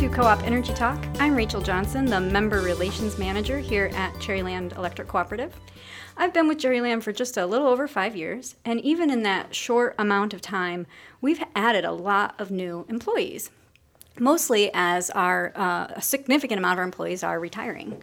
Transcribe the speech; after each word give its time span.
to 0.00 0.08
Co 0.08 0.22
op 0.22 0.42
Energy 0.44 0.72
Talk. 0.72 0.98
I'm 1.18 1.34
Rachel 1.34 1.60
Johnson, 1.60 2.06
the 2.06 2.18
Member 2.18 2.62
Relations 2.62 3.18
Manager 3.18 3.58
here 3.58 3.90
at 3.94 4.14
Cherryland 4.14 4.74
Electric 4.78 5.08
Cooperative. 5.08 5.54
I've 6.16 6.32
been 6.32 6.48
with 6.48 6.56
Cherryland 6.56 7.02
for 7.02 7.12
just 7.12 7.36
a 7.36 7.44
little 7.44 7.66
over 7.66 7.86
five 7.86 8.16
years, 8.16 8.56
and 8.64 8.80
even 8.80 9.10
in 9.10 9.24
that 9.24 9.54
short 9.54 9.94
amount 9.98 10.32
of 10.32 10.40
time, 10.40 10.86
we've 11.20 11.44
added 11.54 11.84
a 11.84 11.92
lot 11.92 12.34
of 12.40 12.50
new 12.50 12.86
employees, 12.88 13.50
mostly 14.18 14.70
as 14.72 15.10
our 15.10 15.52
uh, 15.54 15.88
a 15.94 16.00
significant 16.00 16.56
amount 16.56 16.72
of 16.72 16.78
our 16.78 16.84
employees 16.84 17.22
are 17.22 17.38
retiring. 17.38 18.02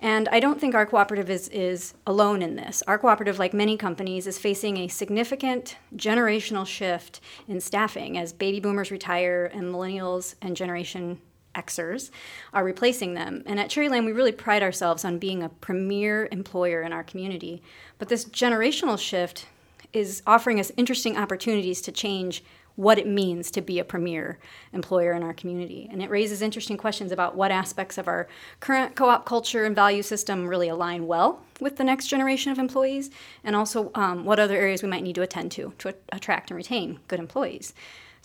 And 0.00 0.28
I 0.30 0.40
don't 0.40 0.60
think 0.60 0.74
our 0.74 0.86
cooperative 0.86 1.28
is, 1.28 1.48
is 1.48 1.94
alone 2.06 2.40
in 2.40 2.56
this. 2.56 2.82
Our 2.86 2.98
cooperative, 2.98 3.38
like 3.38 3.52
many 3.52 3.76
companies, 3.76 4.26
is 4.26 4.38
facing 4.38 4.78
a 4.78 4.88
significant 4.88 5.76
generational 5.96 6.66
shift 6.66 7.20
in 7.46 7.60
staffing 7.60 8.16
as 8.16 8.32
baby 8.32 8.60
boomers 8.60 8.90
retire 8.90 9.50
and 9.52 9.64
millennials 9.64 10.34
and 10.40 10.56
Generation 10.56 11.20
Xers 11.56 12.10
are 12.52 12.64
replacing 12.64 13.14
them. 13.14 13.42
And 13.46 13.58
at 13.58 13.70
Cherryland, 13.70 14.04
we 14.04 14.12
really 14.12 14.32
pride 14.32 14.62
ourselves 14.62 15.04
on 15.04 15.18
being 15.18 15.42
a 15.42 15.48
premier 15.48 16.28
employer 16.30 16.82
in 16.82 16.92
our 16.92 17.02
community. 17.02 17.62
But 17.98 18.08
this 18.08 18.24
generational 18.24 18.98
shift 18.98 19.46
is 19.92 20.22
offering 20.26 20.60
us 20.60 20.70
interesting 20.76 21.16
opportunities 21.16 21.80
to 21.82 21.92
change 21.92 22.44
what 22.76 22.98
it 22.98 23.06
means 23.06 23.50
to 23.50 23.62
be 23.62 23.78
a 23.78 23.84
premier 23.84 24.38
employer 24.72 25.12
in 25.12 25.22
our 25.22 25.32
community. 25.32 25.88
And 25.90 26.02
it 26.02 26.10
raises 26.10 26.42
interesting 26.42 26.76
questions 26.76 27.10
about 27.10 27.34
what 27.34 27.50
aspects 27.50 27.96
of 27.96 28.06
our 28.06 28.28
current 28.60 28.94
co 28.94 29.08
op 29.08 29.24
culture 29.24 29.64
and 29.64 29.74
value 29.74 30.02
system 30.02 30.46
really 30.46 30.68
align 30.68 31.06
well 31.06 31.40
with 31.58 31.76
the 31.76 31.84
next 31.84 32.06
generation 32.08 32.52
of 32.52 32.58
employees, 32.58 33.10
and 33.42 33.56
also 33.56 33.90
um, 33.94 34.26
what 34.26 34.38
other 34.38 34.56
areas 34.56 34.82
we 34.82 34.90
might 34.90 35.02
need 35.02 35.14
to 35.14 35.22
attend 35.22 35.50
to 35.52 35.72
to 35.78 35.94
attract 36.12 36.50
and 36.50 36.56
retain 36.56 37.00
good 37.08 37.18
employees. 37.18 37.72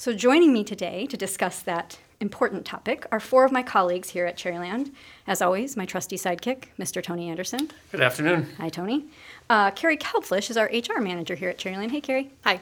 So, 0.02 0.14
joining 0.14 0.52
me 0.52 0.64
today 0.64 1.06
to 1.06 1.16
discuss 1.16 1.60
that 1.62 2.00
important 2.20 2.66
topic 2.66 3.06
are 3.12 3.20
four 3.20 3.46
of 3.46 3.52
my 3.52 3.62
colleagues 3.62 4.10
here 4.10 4.26
at 4.26 4.36
Cherryland. 4.36 4.90
As 5.28 5.44
always, 5.44 5.78
my 5.78 5.86
trusty 5.86 6.16
sidekick, 6.16 6.70
Mr. 6.80 7.04
Tony 7.04 7.30
Anderson. 7.30 7.70
Good 7.92 8.02
afternoon. 8.02 8.48
Hi, 8.58 8.70
Tony. 8.70 9.06
Uh, 9.48 9.70
Carrie 9.70 9.98
Kalflish 9.98 10.50
is 10.50 10.58
our 10.58 10.72
HR 10.74 11.02
manager 11.02 11.36
here 11.36 11.50
at 11.50 11.60
Cherryland. 11.60 11.92
Hey, 11.92 12.02
Carrie. 12.02 12.32
Hi. 12.46 12.62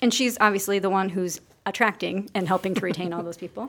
And 0.00 0.14
she's 0.14 0.38
obviously 0.40 0.78
the 0.78 0.88
one 0.88 1.08
who's 1.08 1.40
attracting 1.66 2.30
and 2.34 2.46
helping 2.46 2.72
to 2.76 2.80
retain 2.82 3.12
all 3.12 3.24
those 3.24 3.36
people. 3.36 3.68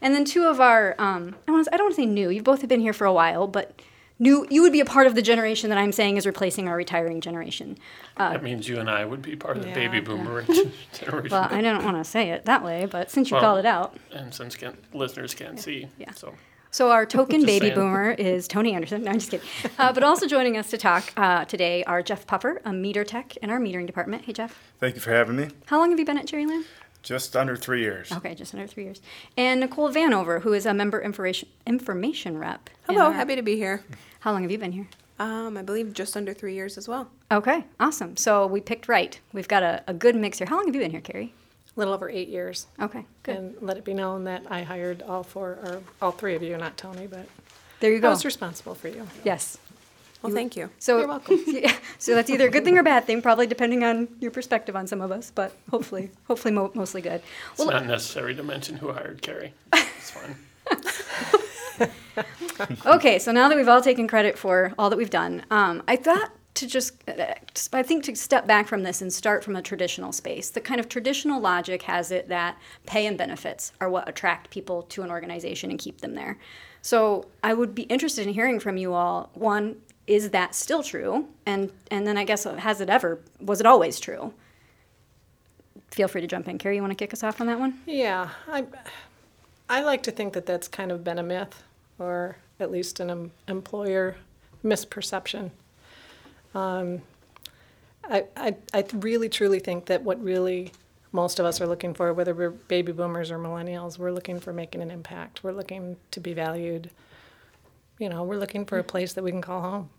And 0.00 0.14
then 0.14 0.24
two 0.24 0.44
of 0.44 0.60
our, 0.60 0.94
um, 1.00 1.34
I, 1.48 1.50
don't 1.50 1.66
want 1.66 1.90
to 1.90 1.94
say 1.94 2.06
new, 2.06 2.30
you 2.30 2.44
both 2.44 2.60
have 2.60 2.68
been 2.68 2.80
here 2.80 2.92
for 2.92 3.08
a 3.08 3.12
while, 3.12 3.48
but 3.48 3.72
new, 4.22 4.46
you 4.48 4.62
would 4.62 4.72
be 4.72 4.80
a 4.80 4.84
part 4.84 5.06
of 5.06 5.14
the 5.14 5.20
generation 5.22 5.68
that 5.70 5.78
I'm 5.78 5.92
saying 5.92 6.16
is 6.16 6.24
replacing 6.26 6.68
our 6.68 6.76
retiring 6.76 7.20
generation. 7.20 7.76
that 8.16 8.42
means 8.42 8.68
you 8.68 8.78
and 8.78 8.88
I 8.88 9.04
would 9.04 9.20
be 9.20 9.36
part 9.36 9.56
of 9.56 9.62
the 9.64 9.68
Yeah. 9.70 9.74
baby 9.74 10.00
boomer 10.00 10.42
generation. 10.92 11.30
Well, 11.30 11.48
I 11.50 11.60
don't 11.60 11.84
want 11.84 11.96
to 11.98 12.04
say 12.04 12.30
it 12.30 12.44
that 12.46 12.62
way, 12.64 12.86
but 12.90 13.10
since 13.10 13.30
you 13.30 13.34
Well- 13.34 13.42
called 13.44 13.58
it 13.58 13.66
out. 13.66 13.96
and 14.12 14.32
since 14.32 14.56
can, 14.56 14.76
listeners 14.94 15.34
can't 15.34 15.58
see, 15.60 15.88
Yeah. 15.98 16.12
so 16.12 16.34
So 16.70 16.90
our 16.90 17.04
token 17.04 17.44
baby 17.44 17.66
saying. 17.66 17.74
boomer 17.74 18.12
is 18.12 18.48
Tony 18.48 18.72
Anderson. 18.74 19.02
No, 19.04 19.10
I'm 19.10 19.18
just 19.18 19.30
kidding. 19.30 19.46
Uh, 19.78 19.92
but 19.92 20.02
also 20.02 20.26
joining 20.26 20.56
us 20.56 20.70
to 20.70 20.78
talk 20.78 21.12
uh, 21.18 21.44
today 21.44 21.84
are 21.84 22.00
Jeff 22.02 22.26
Puffer, 22.26 22.62
a 22.64 22.72
meter 22.72 23.04
tech 23.04 23.36
in 23.38 23.50
our 23.50 23.58
metering 23.60 23.86
department. 23.86 24.24
Hey, 24.24 24.32
Jeff. 24.32 24.58
Thank 24.80 24.94
you 24.94 25.00
for 25.02 25.10
having 25.10 25.36
me. 25.36 25.48
How 25.66 25.78
long 25.78 25.90
have 25.90 25.98
you 25.98 26.06
been 26.06 26.16
at 26.18 26.26
Cherryland? 26.26 26.64
Just 27.02 27.36
under 27.36 27.56
three 27.56 27.80
years. 27.82 28.12
Okay, 28.12 28.32
just 28.36 28.54
under 28.54 28.66
three 28.68 28.84
years. 28.84 29.02
And 29.36 29.58
Nicole 29.60 29.90
Vanover, 29.90 30.40
who 30.42 30.52
is 30.52 30.64
a 30.66 30.72
member 30.72 31.00
information 31.02 31.48
information 31.66 32.38
rep. 32.38 32.70
in 32.88 32.94
Hello, 32.94 33.06
our- 33.08 33.12
happy 33.12 33.34
to 33.34 33.42
be 33.42 33.56
here. 33.56 33.82
How 34.22 34.32
long 34.32 34.42
have 34.42 34.50
you 34.50 34.58
been 34.58 34.72
here? 34.72 34.86
Um, 35.18 35.56
I 35.56 35.62
believe 35.62 35.92
just 35.92 36.16
under 36.16 36.32
three 36.32 36.54
years 36.54 36.78
as 36.78 36.88
well. 36.88 37.08
Okay, 37.30 37.64
awesome. 37.80 38.16
So 38.16 38.46
we 38.46 38.60
picked 38.60 38.88
right. 38.88 39.18
We've 39.32 39.48
got 39.48 39.62
a, 39.62 39.82
a 39.88 39.94
good 39.94 40.14
mix 40.16 40.38
here. 40.38 40.46
How 40.46 40.56
long 40.56 40.66
have 40.66 40.74
you 40.74 40.80
been 40.80 40.90
here, 40.90 41.00
Carrie? 41.00 41.32
A 41.76 41.80
little 41.80 41.92
over 41.94 42.08
eight 42.08 42.28
years. 42.28 42.66
Okay, 42.80 43.04
good. 43.24 43.36
And 43.36 43.54
let 43.60 43.76
it 43.76 43.84
be 43.84 43.94
known 43.94 44.24
that 44.24 44.44
I 44.48 44.62
hired 44.62 45.02
all 45.02 45.22
four, 45.22 45.50
or 45.64 45.82
all 46.00 46.12
three 46.12 46.34
of 46.36 46.42
you, 46.42 46.56
not 46.56 46.76
Tony, 46.76 47.06
but 47.06 47.26
there 47.80 47.90
you 47.90 47.98
I 47.98 48.00
go. 48.00 48.10
was 48.10 48.24
responsible 48.24 48.74
for 48.74 48.88
you. 48.88 49.06
yes. 49.24 49.58
Well, 50.22 50.32
thank 50.32 50.54
you. 50.54 50.70
So 50.78 50.98
You're 51.00 51.08
welcome. 51.08 51.40
yeah, 51.48 51.76
so 51.98 52.14
that's 52.14 52.30
either 52.30 52.46
a 52.46 52.50
good 52.50 52.62
thing 52.62 52.76
or 52.76 52.80
a 52.82 52.84
bad 52.84 53.06
thing, 53.06 53.22
probably 53.22 53.48
depending 53.48 53.82
on 53.82 54.06
your 54.20 54.30
perspective 54.30 54.76
on 54.76 54.86
some 54.86 55.00
of 55.00 55.10
us, 55.10 55.32
but 55.34 55.56
hopefully, 55.68 56.10
hopefully 56.28 56.54
mo- 56.54 56.70
mostly 56.74 57.00
good. 57.00 57.20
it's 57.50 57.58
Well, 57.58 57.70
not 57.72 57.86
necessary 57.86 58.32
to 58.36 58.42
mention 58.44 58.76
who 58.76 58.92
hired 58.92 59.20
Carrie. 59.20 59.52
It's 59.72 60.10
fine. 60.12 60.36
Okay, 62.86 63.18
so 63.18 63.32
now 63.32 63.48
that 63.48 63.56
we've 63.56 63.68
all 63.68 63.80
taken 63.82 64.06
credit 64.08 64.38
for 64.38 64.72
all 64.78 64.90
that 64.90 64.96
we've 64.96 65.10
done, 65.10 65.44
um, 65.50 65.82
I 65.88 65.96
thought 65.96 66.30
to 66.54 66.66
just, 66.66 66.94
uh, 67.08 67.34
just- 67.54 67.74
I 67.74 67.82
think 67.82 68.04
to 68.04 68.14
step 68.16 68.46
back 68.46 68.68
from 68.68 68.82
this 68.82 69.00
and 69.00 69.12
start 69.12 69.42
from 69.42 69.56
a 69.56 69.62
traditional 69.62 70.12
space. 70.12 70.50
The 70.50 70.60
kind 70.60 70.78
of 70.80 70.88
traditional 70.88 71.40
logic 71.40 71.82
has 71.82 72.10
it 72.10 72.28
that 72.28 72.58
pay 72.86 73.06
and 73.06 73.16
benefits 73.16 73.72
are 73.80 73.88
what 73.88 74.08
attract 74.08 74.50
people 74.50 74.82
to 74.82 75.02
an 75.02 75.10
organization 75.10 75.70
and 75.70 75.78
keep 75.78 76.00
them 76.02 76.14
there. 76.14 76.38
So 76.82 77.26
I 77.42 77.54
would 77.54 77.74
be 77.74 77.82
interested 77.84 78.26
in 78.26 78.34
hearing 78.34 78.60
from 78.60 78.76
you 78.76 78.92
all. 78.92 79.30
One, 79.34 79.76
is 80.06 80.30
that 80.30 80.54
still 80.54 80.82
true? 80.82 81.28
And 81.46 81.70
and 81.90 82.06
then 82.06 82.18
I 82.18 82.24
guess 82.24 82.44
uh, 82.44 82.56
has 82.56 82.80
it 82.80 82.90
ever? 82.90 83.20
Was 83.40 83.60
it 83.60 83.66
always 83.66 84.00
true? 84.00 84.34
Feel 85.90 86.08
free 86.08 86.20
to 86.22 86.26
jump 86.26 86.48
in, 86.48 86.58
Carrie. 86.58 86.76
You 86.76 86.82
want 86.82 86.90
to 86.90 86.96
kick 86.96 87.12
us 87.12 87.22
off 87.22 87.40
on 87.40 87.46
that 87.46 87.60
one? 87.60 87.80
Yeah, 87.86 88.30
I, 88.48 88.64
I 89.68 89.82
like 89.82 90.02
to 90.04 90.10
think 90.10 90.32
that 90.32 90.46
that's 90.46 90.66
kind 90.68 90.90
of 90.90 91.04
been 91.04 91.18
a 91.18 91.22
myth, 91.22 91.62
or 91.98 92.36
at 92.62 92.70
least 92.70 93.00
an 93.00 93.10
em- 93.10 93.32
employer 93.48 94.16
misperception. 94.64 95.50
Um, 96.54 97.02
I, 98.04 98.24
I, 98.36 98.56
I 98.72 98.84
really 98.94 99.28
truly 99.28 99.58
think 99.58 99.86
that 99.86 100.02
what 100.02 100.22
really 100.22 100.72
most 101.12 101.38
of 101.38 101.46
us 101.46 101.60
are 101.60 101.66
looking 101.66 101.94
for, 101.94 102.12
whether 102.12 102.34
we're 102.34 102.50
baby 102.50 102.92
boomers 102.92 103.30
or 103.30 103.38
millennials, 103.38 103.98
we're 103.98 104.12
looking 104.12 104.40
for 104.40 104.52
making 104.52 104.80
an 104.82 104.90
impact. 104.90 105.44
We're 105.44 105.52
looking 105.52 105.96
to 106.10 106.20
be 106.20 106.32
valued. 106.32 106.90
You 107.98 108.08
know, 108.08 108.22
we're 108.24 108.38
looking 108.38 108.64
for 108.64 108.78
a 108.78 108.84
place 108.84 109.12
that 109.12 109.22
we 109.22 109.30
can 109.30 109.42
call 109.42 109.60
home. 109.60 109.90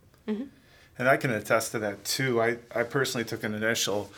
And 0.97 1.07
I 1.07 1.17
can 1.17 1.31
attest 1.31 1.71
to 1.71 1.79
that 1.79 2.03
too. 2.03 2.41
I, 2.41 2.57
I 2.75 2.83
personally 2.83 3.25
took 3.25 3.43
an 3.43 3.53
initial 3.53 4.11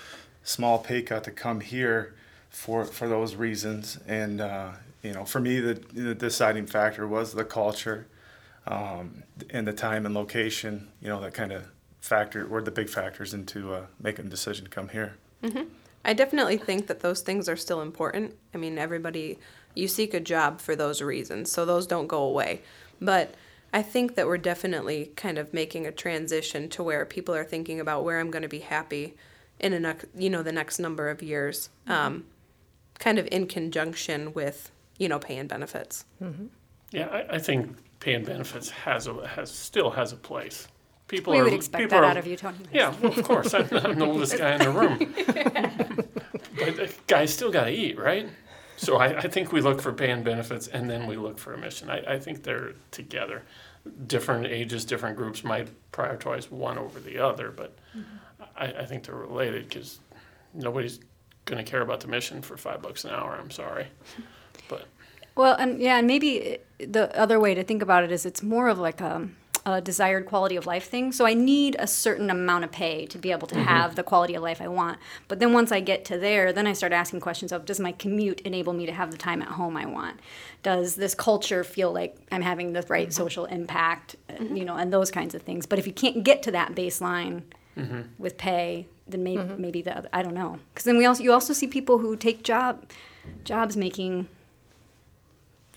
small 0.43 0.79
pay 0.79 1.01
cut 1.01 1.23
to 1.25 1.31
come 1.31 1.59
here 1.61 2.15
for 2.49 2.85
for 2.85 3.07
those 3.07 3.35
reasons. 3.35 3.99
And 4.07 4.41
uh, 4.41 4.71
you 5.01 5.13
know, 5.13 5.25
for 5.25 5.39
me, 5.39 5.59
the, 5.59 5.73
the 5.93 6.15
deciding 6.15 6.67
factor 6.67 7.07
was 7.07 7.33
the 7.33 7.45
culture 7.45 8.07
um, 8.67 9.23
and 9.49 9.67
the 9.67 9.73
time 9.73 10.05
and 10.05 10.15
location. 10.15 10.89
You 11.01 11.09
know, 11.09 11.21
that 11.21 11.33
kind 11.33 11.51
of 11.51 11.65
factor 11.99 12.47
were 12.47 12.61
the 12.61 12.71
big 12.71 12.89
factors 12.89 13.33
into 13.33 13.73
uh, 13.73 13.85
making 13.99 14.27
a 14.27 14.29
decision 14.29 14.65
to 14.65 14.71
come 14.71 14.89
here. 14.89 15.15
I 16.03 16.13
definitely 16.13 16.57
think 16.57 16.87
that 16.87 16.99
those 16.99 17.21
things 17.21 17.49
are 17.49 17.55
still 17.55 17.81
important. 17.81 18.35
I 18.53 18.57
mean, 18.57 18.77
everybody, 18.77 19.39
you 19.73 19.87
seek 19.87 20.13
a 20.13 20.19
job 20.19 20.61
for 20.61 20.75
those 20.75 21.01
reasons, 21.01 21.51
so 21.51 21.65
those 21.65 21.87
don't 21.87 22.07
go 22.07 22.23
away. 22.23 22.61
But 23.01 23.33
I 23.73 23.81
think 23.81 24.15
that 24.15 24.27
we're 24.27 24.37
definitely 24.37 25.11
kind 25.15 25.37
of 25.37 25.53
making 25.53 25.85
a 25.85 25.91
transition 25.91 26.69
to 26.69 26.83
where 26.83 27.05
people 27.05 27.35
are 27.35 27.43
thinking 27.43 27.79
about 27.79 28.03
where 28.03 28.19
I'm 28.19 28.31
going 28.31 28.43
to 28.43 28.47
be 28.47 28.59
happy 28.59 29.15
in 29.59 29.73
a 29.73 29.79
next, 29.79 30.05
you 30.15 30.29
know, 30.29 30.43
the 30.43 30.51
next 30.51 30.79
number 30.79 31.09
of 31.09 31.21
years, 31.21 31.69
um, 31.87 32.25
kind 32.99 33.17
of 33.17 33.27
in 33.31 33.47
conjunction 33.47 34.33
with, 34.33 34.71
you 34.97 35.09
know, 35.09 35.19
pay 35.19 35.37
and 35.37 35.49
benefits. 35.49 36.05
Yeah, 36.91 37.07
I, 37.07 37.35
I 37.35 37.39
think 37.39 37.75
pay 38.05 38.13
and 38.13 38.23
benefits 38.25 38.69
has 38.69 39.07
a 39.07 39.27
has 39.27 39.51
still 39.51 39.89
has 39.89 40.13
a 40.13 40.15
place. 40.15 40.67
People 41.07 41.33
We 41.33 41.39
are 41.39 41.45
would 41.45 41.53
expect 41.53 41.81
people 41.81 41.97
that 41.97 42.03
are- 42.03 42.11
out 42.11 42.17
of 42.17 42.27
you, 42.27 42.37
Tony. 42.37 42.57
Yeah, 42.71 42.93
well, 43.01 43.17
of 43.17 43.23
course. 43.23 43.53
I'm, 43.53 43.67
I'm 43.71 43.97
the 43.97 44.05
oldest 44.05 44.37
guy 44.37 44.53
in 44.53 44.61
the 44.61 44.71
room. 44.71 44.97
but 46.59 46.75
the 46.77 46.93
guys 47.07 47.33
still 47.33 47.51
got 47.51 47.65
to 47.65 47.71
eat, 47.71 47.97
right? 47.97 48.27
So 48.77 48.97
I, 48.97 49.19
I 49.19 49.27
think 49.27 49.51
we 49.51 49.61
look 49.61 49.81
for 49.81 49.91
pay 49.93 50.11
and 50.11 50.23
benefits 50.23 50.67
and 50.67 50.89
then 50.89 51.07
we 51.07 51.15
look 51.15 51.37
for 51.37 51.53
a 51.53 51.57
mission. 51.57 51.89
I, 51.89 52.15
I 52.15 52.19
think 52.19 52.43
they're 52.43 52.73
together. 52.91 53.43
Different 54.07 54.47
ages, 54.47 54.83
different 54.85 55.15
groups 55.15 55.43
might 55.43 55.69
prioritize 55.91 56.51
one 56.51 56.77
over 56.77 56.99
the 56.99 57.19
other, 57.19 57.51
but 57.51 57.75
mm-hmm. 57.95 58.43
I, 58.57 58.65
I 58.81 58.85
think 58.85 59.03
they're 59.03 59.15
related 59.15 59.69
because 59.69 59.99
nobody's 60.53 60.99
going 61.45 61.63
to 61.63 61.69
care 61.69 61.81
about 61.81 61.99
the 62.01 62.07
mission 62.07 62.41
for 62.41 62.57
five 62.57 62.81
bucks 62.81 63.03
an 63.05 63.11
hour. 63.11 63.37
I'm 63.39 63.51
sorry. 63.51 63.87
But 64.67 64.87
Well, 65.35 65.55
and 65.55 65.81
yeah, 65.81 65.97
and 65.97 66.07
maybe 66.07 66.41
eh, 66.41 66.57
the 66.79 67.17
other 67.17 67.39
way 67.39 67.53
to 67.53 67.63
think 67.63 67.81
about 67.81 68.03
it 68.03 68.11
is 68.11 68.25
it's 68.25 68.41
more 68.41 68.67
of 68.67 68.79
like 68.79 69.01
a, 69.01 69.27
a 69.65 69.81
desired 69.81 70.25
quality 70.25 70.55
of 70.55 70.65
life 70.65 70.89
thing. 70.89 71.11
So 71.11 71.25
I 71.25 71.33
need 71.33 71.75
a 71.77 71.87
certain 71.87 72.29
amount 72.29 72.63
of 72.63 72.71
pay 72.71 73.05
to 73.07 73.17
be 73.17 73.31
able 73.31 73.47
to 73.47 73.55
mm-hmm. 73.55 73.65
have 73.65 73.95
the 73.95 74.03
quality 74.03 74.35
of 74.35 74.43
life 74.43 74.61
I 74.61 74.67
want. 74.67 74.97
But 75.27 75.39
then 75.39 75.51
once 75.51 75.71
I 75.71 75.81
get 75.81 76.05
to 76.05 76.17
there, 76.17 76.53
then 76.53 76.67
I 76.67 76.73
start 76.73 76.93
asking 76.93 77.19
questions 77.19 77.51
of 77.51 77.65
does 77.65 77.79
my 77.79 77.91
commute 77.91 78.41
enable 78.41 78.73
me 78.73 78.85
to 78.85 78.93
have 78.93 79.11
the 79.11 79.17
time 79.17 79.41
at 79.41 79.49
home 79.49 79.75
I 79.75 79.85
want? 79.85 80.19
Does 80.63 80.95
this 80.95 81.13
culture 81.13 81.63
feel 81.63 81.91
like 81.91 82.15
I'm 82.31 82.41
having 82.41 82.73
the 82.73 82.83
right 82.87 83.09
mm-hmm. 83.09 83.23
social 83.23 83.45
impact? 83.45 84.15
uh, 84.29 84.43
You 84.43 84.65
know, 84.65 84.75
and 84.75 84.91
those 84.93 85.11
kinds 85.11 85.35
of 85.35 85.41
things. 85.41 85.65
But 85.65 85.79
if 85.79 85.87
you 85.87 85.93
can't 85.93 86.23
get 86.23 86.43
to 86.43 86.51
that 86.51 86.75
baseline 86.75 87.43
with 88.17 88.37
pay, 88.37 88.87
then 89.07 89.23
maybe 89.23 89.43
maybe 89.57 89.81
the 89.81 89.97
other, 89.97 90.09
I 90.13 90.23
don't 90.23 90.33
know. 90.33 90.59
Because 90.73 90.85
then 90.85 90.97
we 90.97 91.05
also 91.05 91.23
you 91.23 91.33
also 91.33 91.53
see 91.53 91.67
people 91.67 91.97
who 91.97 92.15
take 92.15 92.43
job 92.43 92.85
jobs 93.43 93.75
making 93.75 94.27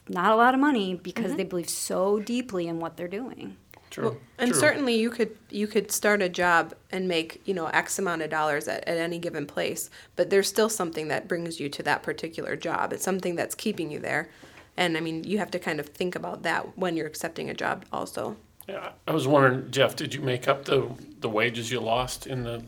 not 0.09 0.33
a 0.33 0.37
lot 0.37 0.55
of 0.55 0.61
money 0.61 0.95
because 0.95 1.27
mm-hmm. 1.27 1.37
they 1.37 1.45
believe 1.45 1.69
so 1.69 2.19
deeply 2.19 2.67
in 2.69 2.81
what 2.81 2.97
they're 2.97 3.09
doing. 3.09 3.57
true. 3.91 4.21
And 4.39 4.51
true. 4.51 4.61
certainly 4.61 4.97
you 4.97 5.11
could 5.11 5.37
you 5.51 5.67
could 5.67 5.91
start 5.91 6.23
a 6.23 6.29
job 6.29 6.75
and 6.91 7.09
make, 7.09 7.41
you 7.45 7.55
know, 7.55 7.67
X 7.67 7.99
amount 7.99 8.23
of 8.23 8.31
dollars 8.31 8.69
at, 8.69 8.87
at 8.87 8.99
any 8.99 9.19
given 9.19 9.47
place, 9.47 9.91
but 10.17 10.31
there's 10.31 10.49
still 10.49 10.69
something 10.69 11.09
that 11.09 11.29
brings 11.29 11.61
you 11.61 11.69
to 11.69 11.83
that 11.85 12.03
particular 12.03 12.57
job. 12.57 12.93
It's 12.93 13.05
something 13.05 13.37
that's 13.37 13.55
keeping 13.55 13.91
you 13.91 13.99
there. 13.99 14.29
And 14.77 14.97
I 14.97 15.01
mean, 15.01 15.25
you 15.25 15.39
have 15.39 15.51
to 15.51 15.59
kind 15.59 15.81
of 15.81 15.87
think 15.89 16.15
about 16.15 16.45
that 16.45 16.79
when 16.79 16.97
you're 16.97 17.07
accepting 17.07 17.51
a 17.51 17.55
job 17.55 17.85
also. 17.93 18.37
Yeah, 18.69 18.91
I 19.07 19.13
was 19.13 19.27
wondering, 19.27 19.71
Jeff, 19.71 19.97
did 19.97 20.15
you 20.15 20.21
make 20.21 20.47
up 20.47 20.67
the, 20.67 20.89
the 21.21 21.29
wages 21.29 21.71
you 21.71 21.81
lost 21.81 22.27
in 22.27 22.45
the 22.45 22.63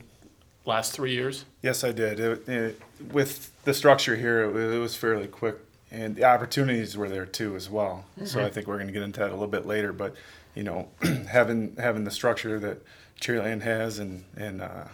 last 0.64 0.92
three 0.92 1.12
years? 1.12 1.44
Yes, 1.62 1.84
I 1.84 1.92
did. 1.92 2.18
It, 2.18 2.48
it, 2.48 2.82
with 3.12 3.52
the 3.64 3.74
structure 3.74 4.16
here, 4.16 4.42
it, 4.44 4.74
it 4.74 4.78
was 4.78 4.96
fairly 4.96 5.26
quick, 5.28 5.56
and 5.90 6.14
the 6.14 6.24
opportunities 6.24 6.96
were 6.96 7.08
there 7.08 7.26
too 7.26 7.56
as 7.56 7.68
well. 7.68 8.04
So 8.24 8.44
I 8.44 8.50
think 8.50 8.66
we're 8.66 8.76
going 8.76 8.86
to 8.86 8.92
get 8.92 9.02
into 9.02 9.20
that 9.20 9.30
a 9.30 9.32
little 9.32 9.48
bit 9.48 9.66
later. 9.66 9.92
But 9.92 10.14
you 10.54 10.62
know, 10.62 10.88
having 11.28 11.76
having 11.76 12.04
the 12.04 12.10
structure 12.10 12.58
that 12.60 12.82
Cherryland 13.20 13.62
has, 13.62 13.98
and 13.98 14.24
and 14.36 14.62
uh, 14.62 14.84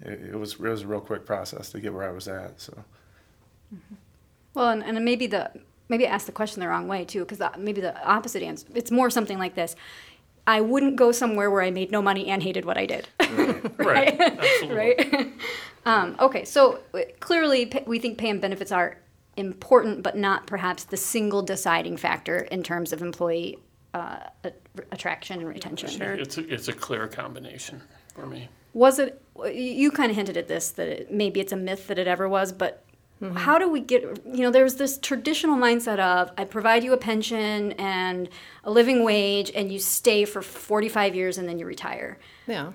it, 0.00 0.30
it 0.32 0.36
was 0.36 0.54
it 0.54 0.60
was 0.60 0.82
a 0.82 0.86
real 0.86 1.00
quick 1.00 1.26
process 1.26 1.70
to 1.72 1.80
get 1.80 1.92
where 1.92 2.08
I 2.08 2.12
was 2.12 2.28
at. 2.28 2.60
So 2.60 2.84
Well, 4.54 4.70
and, 4.70 4.82
and 4.82 5.04
maybe 5.04 5.26
the 5.26 5.50
maybe 5.88 6.06
I 6.06 6.10
asked 6.10 6.26
the 6.26 6.32
question 6.32 6.60
the 6.60 6.68
wrong 6.68 6.88
way 6.88 7.04
too, 7.04 7.24
because 7.24 7.40
maybe 7.58 7.80
the 7.80 8.00
opposite 8.06 8.42
answer. 8.42 8.66
It's 8.74 8.90
more 8.90 9.10
something 9.10 9.38
like 9.38 9.54
this: 9.54 9.76
I 10.46 10.60
wouldn't 10.60 10.96
go 10.96 11.12
somewhere 11.12 11.50
where 11.50 11.62
I 11.62 11.70
made 11.70 11.90
no 11.90 12.00
money 12.00 12.28
and 12.28 12.42
hated 12.42 12.64
what 12.64 12.78
I 12.78 12.86
did. 12.86 13.08
Right, 13.78 14.18
absolutely. 14.20 14.74
right? 14.74 15.32
um, 15.86 16.16
okay, 16.20 16.44
so 16.44 16.80
uh, 16.94 17.00
clearly 17.20 17.70
we 17.86 17.98
think 17.98 18.18
pay 18.18 18.30
and 18.30 18.40
benefits 18.40 18.72
are 18.72 18.98
important, 19.36 20.02
but 20.02 20.16
not 20.16 20.46
perhaps 20.46 20.84
the 20.84 20.96
single 20.96 21.42
deciding 21.42 21.96
factor 21.96 22.38
in 22.38 22.62
terms 22.62 22.92
of 22.92 23.02
employee 23.02 23.58
uh, 23.94 24.18
a- 24.44 24.52
attraction 24.92 25.38
and 25.40 25.48
retention. 25.48 26.02
It's 26.02 26.38
a, 26.38 26.52
it's 26.52 26.68
a 26.68 26.72
clear 26.72 27.06
combination 27.06 27.82
for 28.14 28.26
me. 28.26 28.48
Was 28.74 28.98
it? 28.98 29.22
You 29.52 29.90
kind 29.90 30.10
of 30.10 30.16
hinted 30.16 30.36
at 30.36 30.48
this 30.48 30.70
that 30.72 30.88
it, 30.88 31.12
maybe 31.12 31.40
it's 31.40 31.52
a 31.52 31.56
myth 31.56 31.86
that 31.88 31.98
it 31.98 32.06
ever 32.06 32.28
was, 32.28 32.52
but 32.52 32.84
how 33.34 33.58
do 33.58 33.66
we 33.70 33.80
get? 33.80 34.02
You 34.02 34.42
know, 34.42 34.50
there's 34.50 34.74
this 34.74 34.98
traditional 34.98 35.56
mindset 35.56 35.98
of 35.98 36.30
I 36.36 36.44
provide 36.44 36.84
you 36.84 36.92
a 36.92 36.98
pension 36.98 37.72
and 37.72 38.28
a 38.64 38.70
living 38.70 39.04
wage, 39.04 39.50
and 39.54 39.72
you 39.72 39.78
stay 39.78 40.26
for 40.26 40.42
45 40.42 41.14
years 41.14 41.38
and 41.38 41.48
then 41.48 41.58
you 41.58 41.64
retire. 41.64 42.18
Yeah. 42.46 42.72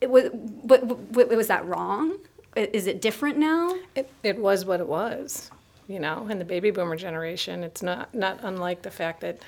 It 0.00 0.10
was, 0.10 0.30
but, 0.32 1.12
but 1.12 1.28
was 1.30 1.48
that 1.48 1.66
wrong? 1.66 2.18
Is 2.56 2.86
it 2.86 3.00
different 3.02 3.36
now? 3.36 3.74
It, 3.94 4.10
it 4.22 4.38
was 4.38 4.64
what 4.64 4.80
it 4.80 4.88
was, 4.88 5.50
you 5.86 5.98
know, 5.98 6.26
in 6.28 6.38
the 6.38 6.44
baby 6.44 6.70
boomer 6.70 6.96
generation. 6.96 7.62
It's 7.62 7.82
not, 7.82 8.14
not 8.14 8.40
unlike 8.42 8.82
the 8.82 8.90
fact 8.90 9.20
that, 9.20 9.42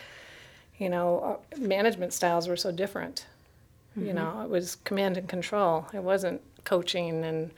you 0.78 0.88
know, 0.88 1.40
uh, 1.54 1.58
management 1.58 2.12
styles 2.12 2.48
were 2.48 2.56
so 2.56 2.72
different. 2.72 3.26
You 3.96 4.06
mm-hmm. 4.06 4.16
know, 4.16 4.42
it 4.42 4.50
was 4.50 4.76
command 4.76 5.16
and 5.16 5.28
control. 5.28 5.86
It 5.94 6.02
wasn't 6.02 6.42
coaching 6.64 7.24
and 7.24 7.50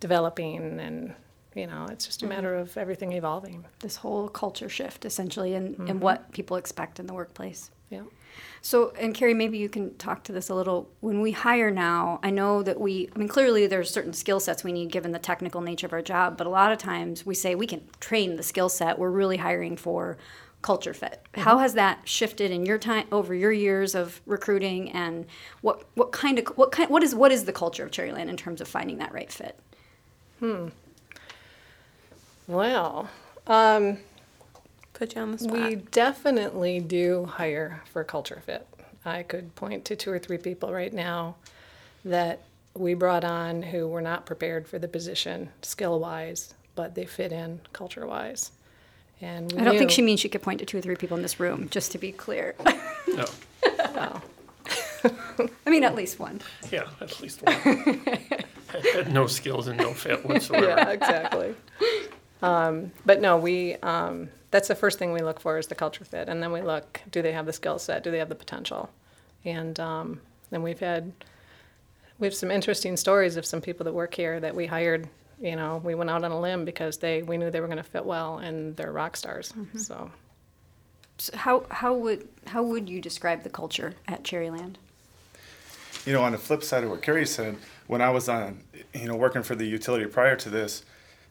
developing 0.00 0.80
and, 0.80 1.14
you 1.54 1.66
know, 1.66 1.86
it's 1.90 2.06
just 2.06 2.22
a 2.22 2.26
matter 2.26 2.52
mm-hmm. 2.52 2.62
of 2.62 2.76
everything 2.76 3.12
evolving. 3.12 3.64
This 3.80 3.96
whole 3.96 4.28
culture 4.28 4.68
shift, 4.68 5.04
essentially, 5.04 5.54
in, 5.54 5.66
in 5.66 5.74
mm-hmm. 5.74 6.00
what 6.00 6.32
people 6.32 6.56
expect 6.56 6.98
in 7.00 7.06
the 7.06 7.14
workplace. 7.14 7.70
Yeah. 7.90 8.02
So, 8.62 8.92
and 8.98 9.14
Carrie, 9.14 9.34
maybe 9.34 9.58
you 9.58 9.68
can 9.68 9.96
talk 9.96 10.24
to 10.24 10.32
this 10.32 10.48
a 10.48 10.54
little. 10.54 10.88
When 11.00 11.20
we 11.20 11.30
hire 11.30 11.70
now, 11.70 12.18
I 12.22 12.30
know 12.30 12.62
that 12.62 12.80
we, 12.80 13.08
I 13.14 13.18
mean, 13.18 13.28
clearly 13.28 13.66
there's 13.66 13.90
certain 13.90 14.12
skill 14.12 14.40
sets 14.40 14.64
we 14.64 14.72
need 14.72 14.90
given 14.90 15.12
the 15.12 15.20
technical 15.20 15.60
nature 15.60 15.86
of 15.86 15.92
our 15.92 16.02
job, 16.02 16.36
but 16.36 16.46
a 16.46 16.50
lot 16.50 16.72
of 16.72 16.78
times 16.78 17.24
we 17.24 17.34
say 17.34 17.54
we 17.54 17.66
can 17.66 17.82
train 18.00 18.36
the 18.36 18.42
skill 18.42 18.68
set. 18.68 18.98
We're 18.98 19.10
really 19.10 19.36
hiring 19.36 19.76
for 19.76 20.16
culture 20.62 20.94
fit. 20.94 21.22
How 21.34 21.58
has 21.58 21.74
that 21.74 22.00
shifted 22.08 22.50
in 22.50 22.66
your 22.66 22.78
time 22.78 23.06
over 23.12 23.32
your 23.34 23.52
years 23.52 23.94
of 23.94 24.20
recruiting, 24.26 24.90
and 24.90 25.26
what 25.60 25.84
what 25.94 26.10
kind 26.10 26.40
of 26.40 26.48
what 26.56 26.72
kind 26.72 26.90
what 26.90 27.04
is 27.04 27.14
what 27.14 27.30
is 27.30 27.44
the 27.44 27.52
culture 27.52 27.84
of 27.84 27.92
Cherryland 27.92 28.28
in 28.28 28.36
terms 28.36 28.60
of 28.60 28.66
finding 28.66 28.98
that 28.98 29.12
right 29.12 29.30
fit? 29.30 29.56
Hmm. 30.40 30.68
Well, 32.48 33.08
um, 33.46 33.98
Put 34.96 35.14
you 35.14 35.20
on 35.20 35.32
the 35.32 35.38
spot. 35.38 35.52
we 35.52 35.74
definitely 35.76 36.80
do 36.80 37.26
hire 37.26 37.82
for 37.92 38.02
culture 38.02 38.42
fit. 38.46 38.66
I 39.04 39.22
could 39.22 39.54
point 39.54 39.84
to 39.86 39.96
two 39.96 40.10
or 40.10 40.18
three 40.18 40.38
people 40.38 40.72
right 40.72 40.92
now 40.92 41.36
that 42.04 42.40
we 42.74 42.94
brought 42.94 43.22
on 43.24 43.62
who 43.62 43.86
were 43.88 44.00
not 44.00 44.24
prepared 44.24 44.66
for 44.66 44.78
the 44.78 44.88
position 44.88 45.50
skill 45.60 46.00
wise, 46.00 46.54
but 46.74 46.94
they 46.94 47.04
fit 47.04 47.30
in 47.30 47.60
culture 47.74 48.06
wise. 48.06 48.52
And 49.20 49.52
we 49.52 49.58
I 49.58 49.64
don't 49.64 49.76
think 49.78 49.90
she 49.90 50.00
means 50.02 50.20
she 50.20 50.30
could 50.30 50.42
point 50.42 50.60
to 50.60 50.66
two 50.66 50.78
or 50.78 50.80
three 50.80 50.96
people 50.96 51.16
in 51.16 51.22
this 51.22 51.38
room, 51.38 51.68
just 51.70 51.92
to 51.92 51.98
be 51.98 52.10
clear. 52.10 52.54
No, 53.08 53.24
oh. 53.78 54.22
I 55.66 55.70
mean, 55.70 55.84
at 55.84 55.94
least 55.94 56.18
one. 56.18 56.40
yeah, 56.70 56.88
at 57.00 57.20
least 57.20 57.42
one. 57.42 57.54
had, 57.54 58.86
had 58.94 59.12
no 59.12 59.26
skills 59.26 59.68
and 59.68 59.78
no 59.78 59.92
fit 59.92 60.24
whatsoever. 60.28 60.66
yeah, 60.66 60.88
exactly. 60.90 61.54
Um, 62.42 62.92
but 63.04 63.20
no, 63.20 63.36
we, 63.36 63.74
um, 63.76 64.28
that's 64.50 64.68
the 64.68 64.74
first 64.74 64.98
thing 64.98 65.12
we 65.12 65.20
look 65.20 65.40
for 65.40 65.58
is 65.58 65.66
the 65.66 65.74
culture 65.74 66.04
fit. 66.04 66.28
And 66.28 66.42
then 66.42 66.52
we 66.52 66.62
look, 66.62 67.00
do 67.10 67.22
they 67.22 67.32
have 67.32 67.46
the 67.46 67.52
skill 67.52 67.78
set? 67.78 68.02
Do 68.04 68.10
they 68.10 68.18
have 68.18 68.28
the 68.28 68.34
potential? 68.34 68.90
And 69.44 69.78
um, 69.80 70.20
then 70.50 70.62
we've 70.62 70.80
had, 70.80 71.12
we 72.18 72.26
have 72.26 72.34
some 72.34 72.50
interesting 72.50 72.96
stories 72.96 73.36
of 73.36 73.46
some 73.46 73.60
people 73.60 73.84
that 73.84 73.92
work 73.92 74.14
here 74.14 74.40
that 74.40 74.54
we 74.54 74.66
hired. 74.66 75.08
You 75.40 75.56
know, 75.56 75.80
we 75.84 75.94
went 75.94 76.10
out 76.10 76.24
on 76.24 76.32
a 76.32 76.40
limb 76.40 76.64
because 76.64 76.98
they, 76.98 77.22
we 77.22 77.36
knew 77.36 77.50
they 77.50 77.60
were 77.60 77.66
going 77.66 77.76
to 77.78 77.82
fit 77.82 78.04
well 78.04 78.38
and 78.38 78.76
they're 78.76 78.92
rock 78.92 79.16
stars. 79.16 79.52
So, 79.76 80.10
So 81.18 81.36
how 81.36 81.64
how 81.70 81.94
would 81.94 82.28
how 82.46 82.62
would 82.62 82.88
you 82.90 83.00
describe 83.00 83.42
the 83.42 83.50
culture 83.50 83.94
at 84.06 84.22
Cherryland? 84.22 84.76
you 86.06 86.12
know, 86.12 86.22
on 86.22 86.32
the 86.32 86.38
flip 86.38 86.62
side 86.62 86.84
of 86.84 86.90
what 86.90 87.02
Carrie 87.02 87.26
said, 87.26 87.56
when 87.88 88.00
I 88.00 88.10
was 88.10 88.28
on, 88.28 88.60
you 88.94 89.08
know, 89.08 89.16
working 89.16 89.42
for 89.42 89.56
the 89.56 89.66
utility 89.66 90.06
prior 90.06 90.36
to 90.36 90.48
this, 90.48 90.84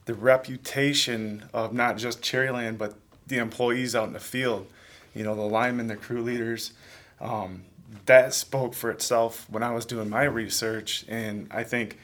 the 0.05 0.13
reputation 0.13 1.45
of 1.53 1.73
not 1.73 1.97
just 1.97 2.21
Cherryland 2.21 2.77
but 2.77 2.95
the 3.27 3.37
employees 3.37 3.95
out 3.95 4.07
in 4.07 4.13
the 4.13 4.19
field, 4.19 4.67
you 5.13 5.23
know, 5.23 5.35
the 5.35 5.41
linemen, 5.41 5.87
the 5.87 5.95
crew 5.95 6.21
leaders, 6.21 6.73
um, 7.19 7.63
that 8.05 8.33
spoke 8.33 8.73
for 8.73 8.91
itself 8.91 9.47
when 9.49 9.63
I 9.63 9.71
was 9.73 9.85
doing 9.85 10.09
my 10.09 10.23
research. 10.23 11.05
And 11.07 11.47
I 11.51 11.63
think, 11.63 11.97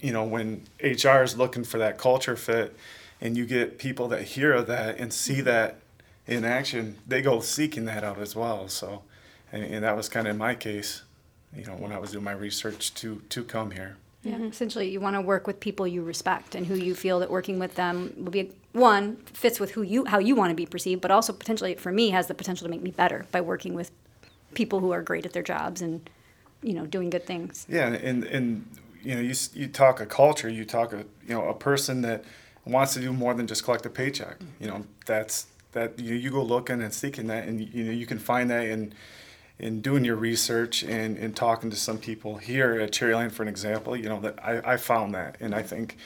you 0.00 0.12
know, 0.12 0.24
when 0.24 0.62
HR 0.82 1.22
is 1.22 1.36
looking 1.36 1.64
for 1.64 1.78
that 1.78 1.98
culture 1.98 2.36
fit, 2.36 2.76
and 3.20 3.36
you 3.36 3.46
get 3.46 3.78
people 3.78 4.08
that 4.08 4.22
hear 4.22 4.52
of 4.52 4.66
that 4.66 4.98
and 4.98 5.12
see 5.12 5.40
that 5.42 5.78
in 6.26 6.44
action, 6.44 6.98
they 7.06 7.22
go 7.22 7.40
seeking 7.40 7.84
that 7.86 8.04
out 8.04 8.18
as 8.18 8.36
well. 8.36 8.68
So, 8.68 9.02
and, 9.52 9.64
and 9.64 9.84
that 9.84 9.96
was 9.96 10.08
kind 10.08 10.26
of 10.26 10.36
my 10.36 10.54
case, 10.54 11.02
you 11.54 11.64
know, 11.64 11.72
when 11.74 11.92
I 11.92 11.98
was 11.98 12.12
doing 12.12 12.24
my 12.24 12.32
research 12.32 12.92
to 12.94 13.22
to 13.30 13.44
come 13.44 13.70
here. 13.70 13.96
Yeah, 14.26 14.34
mm-hmm. 14.34 14.46
essentially, 14.46 14.90
you 14.90 15.00
want 15.00 15.14
to 15.14 15.20
work 15.20 15.46
with 15.46 15.60
people 15.60 15.86
you 15.86 16.02
respect 16.02 16.54
and 16.54 16.66
who 16.66 16.74
you 16.74 16.94
feel 16.94 17.20
that 17.20 17.30
working 17.30 17.58
with 17.58 17.74
them 17.74 18.12
will 18.16 18.30
be 18.30 18.52
one 18.72 19.16
fits 19.32 19.60
with 19.60 19.70
who 19.72 19.82
you 19.82 20.04
how 20.04 20.18
you 20.18 20.34
want 20.34 20.50
to 20.50 20.54
be 20.54 20.66
perceived, 20.66 21.00
but 21.00 21.10
also 21.10 21.32
potentially 21.32 21.74
for 21.74 21.92
me 21.92 22.10
has 22.10 22.26
the 22.26 22.34
potential 22.34 22.66
to 22.66 22.70
make 22.70 22.82
me 22.82 22.90
better 22.90 23.26
by 23.30 23.40
working 23.40 23.74
with 23.74 23.90
people 24.54 24.80
who 24.80 24.90
are 24.90 25.02
great 25.02 25.24
at 25.24 25.32
their 25.32 25.42
jobs 25.42 25.80
and 25.82 26.10
you 26.62 26.72
know 26.72 26.86
doing 26.86 27.10
good 27.10 27.26
things. 27.26 27.66
Yeah, 27.68 27.88
and 27.88 28.24
and 28.24 28.66
you 29.02 29.14
know, 29.14 29.20
you 29.20 29.34
you 29.54 29.68
talk 29.68 30.00
a 30.00 30.06
culture, 30.06 30.48
you 30.48 30.64
talk 30.64 30.92
a 30.92 30.98
you 31.26 31.34
know 31.34 31.48
a 31.48 31.54
person 31.54 32.02
that 32.02 32.24
wants 32.64 32.94
to 32.94 33.00
do 33.00 33.12
more 33.12 33.34
than 33.34 33.46
just 33.46 33.62
collect 33.64 33.86
a 33.86 33.90
paycheck. 33.90 34.38
Mm-hmm. 34.38 34.64
You 34.64 34.70
know, 34.70 34.86
that's 35.06 35.46
that 35.72 35.98
you 35.98 36.14
you 36.14 36.30
go 36.30 36.42
looking 36.42 36.82
and 36.82 36.92
seeking 36.92 37.28
that, 37.28 37.46
and 37.46 37.60
you 37.60 37.84
know 37.84 37.92
you 37.92 38.06
can 38.06 38.18
find 38.18 38.50
that 38.50 38.66
in 38.66 38.92
in 39.58 39.80
doing 39.80 40.04
your 40.04 40.16
research 40.16 40.82
and, 40.82 41.34
talking 41.34 41.70
to 41.70 41.76
some 41.76 41.98
people 41.98 42.36
here 42.36 42.80
at 42.80 42.92
Cherryland, 42.92 43.32
for 43.32 43.42
an 43.42 43.48
example. 43.48 43.96
You 43.96 44.08
know 44.08 44.20
that 44.20 44.38
I, 44.44 44.74
I 44.74 44.76
found 44.76 45.14
that, 45.14 45.36
and 45.40 45.54
I 45.54 45.62
think. 45.62 45.96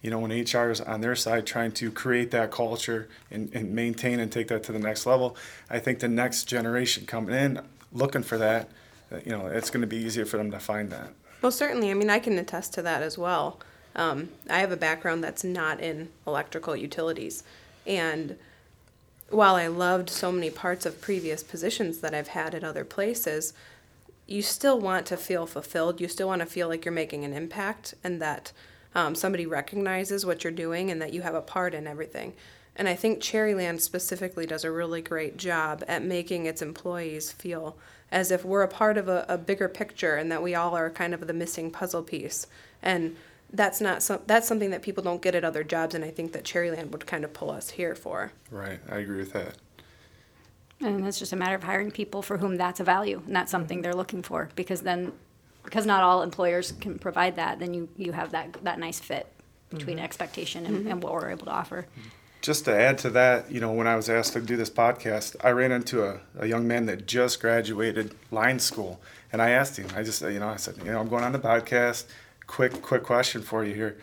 You 0.00 0.12
know, 0.12 0.20
when 0.20 0.30
HR 0.30 0.70
is 0.70 0.80
on 0.80 1.00
their 1.00 1.16
side 1.16 1.44
trying 1.44 1.72
to 1.72 1.90
create 1.90 2.30
that 2.30 2.52
culture 2.52 3.08
and, 3.32 3.52
and 3.52 3.74
maintain 3.74 4.20
and 4.20 4.30
take 4.30 4.46
that 4.46 4.62
to 4.62 4.72
the 4.72 4.78
next 4.78 5.06
level, 5.06 5.36
I 5.68 5.80
think 5.80 5.98
the 5.98 6.06
next 6.06 6.44
generation 6.44 7.04
coming 7.04 7.34
in 7.34 7.60
looking 7.92 8.22
for 8.22 8.38
that, 8.38 8.68
uh, 9.10 9.16
you 9.24 9.32
know, 9.32 9.46
it's 9.46 9.70
going 9.70 9.80
to 9.80 9.86
be 9.86 9.96
easier 9.96 10.24
for 10.24 10.36
them 10.36 10.50
to 10.50 10.60
find 10.60 10.90
that. 10.90 11.10
Well, 11.42 11.52
certainly. 11.52 11.90
I 11.90 11.94
mean, 11.94 12.10
I 12.10 12.18
can 12.18 12.38
attest 12.38 12.74
to 12.74 12.82
that 12.82 13.02
as 13.02 13.16
well. 13.16 13.60
Um, 13.96 14.28
I 14.48 14.60
have 14.60 14.72
a 14.72 14.76
background 14.76 15.24
that's 15.24 15.44
not 15.44 15.80
in 15.80 16.10
electrical 16.26 16.76
utilities. 16.76 17.42
And 17.86 18.36
while 19.30 19.56
I 19.56 19.66
loved 19.66 20.08
so 20.10 20.32
many 20.32 20.50
parts 20.50 20.86
of 20.86 21.00
previous 21.00 21.42
positions 21.42 21.98
that 21.98 22.14
I've 22.14 22.28
had 22.28 22.54
at 22.54 22.64
other 22.64 22.84
places, 22.84 23.52
you 24.26 24.42
still 24.42 24.78
want 24.78 25.06
to 25.06 25.16
feel 25.16 25.46
fulfilled. 25.46 26.00
You 26.00 26.08
still 26.08 26.28
want 26.28 26.40
to 26.40 26.46
feel 26.46 26.68
like 26.68 26.84
you're 26.84 26.92
making 26.92 27.24
an 27.24 27.32
impact 27.32 27.94
and 28.02 28.20
that 28.22 28.52
um, 28.94 29.14
somebody 29.14 29.46
recognizes 29.46 30.24
what 30.24 30.44
you're 30.44 30.52
doing 30.52 30.90
and 30.90 31.00
that 31.00 31.12
you 31.12 31.22
have 31.22 31.34
a 31.34 31.42
part 31.42 31.74
in 31.74 31.86
everything. 31.86 32.34
And 32.76 32.88
I 32.88 32.94
think 32.94 33.20
Cherryland 33.20 33.80
specifically 33.80 34.46
does 34.46 34.64
a 34.64 34.70
really 34.70 35.02
great 35.02 35.36
job 35.36 35.84
at 35.88 36.04
making 36.04 36.46
its 36.46 36.62
employees 36.62 37.32
feel 37.32 37.76
as 38.10 38.30
if 38.30 38.44
we're 38.44 38.62
a 38.62 38.68
part 38.68 38.96
of 38.96 39.08
a, 39.08 39.26
a 39.28 39.36
bigger 39.36 39.68
picture 39.68 40.16
and 40.16 40.30
that 40.32 40.42
we 40.42 40.54
all 40.54 40.74
are 40.76 40.88
kind 40.88 41.12
of 41.12 41.26
the 41.26 41.32
missing 41.32 41.70
puzzle 41.70 42.02
piece. 42.02 42.46
And 42.82 43.16
that's 43.52 43.80
not 43.80 44.02
some, 44.02 44.20
that's 44.26 44.46
something 44.46 44.70
that 44.70 44.82
people 44.82 45.02
don't 45.02 45.22
get 45.22 45.34
at 45.34 45.44
other 45.44 45.64
jobs, 45.64 45.94
and 45.94 46.04
I 46.04 46.10
think 46.10 46.32
that 46.32 46.44
Cherryland 46.44 46.90
would 46.90 47.06
kind 47.06 47.24
of 47.24 47.32
pull 47.32 47.50
us 47.50 47.70
here 47.70 47.94
for. 47.94 48.32
Right, 48.50 48.80
I 48.90 48.98
agree 48.98 49.18
with 49.18 49.32
that. 49.32 49.56
And 50.80 51.06
it's 51.06 51.18
just 51.18 51.32
a 51.32 51.36
matter 51.36 51.54
of 51.54 51.64
hiring 51.64 51.90
people 51.90 52.22
for 52.22 52.38
whom 52.38 52.56
that's 52.56 52.78
a 52.78 52.84
value 52.84 53.20
and 53.26 53.34
that's 53.34 53.50
something 53.50 53.82
they're 53.82 53.94
looking 53.94 54.22
for 54.22 54.48
because 54.54 54.82
then 54.82 55.12
because 55.64 55.84
not 55.84 56.02
all 56.02 56.22
employers 56.22 56.72
can 56.80 56.98
provide 56.98 57.36
that, 57.36 57.58
then 57.58 57.74
you, 57.74 57.88
you 57.96 58.12
have 58.12 58.30
that 58.30 58.56
that 58.64 58.78
nice 58.78 59.00
fit 59.00 59.26
between 59.70 59.96
mm-hmm. 59.96 60.04
expectation 60.04 60.64
and, 60.64 60.86
and 60.86 61.02
what 61.02 61.12
we're 61.12 61.30
able 61.30 61.46
to 61.46 61.52
offer. 61.52 61.86
just 62.40 62.64
to 62.64 62.74
add 62.74 62.98
to 62.98 63.10
that, 63.10 63.50
you 63.50 63.60
know, 63.60 63.72
when 63.72 63.86
I 63.86 63.96
was 63.96 64.08
asked 64.08 64.32
to 64.34 64.40
do 64.40 64.56
this 64.56 64.70
podcast, 64.70 65.36
I 65.42 65.50
ran 65.50 65.72
into 65.72 66.04
a, 66.04 66.20
a 66.38 66.46
young 66.46 66.66
man 66.66 66.86
that 66.86 67.06
just 67.06 67.40
graduated 67.40 68.14
line 68.30 68.58
school. 68.58 69.00
And 69.32 69.42
I 69.42 69.50
asked 69.50 69.76
him, 69.76 69.88
I 69.94 70.02
just, 70.02 70.22
you 70.22 70.38
know, 70.38 70.48
I 70.48 70.56
said, 70.56 70.76
you 70.78 70.92
know, 70.92 71.00
I'm 71.00 71.08
going 71.08 71.24
on 71.24 71.32
the 71.32 71.38
podcast. 71.38 72.06
Quick, 72.48 72.82
quick 72.82 73.04
question 73.04 73.42
for 73.42 73.64
you 73.64 73.74
here. 73.74 73.96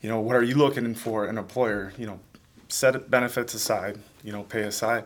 You 0.00 0.08
know, 0.08 0.20
what 0.20 0.36
are 0.36 0.42
you 0.44 0.54
looking 0.54 0.94
for 0.94 1.26
an 1.26 1.36
employer? 1.36 1.92
You 1.98 2.06
know, 2.06 2.20
set 2.68 3.10
benefits 3.10 3.54
aside, 3.54 3.98
you 4.22 4.30
know, 4.30 4.44
pay 4.44 4.62
aside. 4.62 5.04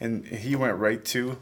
And 0.00 0.26
he 0.26 0.54
went 0.54 0.76
right 0.76 1.02
to, 1.06 1.38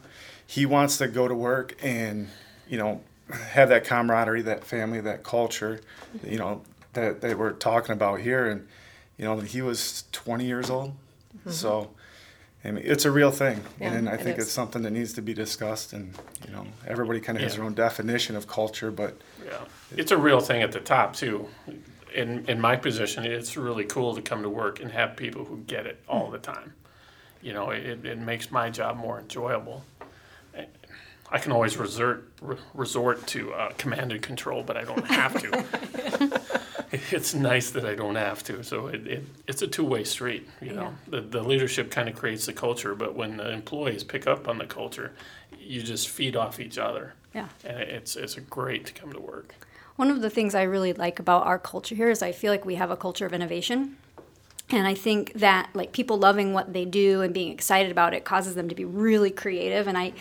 he 0.47 0.67
wants 0.67 0.99
to 0.99 1.09
go 1.09 1.27
to 1.27 1.35
work 1.35 1.75
and, 1.83 2.29
you 2.69 2.79
know, 2.79 3.01
have 3.33 3.71
that 3.71 3.85
camaraderie, 3.85 4.43
that 4.43 4.65
family, 4.65 5.01
that 5.01 5.25
culture, 5.25 5.81
you 6.23 6.39
know, 6.39 6.63
that, 6.93 7.23
that 7.23 7.39
we're 7.39 7.53
talking 7.53 7.93
about 7.93 8.21
here. 8.21 8.47
And, 8.47 8.69
you 9.17 9.25
know, 9.25 9.41
he 9.41 9.63
was 9.63 10.05
20 10.13 10.45
years 10.45 10.71
old. 10.71 10.91
Mm-hmm. 11.39 11.51
So, 11.51 11.91
I 12.65 12.71
mean, 12.71 12.85
it's 12.87 13.05
a 13.05 13.11
real 13.11 13.31
thing. 13.33 13.61
Yeah, 13.81 13.93
and 13.93 14.09
I 14.09 14.15
it 14.15 14.21
think 14.21 14.39
is. 14.39 14.45
it's 14.45 14.53
something 14.53 14.83
that 14.83 14.93
needs 14.93 15.13
to 15.15 15.23
be 15.23 15.35
discussed. 15.35 15.93
And, 15.93 16.15
you 16.47 16.53
know, 16.53 16.65
everybody 16.87 17.21
kind 17.21 17.37
of 17.37 17.43
has 17.43 17.57
their 17.57 17.65
own 17.65 17.75
definition 17.75 18.37
of 18.37 18.47
culture, 18.47 18.91
but 18.91 19.17
Yeah, 19.45 19.59
it's 19.97 20.13
a 20.13 20.17
real 20.17 20.41
thing 20.41 20.63
at 20.63 20.71
the 20.73 20.81
top 20.81 21.15
too. 21.15 21.49
In 22.15 22.45
in 22.47 22.61
my 22.61 22.77
position, 22.77 23.25
it's 23.25 23.57
really 23.57 23.85
cool 23.85 24.15
to 24.15 24.23
come 24.23 24.43
to 24.43 24.49
work 24.49 24.81
and 24.81 24.93
have 24.93 25.17
people 25.17 25.45
who 25.45 25.59
get 25.67 25.87
it 25.87 25.99
all 26.09 26.31
the 26.31 26.39
time. 26.39 26.75
You 27.41 27.53
know, 27.53 27.71
it, 27.71 28.05
it 28.05 28.19
makes 28.19 28.51
my 28.53 28.71
job 28.71 28.97
more 28.97 29.19
enjoyable. 29.19 29.85
I 31.35 31.39
can 31.39 31.51
always 31.51 31.79
resort 31.79 32.31
resort 32.75 33.27
to 33.29 33.55
uh, 33.55 33.73
command 33.79 34.13
and 34.13 34.21
control, 34.23 34.63
but 34.63 34.77
I 34.77 34.85
don't 34.85 35.07
have 35.07 35.41
to. 35.41 36.41
it's 37.11 37.35
nice 37.35 37.71
that 37.71 37.87
I 37.87 37.95
don't 37.95 38.17
have 38.17 38.43
to. 38.45 38.63
So 38.63 38.89
it, 38.89 39.07
it 39.07 39.25
it's 39.47 39.63
a 39.63 39.67
two 39.67 39.85
way 39.85 40.05
street. 40.05 40.49
You 40.61 40.75
know, 40.75 40.95
the 41.09 41.23
the 41.23 41.43
leadership 41.43 41.91
kind 41.91 42.09
of 42.09 42.15
creates 42.15 42.47
the 42.47 42.53
culture, 42.53 42.95
but 42.95 43.15
when 43.15 43.39
the 43.39 43.51
employees 43.51 44.05
pick 44.05 44.27
up 44.27 44.47
on 44.47 44.59
the 44.59 44.67
culture, 44.67 45.13
you 45.59 45.83
just 45.83 46.09
feed 46.09 46.37
off 46.37 46.61
each 46.61 46.79
other. 46.79 47.15
Yeah. 47.35 47.49
And 47.65 47.81
it's 47.81 48.15
it's 48.17 48.35
great 48.35 48.87
to 48.87 48.93
come 48.93 49.13
to 49.13 49.21
work. 49.21 49.55
One 49.97 50.11
of 50.11 50.21
the 50.21 50.31
things 50.31 50.55
I 50.55 50.63
really 50.63 50.93
like 50.93 51.19
about 51.19 51.47
our 51.47 51.59
culture 51.59 51.95
here 51.95 52.11
is 52.11 52.23
I 52.23 52.33
feel 52.33 52.53
like 52.53 52.65
we 52.65 52.75
have 52.77 52.91
a 52.91 52.97
culture 52.97 53.27
of 53.27 53.33
innovation. 53.33 53.97
And 54.73 54.87
I 54.87 54.95
think 54.95 55.35
that 55.35 55.69
like 55.75 55.93
people 55.93 56.17
loving 56.19 56.53
what 56.55 56.73
they 56.73 56.85
do 56.85 57.21
and 57.21 57.35
being 57.35 57.53
excited 57.53 57.93
about 57.93 58.15
it 58.15 58.25
causes 58.25 58.55
them 58.55 58.69
to 58.69 58.75
be 58.75 58.85
really 58.85 59.31
creative. 59.31 59.87
And 59.87 59.99
I, 59.99 60.13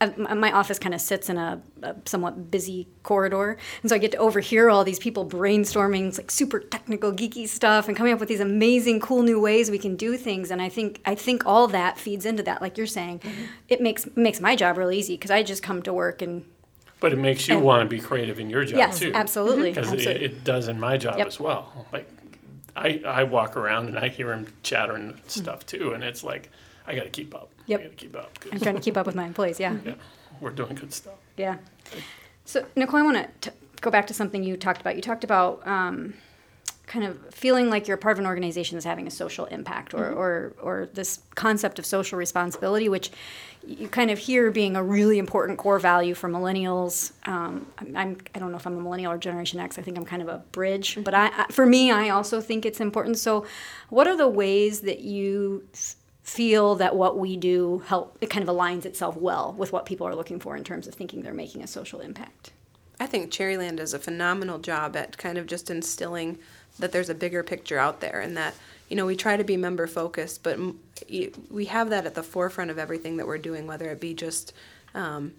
uh, 0.00 0.10
I 0.28 0.34
my 0.34 0.50
office 0.52 0.78
kind 0.78 0.94
of 0.94 1.00
sits 1.00 1.28
in 1.28 1.36
a, 1.36 1.60
a 1.82 1.94
somewhat 2.06 2.50
busy 2.50 2.88
corridor, 3.02 3.56
and 3.82 3.88
so 3.90 3.94
I 3.94 3.98
get 3.98 4.12
to 4.12 4.18
overhear 4.18 4.68
all 4.70 4.82
these 4.84 4.98
people 4.98 5.24
brainstorming 5.26 6.16
like 6.18 6.30
super 6.30 6.58
technical, 6.60 7.12
geeky 7.12 7.46
stuff 7.48 7.88
and 7.88 7.96
coming 7.96 8.12
up 8.12 8.20
with 8.20 8.28
these 8.28 8.40
amazing, 8.40 9.00
cool 9.00 9.22
new 9.22 9.40
ways 9.40 9.70
we 9.70 9.78
can 9.78 9.96
do 9.96 10.16
things. 10.16 10.50
And 10.50 10.60
I 10.60 10.68
think 10.68 11.00
I 11.04 11.14
think 11.14 11.46
all 11.46 11.68
that 11.68 11.98
feeds 11.98 12.26
into 12.26 12.42
that, 12.44 12.60
like 12.60 12.76
you're 12.78 12.86
saying, 12.86 13.20
mm-hmm. 13.20 13.44
it 13.68 13.80
makes 13.80 14.08
makes 14.16 14.40
my 14.40 14.56
job 14.56 14.76
really 14.76 14.98
easy 14.98 15.14
because 15.14 15.30
I 15.30 15.42
just 15.42 15.62
come 15.62 15.82
to 15.82 15.92
work 15.92 16.22
and 16.22 16.44
But 17.00 17.12
it 17.12 17.18
makes 17.18 17.48
you 17.48 17.56
And- 17.56 17.64
want 17.64 17.88
to 17.88 17.88
be 17.96 18.00
creative 18.02 18.38
in 18.40 18.50
your 18.50 18.64
job 18.64 18.76
yes, 18.78 18.98
too. 18.98 19.12
absolutely, 19.14 19.70
Because 19.72 19.92
it, 19.92 20.06
it 20.22 20.44
does 20.44 20.68
in 20.68 20.78
my 20.80 20.96
job 20.98 21.16
Yep. 21.18 21.26
as 21.28 21.40
well. 21.40 21.86
Like, 21.92 22.08
I, 22.80 23.02
I 23.06 23.24
walk 23.24 23.56
around 23.56 23.88
and 23.88 23.98
I 23.98 24.08
hear 24.08 24.32
him 24.32 24.46
chattering 24.62 25.20
stuff 25.26 25.66
too, 25.66 25.92
and 25.92 26.02
it's 26.02 26.24
like, 26.24 26.50
I 26.86 26.94
got 26.94 27.04
to 27.04 27.10
keep 27.10 27.34
up. 27.34 27.50
Yep. 27.66 27.80
I 27.80 27.82
got 27.82 27.90
to 27.90 27.96
keep 27.96 28.16
up. 28.16 28.38
I'm 28.50 28.60
trying 28.60 28.74
to 28.74 28.80
keep 28.80 28.96
up 28.96 29.06
with 29.06 29.14
my 29.14 29.26
employees. 29.26 29.60
Yeah. 29.60 29.76
yeah, 29.84 29.94
we're 30.40 30.50
doing 30.50 30.74
good 30.74 30.92
stuff. 30.92 31.14
Yeah. 31.36 31.58
So, 32.46 32.64
Nicole, 32.74 33.00
I 33.00 33.02
want 33.02 33.42
to 33.42 33.52
go 33.82 33.90
back 33.90 34.06
to 34.06 34.14
something 34.14 34.42
you 34.42 34.56
talked 34.56 34.80
about. 34.80 34.96
You 34.96 35.02
talked 35.02 35.24
about 35.24 35.64
um, 35.66 36.14
kind 36.90 37.04
of 37.04 37.32
feeling 37.32 37.70
like 37.70 37.86
you're 37.86 37.96
part 37.96 38.16
of 38.16 38.18
an 38.18 38.26
organization 38.26 38.74
that's 38.74 38.84
having 38.84 39.06
a 39.06 39.10
social 39.12 39.44
impact 39.44 39.94
or, 39.94 40.10
or, 40.10 40.52
or 40.60 40.88
this 40.92 41.20
concept 41.36 41.78
of 41.78 41.86
social 41.86 42.18
responsibility, 42.18 42.88
which 42.88 43.12
you 43.64 43.86
kind 43.86 44.10
of 44.10 44.18
hear 44.18 44.50
being 44.50 44.74
a 44.74 44.82
really 44.82 45.20
important 45.20 45.56
core 45.56 45.78
value 45.78 46.14
for 46.14 46.28
millennials. 46.28 47.12
Um, 47.28 47.64
I'm, 47.78 47.96
I'm, 47.96 48.16
I 48.34 48.40
don't 48.40 48.50
know 48.50 48.56
if 48.56 48.66
I'm 48.66 48.76
a 48.76 48.80
millennial 48.80 49.12
or 49.12 49.18
Generation 49.18 49.60
X. 49.60 49.78
I 49.78 49.82
think 49.82 49.98
I'm 49.98 50.04
kind 50.04 50.20
of 50.20 50.26
a 50.26 50.38
bridge. 50.50 50.98
But 51.04 51.14
I, 51.14 51.26
I, 51.28 51.46
for 51.52 51.64
me, 51.64 51.92
I 51.92 52.08
also 52.08 52.40
think 52.40 52.66
it's 52.66 52.80
important. 52.80 53.18
So, 53.18 53.46
what 53.88 54.08
are 54.08 54.16
the 54.16 54.28
ways 54.28 54.80
that 54.80 54.98
you 54.98 55.68
feel 56.24 56.74
that 56.74 56.96
what 56.96 57.18
we 57.18 57.36
do 57.36 57.84
help 57.86 58.18
it 58.20 58.30
kind 58.30 58.46
of 58.46 58.52
aligns 58.52 58.84
itself 58.84 59.16
well 59.16 59.54
with 59.56 59.72
what 59.72 59.86
people 59.86 60.06
are 60.08 60.14
looking 60.14 60.40
for 60.40 60.56
in 60.56 60.62
terms 60.62 60.86
of 60.86 60.94
thinking 60.94 61.22
they're 61.22 61.32
making 61.32 61.62
a 61.62 61.66
social 61.66 62.00
impact 62.00 62.52
I 63.00 63.06
think 63.06 63.32
Cherryland 63.32 63.76
does 63.76 63.94
a 63.94 63.98
phenomenal 63.98 64.58
job 64.58 64.94
at 64.94 65.16
kind 65.16 65.38
of 65.38 65.46
just 65.46 65.70
instilling 65.70 66.38
that 66.80 66.92
there's 66.92 67.08
a 67.08 67.14
bigger 67.14 67.42
picture 67.42 67.78
out 67.78 68.00
there 68.00 68.20
and 68.20 68.36
that, 68.36 68.54
you 68.88 68.96
know, 68.96 69.06
we 69.06 69.16
try 69.16 69.36
to 69.36 69.44
be 69.44 69.56
member 69.56 69.86
focused, 69.86 70.42
but 70.42 70.58
we 71.50 71.64
have 71.66 71.90
that 71.90 72.06
at 72.06 72.14
the 72.14 72.22
forefront 72.22 72.70
of 72.70 72.78
everything 72.78 73.16
that 73.16 73.26
we're 73.26 73.38
doing, 73.38 73.66
whether 73.66 73.88
it 73.90 74.00
be 74.00 74.14
just, 74.14 74.52
um, 74.94 75.32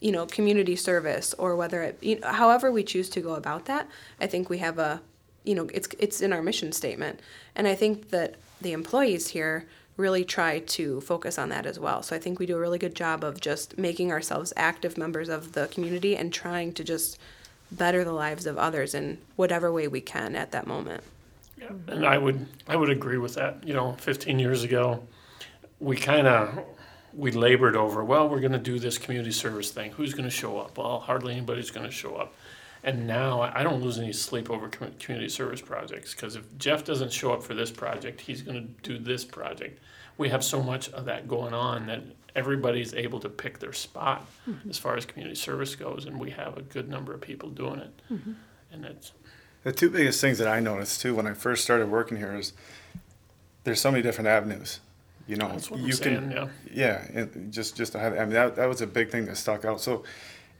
you 0.00 0.12
know, 0.12 0.26
community 0.26 0.76
service 0.76 1.34
or 1.34 1.56
whether 1.56 1.82
it, 1.82 1.98
you 2.02 2.18
know, 2.18 2.28
however 2.32 2.70
we 2.70 2.82
choose 2.82 3.08
to 3.10 3.20
go 3.20 3.34
about 3.34 3.66
that. 3.66 3.88
I 4.20 4.26
think 4.26 4.50
we 4.50 4.58
have 4.58 4.78
a, 4.78 5.00
you 5.44 5.54
know, 5.54 5.68
it's 5.72 5.88
it's 5.98 6.20
in 6.20 6.32
our 6.32 6.42
mission 6.42 6.72
statement, 6.72 7.20
and 7.54 7.68
I 7.68 7.74
think 7.74 8.10
that 8.10 8.34
the 8.60 8.72
employees 8.72 9.28
here 9.28 9.66
really 9.96 10.24
try 10.24 10.58
to 10.58 11.00
focus 11.02 11.38
on 11.38 11.50
that 11.50 11.66
as 11.66 11.78
well. 11.78 12.02
So 12.02 12.16
I 12.16 12.18
think 12.18 12.38
we 12.38 12.46
do 12.46 12.56
a 12.56 12.60
really 12.60 12.78
good 12.78 12.96
job 12.96 13.22
of 13.22 13.40
just 13.40 13.78
making 13.78 14.10
ourselves 14.10 14.52
active 14.56 14.98
members 14.98 15.28
of 15.28 15.52
the 15.52 15.68
community 15.68 16.16
and 16.16 16.32
trying 16.32 16.72
to 16.72 16.82
just 16.82 17.18
better 17.76 18.04
the 18.04 18.12
lives 18.12 18.46
of 18.46 18.58
others 18.58 18.94
in 18.94 19.18
whatever 19.36 19.72
way 19.72 19.88
we 19.88 20.00
can 20.00 20.36
at 20.36 20.52
that 20.52 20.66
moment. 20.66 21.02
Yeah, 21.58 21.70
and 21.88 22.06
I 22.06 22.18
would 22.18 22.46
I 22.68 22.76
would 22.76 22.90
agree 22.90 23.18
with 23.18 23.34
that. 23.34 23.66
You 23.66 23.74
know, 23.74 23.92
15 23.92 24.38
years 24.38 24.62
ago, 24.62 25.02
we 25.80 25.96
kind 25.96 26.26
of 26.26 26.64
we 27.12 27.30
labored 27.30 27.76
over. 27.76 28.04
Well, 28.04 28.28
we're 28.28 28.40
going 28.40 28.52
to 28.52 28.58
do 28.58 28.78
this 28.78 28.98
community 28.98 29.30
service 29.30 29.70
thing. 29.70 29.92
Who's 29.92 30.14
going 30.14 30.24
to 30.24 30.34
show 30.34 30.58
up? 30.58 30.76
Well, 30.76 31.00
hardly 31.00 31.32
anybody's 31.32 31.70
going 31.70 31.86
to 31.86 31.92
show 31.92 32.16
up. 32.16 32.34
And 32.82 33.06
now 33.06 33.40
I 33.40 33.60
I 33.60 33.62
don't 33.62 33.82
lose 33.82 33.98
any 33.98 34.12
sleep 34.12 34.50
over 34.50 34.68
community 34.68 35.28
service 35.28 35.60
projects 35.60 36.14
because 36.14 36.36
if 36.36 36.58
Jeff 36.58 36.84
doesn't 36.84 37.12
show 37.12 37.32
up 37.32 37.42
for 37.42 37.54
this 37.54 37.70
project, 37.70 38.20
he's 38.20 38.42
going 38.42 38.60
to 38.82 38.88
do 38.88 38.98
this 38.98 39.24
project. 39.24 39.80
We 40.16 40.28
have 40.28 40.44
so 40.44 40.62
much 40.62 40.90
of 40.90 41.06
that 41.06 41.26
going 41.26 41.54
on 41.54 41.86
that 41.86 42.02
everybody's 42.34 42.94
able 42.94 43.20
to 43.20 43.28
pick 43.28 43.58
their 43.58 43.72
spot 43.72 44.26
mm-hmm. 44.48 44.68
as 44.68 44.78
far 44.78 44.96
as 44.96 45.06
community 45.06 45.36
service 45.36 45.76
goes, 45.76 46.06
and 46.06 46.18
we 46.18 46.30
have 46.30 46.56
a 46.56 46.62
good 46.62 46.88
number 46.88 47.12
of 47.14 47.20
people 47.20 47.50
doing 47.50 47.80
it. 47.80 48.00
Mm-hmm. 48.10 48.32
And 48.72 48.84
it's 48.84 49.12
The 49.62 49.72
two 49.72 49.90
biggest 49.90 50.20
things 50.20 50.38
that 50.38 50.48
I 50.48 50.60
noticed 50.60 51.00
too 51.00 51.14
when 51.14 51.26
I 51.26 51.34
first 51.34 51.62
started 51.62 51.90
working 51.90 52.16
here 52.16 52.34
is 52.34 52.52
there's 53.64 53.80
so 53.80 53.90
many 53.90 54.02
different 54.02 54.28
avenues. 54.28 54.80
You 55.26 55.36
know, 55.36 55.48
That's 55.48 55.70
what 55.70 55.80
I'm 55.80 55.86
you 55.86 55.92
saying, 55.92 56.16
can, 56.16 56.30
yeah. 56.30 56.48
yeah, 56.70 57.06
and 57.14 57.50
just 57.52 57.76
just 57.76 57.92
to 57.92 57.98
have, 57.98 58.12
I 58.12 58.20
mean, 58.20 58.34
that 58.34 58.56
that 58.56 58.68
was 58.68 58.82
a 58.82 58.86
big 58.86 59.10
thing 59.10 59.24
that 59.26 59.38
stuck 59.38 59.64
out. 59.64 59.80
So, 59.80 60.04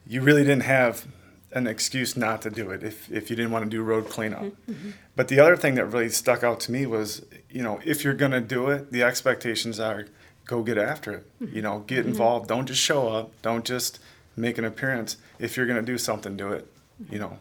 you 0.06 0.22
really 0.22 0.42
didn't 0.42 0.62
have 0.62 1.06
an 1.52 1.66
excuse 1.66 2.16
not 2.16 2.40
to 2.42 2.50
do 2.50 2.70
it 2.70 2.82
if 2.82 3.12
if 3.12 3.28
you 3.28 3.36
didn't 3.36 3.52
want 3.52 3.64
to 3.64 3.70
do 3.70 3.82
road 3.82 4.08
cleanup. 4.08 4.44
Mm-hmm. 4.44 4.90
But 5.16 5.28
the 5.28 5.38
other 5.38 5.56
thing 5.56 5.74
that 5.74 5.84
really 5.84 6.08
stuck 6.08 6.42
out 6.42 6.60
to 6.60 6.72
me 6.72 6.86
was, 6.86 7.26
you 7.50 7.62
know, 7.62 7.78
if 7.84 8.04
you're 8.04 8.14
gonna 8.14 8.40
do 8.40 8.70
it, 8.70 8.90
the 8.90 9.02
expectations 9.02 9.78
are 9.78 10.06
go 10.46 10.62
get 10.62 10.78
after 10.78 11.12
it. 11.12 11.26
You 11.40 11.46
mm-hmm. 11.46 11.60
know, 11.60 11.78
get 11.86 12.00
mm-hmm. 12.00 12.10
involved. 12.10 12.48
Don't 12.48 12.66
just 12.66 12.80
show 12.80 13.08
up. 13.08 13.30
Don't 13.42 13.64
just 13.64 13.98
make 14.36 14.58
an 14.58 14.64
appearance. 14.64 15.16
If 15.38 15.56
you're 15.56 15.66
gonna 15.66 15.82
do 15.82 15.98
something, 15.98 16.36
do 16.36 16.52
it. 16.52 16.66
You 17.10 17.18
know. 17.18 17.38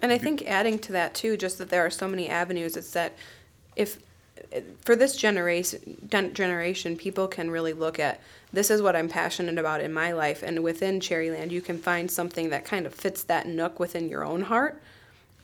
And 0.00 0.12
I 0.12 0.18
think 0.18 0.42
adding 0.42 0.78
to 0.80 0.92
that 0.92 1.14
too, 1.14 1.36
just 1.36 1.58
that 1.58 1.70
there 1.70 1.84
are 1.84 1.90
so 1.90 2.08
many 2.08 2.28
avenues. 2.28 2.76
It's 2.76 2.90
that 2.92 3.14
if 3.76 3.98
for 4.80 4.96
this 4.96 5.16
generation 5.16 6.08
generation, 6.08 6.96
people 6.96 7.28
can 7.28 7.50
really 7.50 7.72
look 7.72 7.98
at 7.98 8.20
this 8.52 8.70
is 8.70 8.82
what 8.82 8.96
I'm 8.96 9.08
passionate 9.08 9.58
about 9.58 9.80
in 9.80 9.92
my 9.92 10.12
life, 10.12 10.42
and 10.42 10.62
within 10.62 11.00
Cherryland, 11.00 11.50
you 11.50 11.60
can 11.60 11.78
find 11.78 12.10
something 12.10 12.50
that 12.50 12.64
kind 12.64 12.86
of 12.86 12.94
fits 12.94 13.22
that 13.24 13.46
nook 13.46 13.80
within 13.80 14.08
your 14.08 14.24
own 14.24 14.42
heart, 14.42 14.80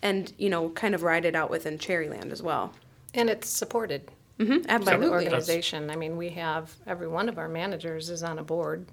and 0.02 0.33
you 0.38 0.49
know, 0.49 0.71
kind 0.71 0.95
of 0.95 1.02
ride 1.02 1.25
it 1.25 1.35
out 1.35 1.50
within 1.50 1.79
Cherryland 1.79 2.31
as 2.31 2.43
well. 2.43 2.73
And 3.14 3.29
it's 3.29 3.49
supported 3.49 4.11
hmm 4.47 4.59
by 4.59 4.62
the 4.62 4.70
absolutely. 4.73 5.09
organization. 5.11 5.90
I 5.90 5.97
mean, 5.97 6.16
we 6.16 6.30
have, 6.30 6.75
every 6.87 7.09
one 7.09 7.28
of 7.28 7.38
our 7.38 7.49
managers 7.49 8.11
is 8.11 8.23
on 8.23 8.38
a 8.38 8.44
board, 8.44 8.87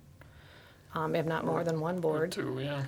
um, 0.94 1.16
if 1.16 1.26
not 1.26 1.46
more 1.46 1.64
than 1.64 1.80
one 1.80 2.00
board. 2.02 2.32
too, 2.34 2.60
yeah. 2.62 2.84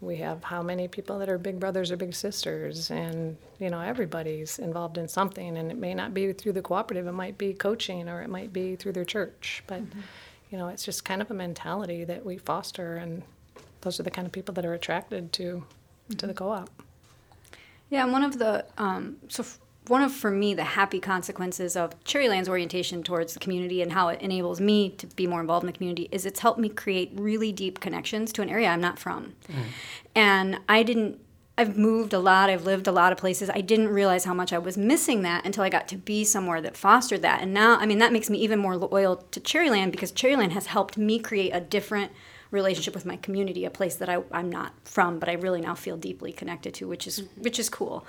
We 0.00 0.16
have 0.16 0.44
how 0.44 0.62
many 0.62 0.88
people 0.88 1.18
that 1.18 1.28
are 1.28 1.36
big 1.38 1.60
brothers 1.60 1.90
or 1.92 1.96
big 1.96 2.14
sisters, 2.14 2.90
and 2.90 3.36
you 3.58 3.68
know 3.68 3.80
everybody's 3.80 4.58
involved 4.58 4.96
in 4.96 5.08
something. 5.08 5.58
And 5.58 5.70
it 5.70 5.76
may 5.76 5.92
not 5.94 6.14
be 6.14 6.32
through 6.32 6.52
the 6.54 6.62
cooperative; 6.62 7.06
it 7.06 7.12
might 7.12 7.36
be 7.36 7.52
coaching, 7.52 8.08
or 8.08 8.22
it 8.22 8.30
might 8.30 8.52
be 8.52 8.76
through 8.76 8.92
their 8.92 9.04
church. 9.04 9.62
But 9.66 9.82
you 10.50 10.56
know, 10.58 10.68
it's 10.68 10.84
just 10.84 11.04
kind 11.04 11.20
of 11.20 11.30
a 11.30 11.34
mentality 11.34 12.04
that 12.04 12.24
we 12.24 12.38
foster, 12.38 12.96
and 12.96 13.22
those 13.82 14.00
are 14.00 14.02
the 14.04 14.10
kind 14.10 14.26
of 14.26 14.32
people 14.32 14.54
that 14.54 14.64
are 14.64 14.74
attracted 14.74 15.32
to 15.34 15.64
to 16.16 16.26
the 16.26 16.34
co-op. 16.34 16.70
Yeah, 17.90 18.04
and 18.04 18.12
one 18.12 18.24
of 18.24 18.38
the 18.38 18.64
um, 18.78 19.16
so 19.28 19.42
f- 19.42 19.58
one 19.88 20.02
of 20.02 20.12
for 20.12 20.30
me 20.30 20.54
the 20.54 20.64
happy 20.64 21.00
consequences 21.00 21.76
of 21.76 21.98
Cherryland's 22.04 22.48
orientation 22.48 23.02
towards 23.02 23.34
the 23.34 23.40
community 23.40 23.82
and 23.82 23.92
how 23.92 24.08
it 24.08 24.20
enables 24.20 24.60
me 24.60 24.90
to 24.90 25.06
be 25.08 25.26
more 25.26 25.40
involved 25.40 25.64
in 25.64 25.66
the 25.66 25.72
community 25.72 26.08
is 26.12 26.26
it's 26.26 26.40
helped 26.40 26.60
me 26.60 26.68
create 26.68 27.12
really 27.14 27.50
deep 27.50 27.80
connections 27.80 28.32
to 28.34 28.42
an 28.42 28.48
area 28.48 28.68
I'm 28.68 28.80
not 28.80 28.98
from, 28.98 29.34
mm-hmm. 29.48 29.62
and 30.14 30.60
I 30.68 30.82
didn't. 30.82 31.20
I've 31.58 31.76
moved 31.76 32.14
a 32.14 32.18
lot. 32.18 32.48
I've 32.48 32.64
lived 32.64 32.86
a 32.86 32.92
lot 32.92 33.12
of 33.12 33.18
places. 33.18 33.50
I 33.50 33.60
didn't 33.60 33.88
realize 33.88 34.24
how 34.24 34.32
much 34.32 34.50
I 34.50 34.56
was 34.56 34.78
missing 34.78 35.20
that 35.22 35.44
until 35.44 35.62
I 35.62 35.68
got 35.68 35.88
to 35.88 35.96
be 35.98 36.24
somewhere 36.24 36.62
that 36.62 36.74
fostered 36.74 37.20
that. 37.20 37.42
And 37.42 37.52
now, 37.52 37.76
I 37.76 37.84
mean, 37.84 37.98
that 37.98 38.14
makes 38.14 38.30
me 38.30 38.38
even 38.38 38.58
more 38.58 38.78
loyal 38.78 39.16
to 39.16 39.40
Cherryland 39.40 39.90
because 39.90 40.10
Cherryland 40.10 40.52
has 40.52 40.66
helped 40.66 40.96
me 40.96 41.18
create 41.18 41.50
a 41.50 41.60
different 41.60 42.12
relationship 42.50 42.94
with 42.94 43.06
my 43.06 43.16
community, 43.16 43.64
a 43.64 43.70
place 43.70 43.96
that 43.96 44.08
I, 44.08 44.22
I'm 44.32 44.50
not 44.50 44.74
from, 44.84 45.18
but 45.18 45.28
I 45.28 45.34
really 45.34 45.60
now 45.60 45.74
feel 45.74 45.96
deeply 45.96 46.32
connected 46.32 46.74
to, 46.74 46.88
which 46.88 47.06
is 47.06 47.22
which 47.36 47.58
is 47.58 47.68
cool. 47.68 48.06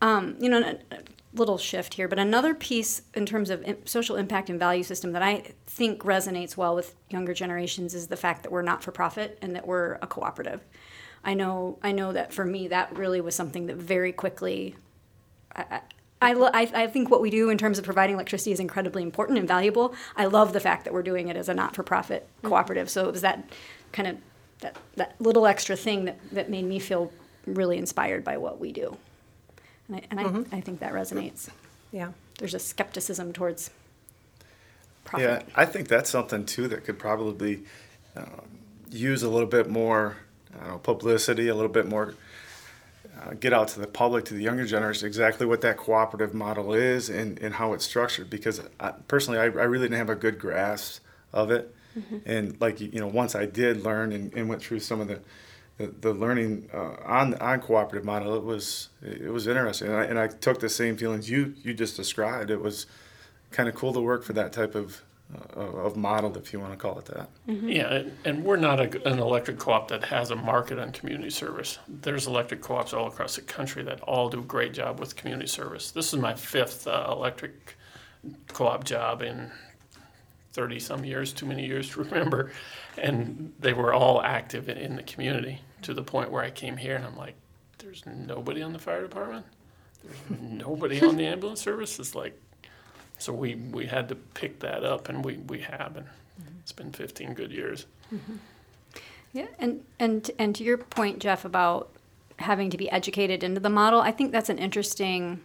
Um, 0.00 0.36
you 0.38 0.48
know, 0.48 0.60
a, 0.60 0.94
a 0.94 0.98
little 1.32 1.58
shift 1.58 1.94
here, 1.94 2.08
but 2.08 2.18
another 2.18 2.54
piece 2.54 3.02
in 3.14 3.24
terms 3.24 3.50
of 3.50 3.64
social 3.84 4.16
impact 4.16 4.50
and 4.50 4.58
value 4.58 4.82
system 4.82 5.12
that 5.12 5.22
I 5.22 5.52
think 5.66 6.02
resonates 6.02 6.56
well 6.56 6.74
with 6.74 6.94
younger 7.08 7.34
generations 7.34 7.94
is 7.94 8.08
the 8.08 8.16
fact 8.16 8.42
that 8.42 8.52
we're 8.52 8.62
not 8.62 8.82
for 8.82 8.92
profit 8.92 9.38
and 9.40 9.54
that 9.54 9.66
we're 9.66 9.94
a 10.02 10.06
cooperative. 10.06 10.60
I 11.24 11.34
know 11.34 11.78
I 11.82 11.92
know 11.92 12.12
that 12.12 12.32
for 12.32 12.44
me 12.44 12.68
that 12.68 12.96
really 12.96 13.20
was 13.20 13.34
something 13.34 13.66
that 13.66 13.76
very 13.76 14.12
quickly 14.12 14.76
I, 15.54 15.80
I, 16.22 16.34
lo- 16.34 16.50
I, 16.52 16.70
I 16.74 16.86
think 16.86 17.10
what 17.10 17.20
we 17.20 17.30
do 17.30 17.48
in 17.50 17.58
terms 17.58 17.78
of 17.78 17.84
providing 17.84 18.14
electricity 18.14 18.52
is 18.52 18.60
incredibly 18.60 19.02
important 19.02 19.38
and 19.38 19.48
valuable. 19.48 19.94
I 20.16 20.26
love 20.26 20.52
the 20.52 20.60
fact 20.60 20.84
that 20.84 20.92
we're 20.92 21.02
doing 21.02 21.28
it 21.28 21.36
as 21.36 21.48
a 21.48 21.54
not-for-profit 21.54 22.28
cooperative. 22.42 22.90
So 22.90 23.08
it 23.08 23.12
was 23.12 23.22
that 23.22 23.48
kind 23.92 24.08
of 24.08 24.16
that, 24.60 24.76
that 24.96 25.14
little 25.18 25.46
extra 25.46 25.76
thing 25.76 26.04
that, 26.04 26.18
that 26.32 26.50
made 26.50 26.64
me 26.64 26.78
feel 26.78 27.10
really 27.46 27.78
inspired 27.78 28.22
by 28.24 28.36
what 28.36 28.60
we 28.60 28.72
do. 28.72 28.96
And 29.88 29.96
I, 29.96 30.02
and 30.10 30.20
I, 30.52 30.56
I 30.58 30.60
think 30.60 30.80
that 30.80 30.92
resonates. 30.92 31.48
Yeah. 31.90 32.12
There's 32.38 32.54
a 32.54 32.58
skepticism 32.58 33.32
towards 33.32 33.70
profit. 35.04 35.26
Yeah, 35.46 35.54
I 35.56 35.64
think 35.64 35.88
that's 35.88 36.10
something 36.10 36.44
too 36.44 36.68
that 36.68 36.84
could 36.84 36.98
probably 36.98 37.62
uh, 38.14 38.42
use 38.90 39.22
a 39.22 39.30
little 39.30 39.48
bit 39.48 39.70
more 39.70 40.18
I 40.54 40.58
don't 40.58 40.68
know, 40.68 40.78
publicity, 40.78 41.48
a 41.48 41.54
little 41.54 41.70
bit 41.70 41.86
more 41.86 42.14
uh, 43.20 43.34
get 43.34 43.52
out 43.52 43.68
to 43.68 43.80
the 43.80 43.86
public, 43.86 44.24
to 44.26 44.34
the 44.34 44.42
younger 44.42 44.64
generation, 44.64 45.06
exactly 45.06 45.46
what 45.46 45.60
that 45.60 45.76
cooperative 45.76 46.34
model 46.34 46.72
is 46.72 47.08
and, 47.08 47.38
and 47.40 47.54
how 47.54 47.72
it's 47.72 47.84
structured. 47.84 48.30
Because 48.30 48.60
I, 48.78 48.92
personally, 49.08 49.38
I, 49.38 49.44
I 49.44 49.46
really 49.46 49.86
didn't 49.86 49.98
have 49.98 50.10
a 50.10 50.14
good 50.16 50.38
grasp 50.38 51.02
of 51.32 51.50
it. 51.50 51.74
And 52.24 52.60
like 52.60 52.80
you 52.80 53.00
know, 53.00 53.08
once 53.08 53.34
I 53.34 53.46
did 53.46 53.82
learn 53.82 54.12
and, 54.12 54.32
and 54.34 54.48
went 54.48 54.62
through 54.62 54.80
some 54.80 55.00
of 55.00 55.08
the 55.08 55.20
the, 55.78 55.86
the 55.86 56.12
learning 56.12 56.68
uh, 56.72 56.94
on 57.04 57.34
on 57.34 57.60
cooperative 57.60 58.04
model, 58.04 58.36
it 58.36 58.44
was 58.44 58.90
it 59.02 59.32
was 59.32 59.46
interesting, 59.46 59.88
and 59.88 59.96
I, 59.96 60.04
and 60.04 60.18
I 60.18 60.28
took 60.28 60.60
the 60.60 60.68
same 60.68 60.96
feelings 60.96 61.28
you 61.28 61.54
you 61.62 61.74
just 61.74 61.96
described. 61.96 62.50
It 62.50 62.60
was 62.60 62.86
kind 63.50 63.68
of 63.68 63.74
cool 63.74 63.92
to 63.92 64.00
work 64.00 64.22
for 64.22 64.34
that 64.34 64.52
type 64.52 64.74
of 64.74 65.02
of 65.54 65.96
model, 65.96 66.36
if 66.36 66.52
you 66.52 66.60
want 66.60 66.72
to 66.72 66.76
call 66.76 66.98
it 66.98 67.06
that. 67.06 67.28
Yeah, 67.46 67.92
and, 67.92 68.16
and 68.24 68.44
we're 68.44 68.56
not 68.56 68.80
a, 68.80 69.08
an 69.08 69.18
electric 69.18 69.58
co-op 69.58 69.88
that 69.88 70.04
has 70.04 70.30
a 70.30 70.36
market 70.36 70.78
on 70.78 70.92
community 70.92 71.30
service. 71.30 71.78
There's 71.88 72.26
electric 72.26 72.60
co-ops 72.60 72.92
all 72.92 73.06
across 73.08 73.36
the 73.36 73.42
country 73.42 73.82
that 73.84 74.00
all 74.02 74.28
do 74.28 74.40
a 74.40 74.42
great 74.42 74.72
job 74.72 74.98
with 74.98 75.16
community 75.16 75.48
service. 75.48 75.90
This 75.90 76.12
is 76.12 76.18
my 76.18 76.34
fifth 76.34 76.86
uh, 76.86 77.08
electric 77.10 77.76
co-op 78.48 78.84
job 78.84 79.22
in 79.22 79.50
30 80.52 80.80
some 80.80 81.04
years, 81.04 81.32
too 81.32 81.46
many 81.46 81.66
years 81.66 81.90
to 81.90 82.02
remember. 82.02 82.52
And 82.98 83.52
they 83.60 83.72
were 83.72 83.94
all 83.94 84.20
active 84.22 84.68
in, 84.68 84.76
in 84.76 84.96
the 84.96 85.02
community 85.02 85.60
to 85.82 85.94
the 85.94 86.02
point 86.02 86.30
where 86.30 86.42
I 86.42 86.50
came 86.50 86.76
here 86.76 86.96
and 86.96 87.04
I'm 87.04 87.16
like, 87.16 87.34
there's 87.78 88.04
nobody 88.06 88.62
on 88.62 88.72
the 88.72 88.78
fire 88.78 89.02
department. 89.02 89.46
There's 90.04 90.40
nobody 90.40 91.00
on 91.00 91.16
the 91.16 91.26
ambulance 91.26 91.60
service. 91.60 91.98
It's 91.98 92.14
like, 92.14 92.38
so 93.20 93.32
we, 93.32 93.54
we 93.54 93.86
had 93.86 94.08
to 94.08 94.14
pick 94.14 94.60
that 94.60 94.82
up 94.84 95.08
and 95.08 95.24
we, 95.24 95.36
we 95.36 95.60
have. 95.60 95.96
And 95.96 96.06
it's 96.60 96.72
been 96.72 96.92
15 96.92 97.34
good 97.34 97.52
years. 97.52 97.86
Yeah, 99.32 99.46
and 99.58 99.84
and 100.00 100.28
and 100.40 100.54
to 100.56 100.64
your 100.64 100.76
point, 100.76 101.20
Jeff, 101.20 101.44
about 101.44 101.90
having 102.38 102.70
to 102.70 102.76
be 102.76 102.90
educated 102.90 103.44
into 103.44 103.60
the 103.60 103.70
model, 103.70 104.00
I 104.00 104.10
think 104.10 104.32
that's 104.32 104.48
an 104.48 104.58
interesting 104.58 105.40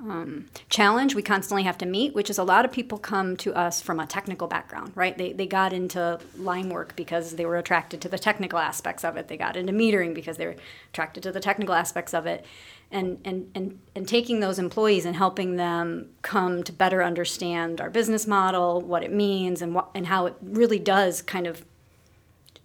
um, 0.00 0.46
challenge 0.68 1.14
we 1.14 1.22
constantly 1.22 1.64
have 1.64 1.78
to 1.78 1.86
meet, 1.86 2.14
which 2.14 2.30
is 2.30 2.38
a 2.38 2.44
lot 2.44 2.64
of 2.64 2.72
people 2.72 2.98
come 2.98 3.36
to 3.38 3.54
us 3.54 3.80
from 3.80 3.98
a 3.98 4.06
technical 4.06 4.46
background, 4.46 4.92
right? 4.94 5.16
They, 5.18 5.32
they 5.32 5.46
got 5.46 5.72
into 5.72 6.20
line 6.36 6.68
work 6.70 6.94
because 6.94 7.34
they 7.34 7.44
were 7.44 7.56
attracted 7.56 8.00
to 8.02 8.08
the 8.08 8.18
technical 8.18 8.58
aspects 8.58 9.04
of 9.04 9.16
it. 9.16 9.28
They 9.28 9.36
got 9.36 9.56
into 9.56 9.72
metering 9.72 10.14
because 10.14 10.36
they 10.36 10.46
were 10.46 10.56
attracted 10.92 11.22
to 11.24 11.32
the 11.32 11.40
technical 11.40 11.74
aspects 11.74 12.14
of 12.14 12.26
it. 12.26 12.44
And, 12.90 13.20
and, 13.22 13.50
and, 13.54 13.78
and 13.94 14.08
taking 14.08 14.40
those 14.40 14.58
employees 14.58 15.04
and 15.04 15.14
helping 15.14 15.56
them 15.56 16.08
come 16.22 16.62
to 16.64 16.72
better 16.72 17.02
understand 17.02 17.82
our 17.82 17.90
business 17.90 18.26
model, 18.26 18.80
what 18.80 19.02
it 19.04 19.12
means, 19.12 19.60
and, 19.60 19.74
what, 19.74 19.90
and 19.94 20.06
how 20.06 20.24
it 20.24 20.34
really 20.42 20.78
does 20.78 21.20
kind 21.20 21.46
of 21.46 21.66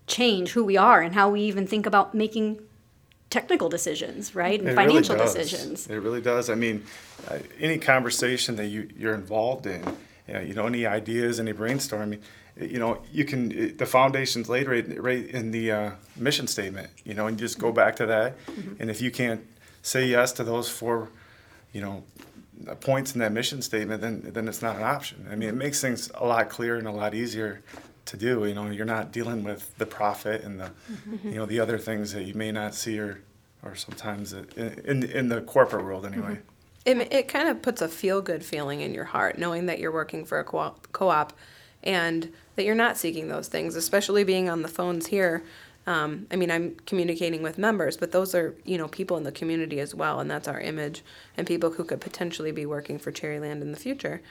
change 0.08 0.52
who 0.52 0.64
we 0.64 0.78
are 0.78 1.02
and 1.02 1.14
how 1.14 1.30
we 1.30 1.42
even 1.42 1.68
think 1.68 1.86
about 1.86 2.14
making 2.14 2.60
technical 3.30 3.68
decisions, 3.68 4.34
right? 4.36 4.60
And 4.60 4.70
It 4.70 4.76
financial 4.76 5.16
really 5.16 5.28
decisions. 5.28 5.88
It 5.88 5.96
really 5.98 6.22
does. 6.22 6.50
I 6.50 6.56
mean, 6.56 6.86
uh, 7.30 7.40
any 7.60 7.78
conversation 7.78 8.56
that 8.58 8.68
you, 8.68 8.90
you're 8.98 9.16
involved 9.16 9.66
in, 9.66 9.84
you 10.28 10.34
know, 10.36 10.40
you 10.40 10.54
know, 10.54 10.68
any 10.68 10.86
ideas, 10.86 11.40
any 11.40 11.52
brainstorming, 11.52 12.22
you 12.60 12.80
know, 12.80 13.02
you 13.12 13.26
can, 13.26 13.52
it- 13.52 13.78
the 13.78 13.86
foundation's 13.86 14.48
laid 14.48 14.68
right, 14.68 15.02
right 15.02 15.26
in 15.28 15.52
the 15.52 15.72
uh, 15.72 15.92
mission 16.16 16.48
statement, 16.48 16.90
you 17.04 17.14
know, 17.14 17.28
and 17.28 17.40
you 17.40 17.46
just 17.46 17.60
go 17.60 17.72
back 17.74 17.96
to 17.98 18.06
that. 18.06 18.36
And 18.80 18.90
if 18.90 19.02
you 19.02 19.12
can't 19.12 19.42
say 19.84 20.08
yes 20.08 20.32
to 20.34 20.44
those 20.44 20.70
four, 20.70 21.10
you 21.72 21.82
know, 21.82 22.04
points 22.80 23.14
in 23.14 23.20
that 23.20 23.32
mission 23.32 23.62
statement, 23.62 24.02
then, 24.02 24.22
then 24.34 24.48
it's 24.48 24.62
not 24.62 24.78
an 24.78 24.84
option. 24.84 25.28
I 25.30 25.36
mean, 25.36 25.50
it 25.50 25.56
makes 25.56 25.82
things 25.82 26.10
a 26.16 26.26
lot 26.26 26.50
clearer 26.50 26.78
and 26.78 26.88
a 26.88 26.92
lot 26.92 27.14
easier 27.14 27.62
to 28.06 28.18
do. 28.18 28.46
You 28.46 28.56
know, 28.56 28.70
you're 28.70 28.86
not 28.86 29.12
dealing 29.12 29.44
with 29.44 29.78
the 29.78 29.86
profit 29.86 30.44
and 30.44 30.60
the, 30.60 30.72
mm-hmm. 30.92 31.30
you 31.30 31.36
know, 31.36 31.46
the 31.46 31.60
other 31.60 31.78
things 31.78 32.14
that 32.14 32.24
you 32.24 32.34
may 32.34 32.52
not 32.52 32.74
see 32.74 32.98
or, 32.98 33.22
or 33.62 33.76
sometimes 33.76 34.34
in, 34.34 34.48
in, 34.86 35.04
in 35.04 35.30
the 35.30 35.42
corporate 35.42 35.86
world 35.86 36.06
anyway. 36.06 36.40
Mm-hmm. 36.86 37.02
It, 37.02 37.14
it 37.14 37.28
kind 37.28 37.50
of 37.50 37.62
puts 37.62 37.82
a 37.82 37.88
feel 37.88 38.22
good 38.22 38.44
feeling 38.44 38.82
in 38.82 38.94
your 38.94 39.06
heart 39.06 39.38
knowing 39.38 39.68
that 39.68 39.80
you're 39.80 39.92
working 39.92 40.26
for 40.26 40.40
a 40.40 40.44
co 40.44 41.10
op 41.10 41.34
and 41.84 42.32
that 42.56 42.66
you're 42.66 42.76
not 42.76 42.98
seeking 42.98 43.28
those 43.28 43.48
things, 43.48 43.76
especially 43.76 44.24
being 44.24 44.50
on 44.50 44.62
the 44.62 44.68
phones 44.68 45.08
here. 45.08 45.44
Um, 45.86 46.28
I 46.32 46.38
mean, 46.38 46.50
I'm 46.50 46.76
communicating 46.86 47.44
with 47.44 47.58
members, 47.58 47.98
but 47.98 48.12
those 48.12 48.34
are, 48.34 48.56
you 48.64 48.78
know, 48.78 48.88
people 48.88 49.18
in 49.18 49.24
the 49.24 49.32
community 49.32 49.80
as 49.80 49.94
well, 49.94 50.20
and 50.20 50.32
that's 50.32 50.48
our 50.48 50.60
image 50.60 51.04
and 51.36 51.46
people 51.46 51.72
who 51.72 51.84
could 51.84 52.00
potentially 52.00 52.52
be 52.52 52.66
working 52.66 52.98
for 52.98 53.12
Cherryland 53.12 53.62
in 53.62 53.72
the 53.72 53.78
future. 53.78 54.22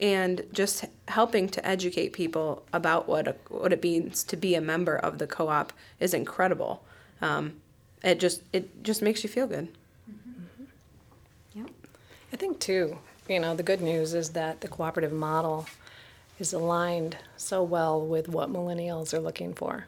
And 0.00 0.42
just 0.52 0.84
helping 1.08 1.48
to 1.48 1.66
educate 1.66 2.12
people 2.12 2.64
about 2.72 3.08
what 3.08 3.28
a, 3.28 3.36
what 3.48 3.72
it 3.72 3.82
means 3.82 4.24
to 4.24 4.36
be 4.36 4.54
a 4.54 4.60
member 4.60 4.96
of 4.96 5.18
the 5.18 5.26
co-op 5.26 5.72
is 6.00 6.14
incredible. 6.14 6.84
Um, 7.20 7.60
it 8.02 8.20
just 8.20 8.42
it 8.52 8.82
just 8.82 9.02
makes 9.02 9.22
you 9.22 9.30
feel 9.30 9.46
good. 9.46 9.68
Yep. 11.54 11.70
I 12.32 12.36
think 12.36 12.58
too, 12.58 12.98
you 13.28 13.40
know, 13.40 13.54
the 13.54 13.62
good 13.62 13.80
news 13.80 14.14
is 14.14 14.30
that 14.30 14.60
the 14.60 14.68
cooperative 14.68 15.12
model 15.12 15.66
is 16.38 16.52
aligned 16.52 17.16
so 17.36 17.62
well 17.62 18.00
with 18.00 18.28
what 18.28 18.52
millennials 18.52 19.14
are 19.14 19.20
looking 19.20 19.54
for. 19.54 19.86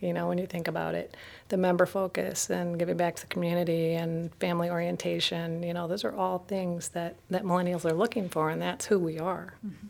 You 0.00 0.12
know, 0.12 0.28
when 0.28 0.38
you 0.38 0.46
think 0.46 0.68
about 0.68 0.94
it, 0.94 1.16
the 1.48 1.56
member 1.56 1.84
focus 1.86 2.50
and 2.50 2.78
giving 2.78 2.96
back 2.96 3.16
to 3.16 3.22
the 3.22 3.28
community 3.28 3.94
and 3.94 4.32
family 4.36 4.70
orientation, 4.70 5.62
you 5.62 5.74
know, 5.74 5.88
those 5.88 6.04
are 6.04 6.14
all 6.14 6.38
things 6.38 6.90
that, 6.90 7.16
that 7.30 7.42
millennials 7.42 7.84
are 7.84 7.92
looking 7.94 8.28
for, 8.28 8.48
and 8.50 8.62
that's 8.62 8.86
who 8.86 8.98
we 8.98 9.18
are. 9.18 9.54
Mm-hmm. 9.66 9.86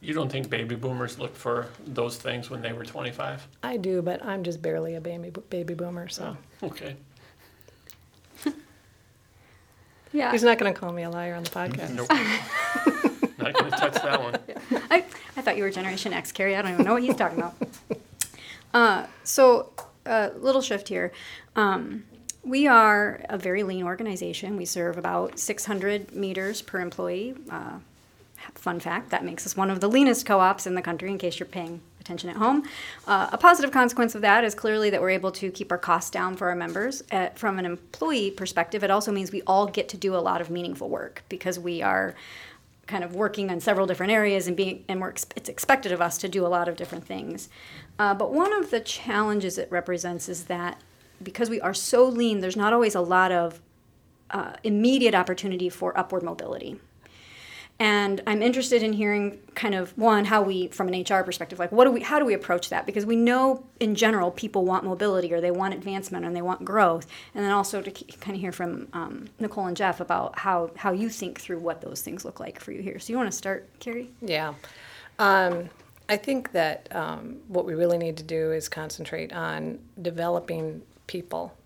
You 0.00 0.12
don't 0.12 0.30
think 0.30 0.50
baby 0.50 0.74
boomers 0.74 1.18
looked 1.18 1.36
for 1.36 1.68
those 1.86 2.18
things 2.18 2.50
when 2.50 2.60
they 2.60 2.72
were 2.72 2.84
25? 2.84 3.46
I 3.62 3.76
do, 3.78 4.02
but 4.02 4.22
I'm 4.24 4.42
just 4.42 4.60
barely 4.60 4.96
a 4.96 5.00
baby, 5.00 5.30
baby 5.48 5.74
boomer, 5.74 6.08
so. 6.08 6.36
Oh, 6.62 6.66
okay. 6.66 6.96
Yeah. 10.12 10.30
He's 10.30 10.44
not 10.44 10.58
going 10.58 10.72
to 10.72 10.78
call 10.78 10.92
me 10.92 11.02
a 11.02 11.10
liar 11.10 11.34
on 11.34 11.42
the 11.42 11.50
podcast. 11.50 11.90
Nope. 11.90 12.08
Not 13.36 13.52
going 13.52 13.70
to 13.70 13.76
touch 13.76 13.94
that 13.94 14.22
one. 14.22 14.38
I, 14.90 15.04
I 15.36 15.42
thought 15.42 15.56
you 15.56 15.64
were 15.64 15.70
Generation 15.70 16.12
X, 16.12 16.30
Carrie. 16.30 16.54
I 16.54 16.62
don't 16.62 16.74
even 16.74 16.84
know 16.86 16.92
what 16.94 17.02
he's 17.02 17.16
talking 17.16 17.38
about. 17.38 17.56
Uh, 18.74 19.06
so, 19.22 19.70
uh, 20.04 20.30
little 20.36 20.60
shift 20.60 20.88
here. 20.88 21.12
Um, 21.56 22.04
we 22.42 22.66
are 22.66 23.24
a 23.30 23.38
very 23.38 23.62
lean 23.62 23.84
organization. 23.84 24.56
We 24.56 24.66
serve 24.66 24.98
about 24.98 25.38
600 25.38 26.14
meters 26.14 26.60
per 26.60 26.80
employee. 26.80 27.34
Uh, 27.48 27.78
fun 28.54 28.80
fact 28.80 29.10
that 29.10 29.24
makes 29.24 29.46
us 29.46 29.56
one 29.56 29.70
of 29.70 29.80
the 29.80 29.88
leanest 29.88 30.26
co 30.26 30.40
ops 30.40 30.66
in 30.66 30.74
the 30.74 30.82
country, 30.82 31.10
in 31.10 31.18
case 31.18 31.38
you're 31.38 31.46
paying 31.46 31.80
attention 32.00 32.28
at 32.28 32.36
home. 32.36 32.62
Uh, 33.06 33.30
a 33.32 33.38
positive 33.38 33.70
consequence 33.70 34.14
of 34.14 34.20
that 34.20 34.44
is 34.44 34.54
clearly 34.54 34.90
that 34.90 35.00
we're 35.00 35.10
able 35.10 35.32
to 35.32 35.50
keep 35.50 35.72
our 35.72 35.78
costs 35.78 36.10
down 36.10 36.36
for 36.36 36.50
our 36.50 36.54
members. 36.54 37.02
Uh, 37.10 37.28
from 37.34 37.58
an 37.58 37.64
employee 37.64 38.30
perspective, 38.30 38.84
it 38.84 38.90
also 38.90 39.10
means 39.10 39.32
we 39.32 39.40
all 39.46 39.66
get 39.66 39.88
to 39.88 39.96
do 39.96 40.14
a 40.14 40.18
lot 40.18 40.42
of 40.42 40.50
meaningful 40.50 40.90
work 40.90 41.22
because 41.30 41.58
we 41.58 41.80
are 41.80 42.14
kind 42.86 43.04
of 43.04 43.14
working 43.14 43.50
on 43.50 43.60
several 43.60 43.86
different 43.86 44.12
areas 44.12 44.46
and 44.46 44.56
being 44.56 44.84
and 44.88 45.00
we're 45.00 45.14
it's 45.36 45.48
expected 45.48 45.92
of 45.92 46.00
us 46.00 46.18
to 46.18 46.28
do 46.28 46.46
a 46.46 46.48
lot 46.48 46.68
of 46.68 46.76
different 46.76 47.06
things. 47.06 47.48
Uh, 47.98 48.14
but 48.14 48.32
one 48.32 48.52
of 48.52 48.70
the 48.70 48.80
challenges 48.80 49.58
it 49.58 49.70
represents 49.70 50.28
is 50.28 50.44
that 50.44 50.80
because 51.22 51.48
we 51.48 51.60
are 51.60 51.74
so 51.74 52.04
lean, 52.06 52.40
there's 52.40 52.56
not 52.56 52.72
always 52.72 52.94
a 52.94 53.00
lot 53.00 53.32
of 53.32 53.60
uh, 54.30 54.54
immediate 54.64 55.14
opportunity 55.14 55.68
for 55.68 55.96
upward 55.98 56.22
mobility. 56.22 56.80
And 57.80 58.22
I'm 58.26 58.40
interested 58.40 58.84
in 58.84 58.92
hearing 58.92 59.40
kind 59.56 59.74
of 59.74 59.96
one 59.98 60.24
how 60.26 60.42
we, 60.42 60.68
from 60.68 60.88
an 60.88 61.02
HR 61.02 61.24
perspective, 61.24 61.58
like 61.58 61.72
what 61.72 61.84
do 61.84 61.90
we, 61.90 62.00
how 62.00 62.20
do 62.20 62.24
we 62.24 62.32
approach 62.32 62.70
that? 62.70 62.86
Because 62.86 63.04
we 63.04 63.16
know 63.16 63.64
in 63.80 63.96
general 63.96 64.30
people 64.30 64.64
want 64.64 64.84
mobility 64.84 65.32
or 65.32 65.40
they 65.40 65.50
want 65.50 65.74
advancement 65.74 66.24
and 66.24 66.36
they 66.36 66.42
want 66.42 66.64
growth. 66.64 67.06
And 67.34 67.44
then 67.44 67.50
also 67.50 67.82
to 67.82 67.90
kind 67.90 68.36
of 68.36 68.40
hear 68.40 68.52
from 68.52 68.86
um, 68.92 69.26
Nicole 69.40 69.66
and 69.66 69.76
Jeff 69.76 70.00
about 70.00 70.38
how 70.38 70.70
how 70.76 70.92
you 70.92 71.08
think 71.08 71.40
through 71.40 71.58
what 71.58 71.80
those 71.80 72.00
things 72.00 72.24
look 72.24 72.38
like 72.38 72.60
for 72.60 72.70
you 72.70 72.80
here. 72.80 73.00
So 73.00 73.12
you 73.12 73.16
want 73.16 73.30
to 73.30 73.36
start, 73.36 73.68
Carrie? 73.80 74.10
Yeah. 74.20 74.54
Um, 75.18 75.68
I 76.08 76.16
think 76.16 76.52
that 76.52 76.88
um, 76.94 77.40
what 77.48 77.64
we 77.64 77.74
really 77.74 77.98
need 77.98 78.16
to 78.18 78.22
do 78.22 78.52
is 78.52 78.68
concentrate 78.68 79.32
on 79.32 79.78
developing 80.00 80.82
people 81.06 81.56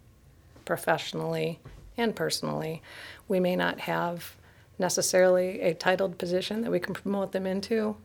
professionally 0.64 1.58
and 1.96 2.14
personally. 2.14 2.82
We 3.26 3.40
may 3.40 3.56
not 3.56 3.80
have 3.80 4.36
necessarily 4.78 5.60
a 5.60 5.74
titled 5.74 6.18
position 6.18 6.62
that 6.62 6.70
we 6.70 6.80
can 6.80 6.94
promote 6.94 7.32
them 7.32 7.46
into, 7.46 7.96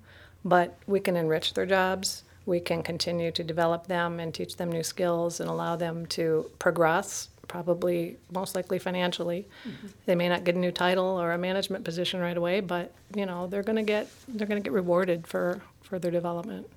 but 0.43 0.77
we 0.87 0.99
can 0.99 1.15
enrich 1.15 1.53
their 1.53 1.65
jobs. 1.65 2.23
We 2.45 2.59
can 2.59 2.83
continue 2.83 3.31
to 3.31 3.43
develop 3.43 3.87
them 3.87 4.19
and 4.19 4.33
teach 4.33 4.57
them 4.57 4.71
new 4.71 4.83
skills 4.83 5.39
and 5.39 5.49
allow 5.49 5.75
them 5.75 6.05
to 6.07 6.49
progress, 6.59 7.29
probably 7.47 8.17
most 8.31 8.55
likely 8.55 8.79
financially. 8.79 9.47
Mm-hmm. 9.65 9.87
They 10.05 10.15
may 10.15 10.27
not 10.27 10.43
get 10.43 10.55
a 10.55 10.59
new 10.59 10.71
title 10.71 11.05
or 11.05 11.31
a 11.31 11.37
management 11.37 11.85
position 11.85 12.19
right 12.19 12.35
away, 12.35 12.59
but 12.59 12.91
you 13.15 13.25
know 13.25 13.47
they're 13.47 13.63
going 13.63 13.77
to 13.77 13.83
get 13.83 14.09
they're 14.27 14.47
going 14.47 14.61
to 14.61 14.63
get 14.63 14.73
rewarded 14.73 15.25
for 15.25 15.61
for 15.81 15.99
their 15.99 16.11
development. 16.11 16.67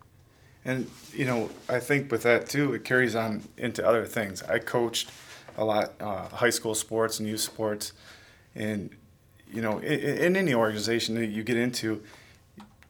And 0.64 0.90
you 1.12 1.24
know, 1.24 1.50
I 1.68 1.80
think 1.80 2.12
with 2.12 2.22
that 2.24 2.48
too, 2.48 2.74
it 2.74 2.84
carries 2.84 3.16
on 3.16 3.42
into 3.56 3.86
other 3.86 4.04
things. 4.04 4.42
I 4.42 4.58
coached 4.58 5.10
a 5.56 5.64
lot 5.64 5.94
uh, 6.00 6.28
high 6.28 6.50
school 6.50 6.74
sports 6.74 7.18
and 7.18 7.28
youth 7.28 7.40
sports, 7.40 7.92
and 8.54 8.90
you 9.50 9.62
know, 9.62 9.78
in, 9.78 10.00
in 10.00 10.36
any 10.36 10.54
organization 10.54 11.14
that 11.16 11.26
you 11.26 11.42
get 11.42 11.56
into, 11.56 12.02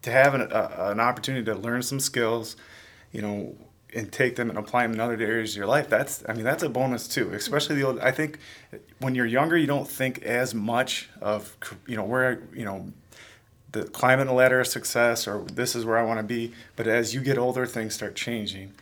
to 0.02 0.10
have 0.10 0.34
an, 0.34 0.42
a, 0.42 0.90
an 0.90 1.00
opportunity 1.00 1.44
to 1.44 1.54
learn 1.54 1.82
some 1.82 2.00
skills, 2.00 2.56
you 3.12 3.22
know, 3.22 3.54
and 3.94 4.12
take 4.12 4.36
them 4.36 4.50
and 4.50 4.58
apply 4.58 4.82
them 4.82 4.92
in 4.92 5.00
other 5.00 5.14
areas 5.14 5.52
of 5.52 5.56
your 5.56 5.66
life. 5.66 5.88
That's, 5.88 6.22
I 6.28 6.32
mean, 6.32 6.44
that's 6.44 6.62
a 6.62 6.68
bonus 6.68 7.08
too. 7.08 7.32
Especially 7.32 7.76
the 7.76 7.84
old. 7.84 7.98
I 8.00 8.10
think 8.10 8.38
when 8.98 9.14
you're 9.14 9.26
younger, 9.26 9.56
you 9.56 9.66
don't 9.66 9.88
think 9.88 10.22
as 10.22 10.54
much 10.54 11.08
of, 11.20 11.56
you 11.86 11.96
know, 11.96 12.04
where 12.04 12.42
you 12.52 12.64
know, 12.64 12.92
the 13.72 13.84
climbing 13.84 14.26
the 14.26 14.32
ladder 14.32 14.60
of 14.60 14.66
success 14.66 15.26
or 15.26 15.44
this 15.44 15.74
is 15.74 15.84
where 15.84 15.98
I 15.98 16.02
want 16.02 16.18
to 16.18 16.24
be. 16.24 16.52
But 16.76 16.86
as 16.86 17.14
you 17.14 17.20
get 17.20 17.38
older, 17.38 17.66
things 17.66 17.94
start 17.94 18.16
changing, 18.16 18.74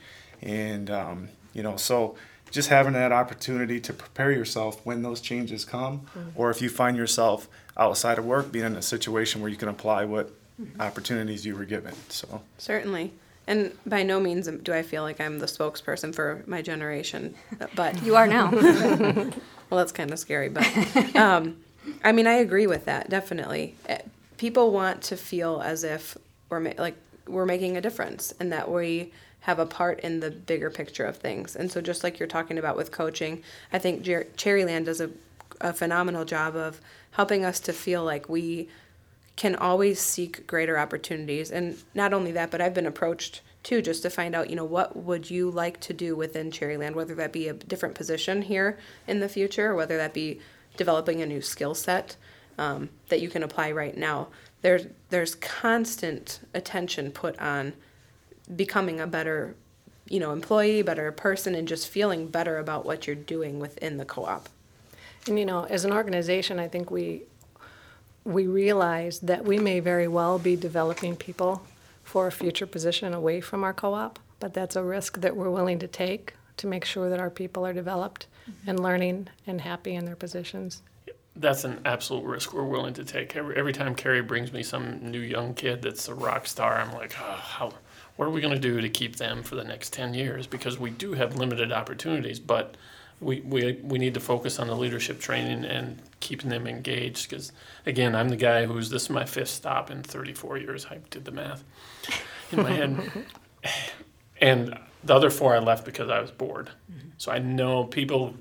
and 0.43 0.91
um, 0.91 1.29
you 1.53 1.63
know, 1.63 1.77
so 1.77 2.17
just 2.51 2.69
having 2.69 2.93
that 2.93 3.13
opportunity 3.13 3.81
to 3.81 3.93
prepare 3.93 4.31
yourself 4.31 4.85
when 4.85 5.03
those 5.03 5.21
changes 5.21 5.65
come, 5.65 6.01
mm-hmm. 6.01 6.31
or 6.35 6.51
if 6.51 6.63
you 6.63 6.69
find 6.69 6.97
yourself 6.97 7.49
outside 7.77 8.19
of 8.19 8.25
work, 8.25 8.53
being 8.53 8.67
in 8.67 8.77
a 8.77 8.83
situation 8.83 9.41
where 9.41 9.51
you 9.51 9.57
can 9.57 9.69
apply 9.69 10.05
what 10.05 10.31
mm-hmm. 10.61 10.81
opportunities 10.81 11.45
you 11.45 11.57
were 11.57 11.65
given. 11.65 11.95
So 12.09 12.43
certainly. 12.59 13.13
And 13.47 13.73
by 13.85 14.03
no 14.03 14.21
means 14.21 14.47
do 14.47 14.73
I 14.73 14.83
feel 14.83 15.03
like 15.03 15.21
I'm 15.21 15.39
the 15.39 15.47
spokesperson 15.47 16.15
for 16.15 16.43
my 16.47 16.63
generation, 16.63 17.35
but 17.75 18.03
you 18.03 18.17
are 18.17 18.27
now. 18.27 18.51
well, 18.51 19.33
that's 19.71 19.93
kind 19.93 20.11
of 20.13 20.19
scary, 20.19 20.49
but 20.49 21.17
um, 21.17 21.59
I 22.03 22.13
mean, 22.13 22.27
I 22.27 22.35
agree 22.35 22.67
with 22.67 22.87
that 22.87 23.11
definitely. 23.11 23.75
Eh, 23.87 23.99
people 24.39 24.73
want 24.73 25.03
to 25.03 25.17
feel 25.17 25.61
as 25.63 25.85
if 25.85 26.17
we're 26.49 26.61
ma- 26.61 26.73
like 26.79 26.97
we're 27.27 27.47
making 27.47 27.77
a 27.77 27.81
difference 27.81 28.33
and 28.41 28.53
that 28.53 28.71
we 28.71 29.13
have 29.45 29.59
a 29.59 29.67
part 29.67 30.01
in 30.01 30.21
the 30.21 30.31
bigger 30.31 30.71
picture 30.71 31.05
of 31.05 31.19
things. 31.19 31.55
And 31.55 31.71
so, 31.71 31.83
just 31.83 32.03
like 32.03 32.19
you're 32.19 32.27
talking 32.27 32.57
about 32.57 32.79
with 32.79 32.91
coaching, 32.91 33.43
I 33.73 33.79
think 33.79 34.01
Jer- 34.01 34.27
Cherryland 34.37 34.87
does 34.87 35.03
a, 35.03 35.11
a 35.61 35.75
phenomenal 35.75 36.25
job 36.25 36.57
of 36.57 36.81
helping 37.11 37.45
us 37.45 37.61
to 37.61 37.73
feel 37.75 38.03
like 38.03 38.27
we 38.27 38.71
can 39.37 39.55
always 39.55 40.01
seek 40.01 40.47
greater 40.47 40.79
opportunities. 40.79 41.51
And 41.51 41.77
not 41.95 42.15
only 42.15 42.33
that, 42.33 42.51
but 42.51 42.63
I've 42.63 42.73
been 42.73 42.87
approached 42.87 43.43
too 43.63 43.83
just 43.83 44.03
to 44.03 44.11
find 44.11 44.35
out, 44.35 44.49
you 44.49 44.57
know, 44.57 44.65
what 44.65 44.97
would 44.97 45.31
you 45.31 45.51
like 45.51 45.79
to 45.81 45.93
do 45.93 46.17
within 46.17 46.51
Cherryland, 46.51 46.95
whether 46.95 47.15
that 47.17 47.33
be 47.33 47.49
a 47.49 47.53
different 47.53 47.95
position 47.95 48.43
here 48.43 48.79
in 49.07 49.21
the 49.21 49.29
future, 49.29 49.75
whether 49.75 49.99
that 49.99 50.15
be 50.15 50.41
developing 50.79 51.21
a 51.21 51.27
new 51.27 51.43
skill 51.43 51.75
set 51.75 52.17
um, 52.57 52.89
that 53.11 53.21
you 53.21 53.29
can 53.29 53.43
apply 53.43 53.73
right 53.73 53.97
now. 53.97 54.29
There's 54.63 54.87
there's 55.11 55.35
constant 55.35 56.41
attention 56.55 57.11
put 57.11 57.39
on 57.39 57.75
becoming 58.55 59.01
a 59.01 59.07
better, 59.07 59.55
you 60.09 60.21
know, 60.21 60.33
employee, 60.33 60.83
better 60.83 61.11
person, 61.13 61.55
and 61.55 61.67
just 61.69 61.89
feeling 61.89 62.29
better 62.29 62.59
about 62.59 62.85
what 62.85 63.07
you're 63.07 63.17
doing 63.17 63.59
within 63.59 63.97
the 63.97 64.05
co-op. 64.05 64.49
And 65.27 65.39
you 65.39 65.47
know, 65.47 65.65
as 65.65 65.85
an 65.85 65.93
organization, 65.93 66.59
I 66.59 66.69
think 66.69 66.91
we 66.91 67.23
we 68.25 68.47
realize 68.47 69.21
that 69.21 69.45
we 69.45 69.59
may 69.59 69.81
very 69.81 70.09
well 70.09 70.39
be 70.39 70.57
developing 70.57 71.15
people 71.15 71.63
for 72.03 72.27
a 72.27 72.33
future 72.33 72.67
position 72.67 73.13
away 73.13 73.41
from 73.41 73.65
our 73.65 73.75
co-op, 73.75 74.19
but 74.41 74.55
that's 74.55 74.77
a 74.77 74.83
risk 74.83 75.21
that 75.21 75.37
we're 75.37 75.51
willing 75.51 75.79
to 75.79 75.87
take 75.87 76.35
to 76.57 76.67
make 76.67 76.85
sure 76.85 77.11
that 77.11 77.21
our 77.21 77.31
people 77.31 77.67
are 77.67 77.73
developed 77.73 78.27
mm-hmm. 78.49 78.71
and 78.71 78.81
learning 78.81 79.29
and 79.47 79.61
happy 79.61 79.95
in 79.95 80.05
their 80.05 80.17
positions. 80.17 80.83
That's 81.37 81.65
an 81.65 81.81
absolute 81.85 82.25
risk 82.25 82.55
we're 82.55 82.63
willing 82.63 82.95
to 82.95 83.05
take. 83.05 83.35
Every, 83.35 83.57
every 83.57 83.73
time 83.73 83.95
Carrie 83.95 84.23
brings 84.23 84.53
me 84.53 84.63
some 84.63 85.11
new 85.11 85.19
young 85.19 85.55
kid 85.55 85.83
that's 85.83 86.09
a 86.09 86.15
rock 86.15 86.47
star, 86.47 86.77
I'm 86.77 86.93
like, 86.93 87.15
oh, 87.21 87.33
how, 87.33 87.73
what 88.17 88.27
are 88.27 88.31
we 88.31 88.41
going 88.41 88.55
to 88.55 88.61
do 88.61 88.81
to 88.81 88.89
keep 88.89 89.17
them 89.17 89.43
for 89.43 89.57
the 89.57 89.65
next 89.65 89.93
10 89.93 90.15
years? 90.15 90.47
Because 90.47 90.79
we 90.79 90.91
do 90.91 91.15
have 91.15 91.37
limited 91.37 91.73
opportunities, 91.73 92.39
but– 92.41 92.77
we, 93.21 93.41
we, 93.41 93.73
we 93.83 93.99
need 93.99 94.15
to 94.15 94.21
focus 94.21 94.59
on 94.59 94.67
the 94.67 94.77
leadership 94.77 95.21
training 95.21 95.65
and 95.65 96.01
keeping 96.21 96.51
them 96.51 96.67
engaged 96.67 97.29
because 97.29 97.53
again 97.87 98.15
i'm 98.15 98.29
the 98.29 98.37
guy 98.37 98.65
who's 98.65 98.91
this 98.91 99.05
is 99.05 99.11
my 99.11 99.25
fifth 99.25 99.49
stop 99.49 99.91
in 99.91 100.03
34 100.03 100.59
years 100.59 100.87
i 100.91 100.99
did 101.11 101.25
the 101.25 101.31
math 101.31 101.65
in 102.51 102.63
my 102.63 102.71
head 102.71 103.11
and 104.41 104.79
the 105.03 105.15
other 105.15 105.31
four 105.31 105.55
i 105.55 105.59
left 105.59 105.85
because 105.85 106.09
i 106.09 106.21
was 106.21 106.31
bored 106.31 106.71
mm-hmm. 106.91 107.09
so 107.19 107.31
i 107.31 107.39
know 107.39 107.85
people 107.85 108.35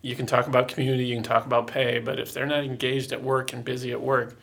you 0.00 0.14
can 0.14 0.26
talk 0.26 0.46
about 0.46 0.68
community 0.68 1.04
you 1.06 1.16
can 1.16 1.24
talk 1.24 1.44
about 1.44 1.66
pay 1.66 1.98
but 1.98 2.18
if 2.18 2.32
they're 2.32 2.46
not 2.46 2.64
engaged 2.64 3.12
at 3.12 3.22
work 3.22 3.52
and 3.52 3.64
busy 3.64 3.90
at 3.90 4.00
work 4.00 4.38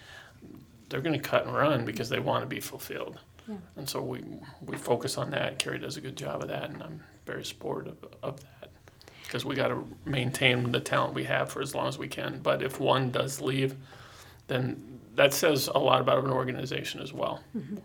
they're 0.89 1.01
going 1.01 1.17
to 1.17 1.29
cut 1.29 1.45
and 1.45 1.55
run 1.55 1.85
because 1.85 2.09
they 2.09 2.19
want 2.19 2.43
to 2.43 2.47
be 2.47 2.59
fulfilled 2.59 3.19
yeah. 3.47 3.55
and 3.77 3.89
so 3.89 4.01
we 4.01 4.23
we 4.65 4.77
focus 4.77 5.17
on 5.17 5.29
that 5.31 5.59
carrie 5.59 5.79
does 5.79 5.97
a 5.97 6.01
good 6.01 6.15
job 6.15 6.41
of 6.41 6.47
that 6.47 6.69
and 6.69 6.81
i'm 6.83 7.01
very 7.25 7.43
supportive 7.43 7.97
of 8.23 8.39
that 8.41 8.61
because 9.31 9.45
we 9.45 9.55
got 9.55 9.69
to 9.69 9.87
maintain 10.03 10.73
the 10.73 10.79
talent 10.81 11.13
we 11.13 11.23
have 11.23 11.49
for 11.49 11.61
as 11.61 11.73
long 11.73 11.87
as 11.87 11.97
we 11.97 12.09
can. 12.09 12.41
But 12.43 12.61
if 12.61 12.81
one 12.81 13.11
does 13.11 13.39
leave, 13.39 13.77
then 14.47 14.99
that 15.15 15.33
says 15.33 15.69
a 15.73 15.79
lot 15.79 16.01
about 16.01 16.25
an 16.25 16.31
organization 16.31 16.99
as 16.99 17.13
well. 17.13 17.41
Mm-hmm. 17.55 17.77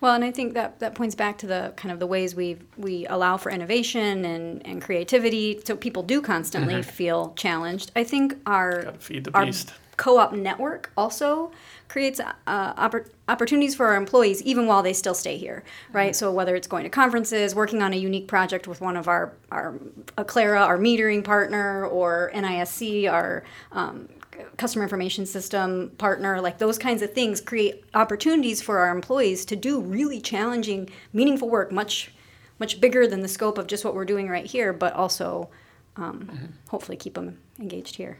Well, 0.00 0.14
and 0.14 0.22
I 0.22 0.30
think 0.30 0.54
that 0.54 0.78
that 0.78 0.94
points 0.94 1.16
back 1.16 1.38
to 1.38 1.48
the 1.48 1.72
kind 1.76 1.90
of 1.90 1.98
the 1.98 2.06
ways 2.06 2.36
we 2.36 2.58
we 2.76 3.04
allow 3.06 3.36
for 3.36 3.50
innovation 3.50 4.24
and, 4.24 4.64
and 4.64 4.80
creativity, 4.80 5.60
so 5.64 5.74
people 5.74 6.04
do 6.04 6.22
constantly 6.22 6.74
mm-hmm. 6.74 6.88
feel 6.88 7.32
challenged. 7.34 7.90
I 7.96 8.04
think 8.04 8.36
our 8.46 8.92
feed 9.00 9.24
the 9.24 9.32
beast. 9.32 9.70
Our, 9.70 9.76
co-op 9.96 10.32
network 10.32 10.90
also 10.96 11.50
creates 11.88 12.20
uh, 12.20 12.74
oppor- 12.74 13.08
opportunities 13.28 13.74
for 13.74 13.86
our 13.86 13.96
employees 13.96 14.42
even 14.42 14.66
while 14.66 14.82
they 14.82 14.92
still 14.92 15.14
stay 15.14 15.36
here 15.36 15.62
right 15.92 16.12
mm-hmm. 16.12 16.14
so 16.14 16.32
whether 16.32 16.56
it's 16.56 16.66
going 16.66 16.84
to 16.84 16.90
conferences 16.90 17.54
working 17.54 17.82
on 17.82 17.92
a 17.92 17.96
unique 17.96 18.26
project 18.26 18.66
with 18.66 18.80
one 18.80 18.96
of 18.96 19.08
our 19.08 19.32
our 19.50 19.74
Aclara, 20.16 20.60
our 20.60 20.78
metering 20.78 21.22
partner 21.22 21.86
or 21.86 22.30
NISC 22.34 23.10
our 23.10 23.44
um, 23.72 24.08
customer 24.56 24.82
information 24.84 25.26
system 25.26 25.90
partner 25.98 26.40
like 26.40 26.58
those 26.58 26.78
kinds 26.78 27.02
of 27.02 27.12
things 27.12 27.40
create 27.40 27.84
opportunities 27.94 28.60
for 28.60 28.78
our 28.78 28.94
employees 28.94 29.44
to 29.44 29.56
do 29.56 29.80
really 29.80 30.20
challenging 30.20 30.88
meaningful 31.12 31.48
work 31.48 31.70
much 31.70 32.12
much 32.58 32.80
bigger 32.80 33.06
than 33.06 33.20
the 33.20 33.28
scope 33.28 33.58
of 33.58 33.66
just 33.66 33.84
what 33.84 33.94
we're 33.94 34.04
doing 34.04 34.28
right 34.28 34.46
here 34.46 34.72
but 34.72 34.92
also 34.94 35.48
um, 35.96 36.28
mm-hmm. 36.30 36.46
hopefully 36.68 36.96
keep 36.96 37.14
them 37.14 37.38
engaged 37.58 37.96
here 37.96 38.18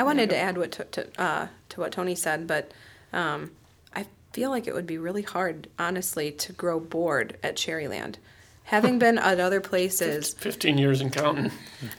I 0.00 0.02
wanted 0.02 0.30
to 0.30 0.36
add 0.38 0.56
what 0.56 0.72
to, 0.72 0.84
to, 0.84 1.20
uh, 1.22 1.48
to 1.68 1.80
what 1.80 1.92
Tony 1.92 2.14
said, 2.14 2.46
but 2.46 2.72
um, 3.12 3.50
I 3.94 4.06
feel 4.32 4.48
like 4.48 4.66
it 4.66 4.72
would 4.72 4.86
be 4.86 4.96
really 4.96 5.20
hard, 5.20 5.68
honestly, 5.78 6.32
to 6.32 6.54
grow 6.54 6.80
bored 6.80 7.36
at 7.42 7.56
Cherryland. 7.56 8.14
Having 8.64 8.98
been 8.98 9.18
at 9.18 9.38
other 9.38 9.60
places, 9.72 10.32
fifteen 10.32 10.78
years 10.78 11.02
in 11.02 11.10
counting. 11.10 11.52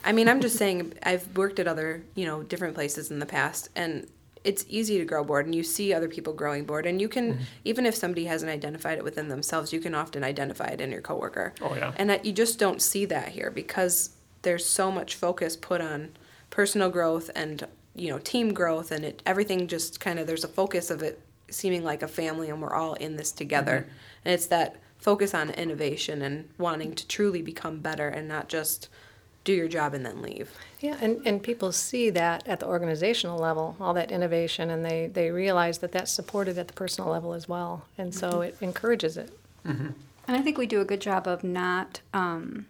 I 0.04 0.10
mean, 0.10 0.28
I'm 0.28 0.40
just 0.40 0.56
saying, 0.56 0.94
I've 1.04 1.36
worked 1.36 1.60
at 1.60 1.68
other, 1.68 2.02
you 2.16 2.26
know, 2.26 2.42
different 2.42 2.74
places 2.74 3.12
in 3.12 3.20
the 3.20 3.26
past, 3.26 3.68
and 3.76 4.08
it's 4.42 4.64
easy 4.68 4.98
to 4.98 5.04
grow 5.04 5.22
bored, 5.22 5.46
and 5.46 5.54
you 5.54 5.62
see 5.62 5.94
other 5.94 6.08
people 6.08 6.32
growing 6.32 6.64
bored, 6.64 6.86
and 6.86 7.00
you 7.00 7.08
can, 7.08 7.34
mm-hmm. 7.34 7.42
even 7.64 7.86
if 7.86 7.94
somebody 7.94 8.24
hasn't 8.24 8.50
identified 8.50 8.98
it 8.98 9.04
within 9.04 9.28
themselves, 9.28 9.72
you 9.72 9.78
can 9.78 9.94
often 9.94 10.24
identify 10.24 10.66
it 10.66 10.80
in 10.80 10.90
your 10.90 11.02
coworker. 11.02 11.54
Oh 11.62 11.76
yeah. 11.76 11.92
And 11.94 12.10
that 12.10 12.24
you 12.24 12.32
just 12.32 12.58
don't 12.58 12.82
see 12.82 13.04
that 13.04 13.28
here 13.28 13.52
because 13.52 14.10
there's 14.42 14.66
so 14.66 14.90
much 14.90 15.14
focus 15.14 15.54
put 15.54 15.80
on 15.80 16.16
personal 16.50 16.90
growth 16.90 17.30
and 17.36 17.64
you 17.94 18.08
know 18.08 18.18
team 18.18 18.52
growth 18.54 18.90
and 18.90 19.04
it 19.04 19.22
everything 19.26 19.66
just 19.66 20.00
kind 20.00 20.18
of 20.18 20.26
there's 20.26 20.44
a 20.44 20.48
focus 20.48 20.90
of 20.90 21.02
it 21.02 21.20
seeming 21.50 21.84
like 21.84 22.02
a 22.02 22.08
family 22.08 22.48
and 22.48 22.62
we're 22.62 22.74
all 22.74 22.94
in 22.94 23.16
this 23.16 23.30
together 23.32 23.86
mm-hmm. 23.86 24.24
and 24.24 24.34
it's 24.34 24.46
that 24.46 24.76
focus 24.98 25.34
on 25.34 25.50
innovation 25.50 26.22
and 26.22 26.48
wanting 26.58 26.94
to 26.94 27.06
truly 27.08 27.42
become 27.42 27.80
better 27.80 28.08
and 28.08 28.28
not 28.28 28.48
just 28.48 28.88
do 29.44 29.52
your 29.52 29.68
job 29.68 29.94
and 29.94 30.06
then 30.06 30.22
leave. 30.22 30.52
Yeah, 30.80 30.96
and, 31.00 31.20
and 31.26 31.42
people 31.42 31.72
see 31.72 32.10
that 32.10 32.46
at 32.46 32.60
the 32.60 32.66
organizational 32.66 33.38
level, 33.38 33.76
all 33.80 33.92
that 33.94 34.12
innovation, 34.12 34.70
and 34.70 34.84
they, 34.84 35.08
they 35.08 35.30
realize 35.30 35.78
that 35.78 35.90
that's 35.90 36.12
supported 36.12 36.58
at 36.58 36.68
the 36.68 36.74
personal 36.74 37.10
level 37.10 37.34
as 37.34 37.48
well. 37.48 37.84
And 37.98 38.14
so 38.14 38.42
it 38.42 38.56
encourages 38.60 39.16
it. 39.16 39.36
And 40.28 40.36
I 40.36 40.42
think 40.42 40.58
we 40.58 40.66
do 40.66 40.80
a 40.80 40.84
good 40.84 41.00
job 41.00 41.26
of 41.26 41.42
not 41.42 42.00
um, 42.14 42.66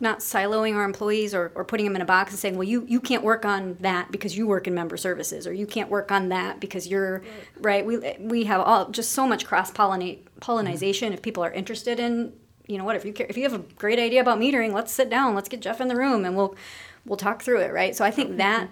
not 0.00 0.20
siloing 0.20 0.74
our 0.74 0.84
employees 0.84 1.34
or, 1.34 1.52
or 1.54 1.64
putting 1.64 1.84
them 1.84 1.94
in 1.94 2.02
a 2.02 2.06
box 2.06 2.30
and 2.30 2.38
saying, 2.38 2.56
well, 2.56 2.66
you, 2.66 2.84
you 2.88 3.00
can't 3.00 3.22
work 3.22 3.44
on 3.44 3.76
that 3.80 4.10
because 4.10 4.36
you 4.36 4.46
work 4.46 4.66
in 4.66 4.74
member 4.74 4.96
services, 4.96 5.46
or 5.46 5.52
you 5.52 5.66
can't 5.66 5.90
work 5.90 6.10
on 6.10 6.30
that 6.30 6.58
because 6.58 6.88
you're 6.88 7.22
right. 7.60 7.84
We 7.84 7.98
we 8.18 8.44
have 8.44 8.60
all 8.60 8.88
just 8.90 9.12
so 9.12 9.26
much 9.26 9.44
cross 9.46 9.70
pollinate 9.70 10.20
mm-hmm. 10.20 10.38
pollination. 10.40 11.12
If 11.12 11.20
people 11.22 11.44
are 11.44 11.52
interested 11.52 12.00
in, 12.00 12.32
you 12.66 12.78
know, 12.78 12.84
what 12.84 12.96
if 12.96 13.04
you 13.04 13.12
care, 13.12 13.26
if 13.28 13.36
you 13.36 13.42
have 13.42 13.52
a 13.54 13.58
great 13.58 13.98
idea 13.98 14.20
about 14.20 14.38
metering, 14.38 14.72
let's 14.72 14.92
sit 14.92 15.10
down, 15.10 15.34
let's 15.34 15.48
get 15.48 15.60
Jeff 15.60 15.80
in 15.80 15.88
the 15.88 15.96
room, 15.96 16.24
and 16.24 16.34
we'll 16.36 16.56
we'll 17.04 17.18
talk 17.18 17.42
through 17.42 17.60
it, 17.60 17.72
right? 17.72 17.94
So 17.94 18.04
I 18.04 18.10
think 18.10 18.30
mm-hmm. 18.30 18.38
that. 18.38 18.70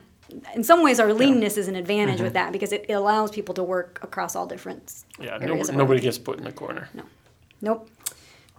In 0.55 0.63
some 0.63 0.83
ways, 0.83 1.01
our 1.01 1.15
leanness 1.15 1.57
is 1.57 1.69
an 1.69 1.75
advantage 1.75 2.21
with 2.21 2.35
mm-hmm. 2.35 2.49
that 2.49 2.53
because 2.53 2.71
it, 2.71 2.85
it 2.87 2.93
allows 2.93 3.31
people 3.31 3.55
to 3.55 3.63
work 3.63 3.99
across 4.03 4.37
all 4.37 4.47
different 4.47 4.93
Yeah, 5.19 5.37
areas 5.37 5.49
nobody, 5.49 5.61
of 5.71 5.77
nobody 5.77 5.99
work. 6.01 6.03
gets 6.03 6.19
put 6.19 6.37
in 6.37 6.45
the 6.45 6.53
corner. 6.53 6.91
No. 6.93 7.05
Nope. 7.63 7.89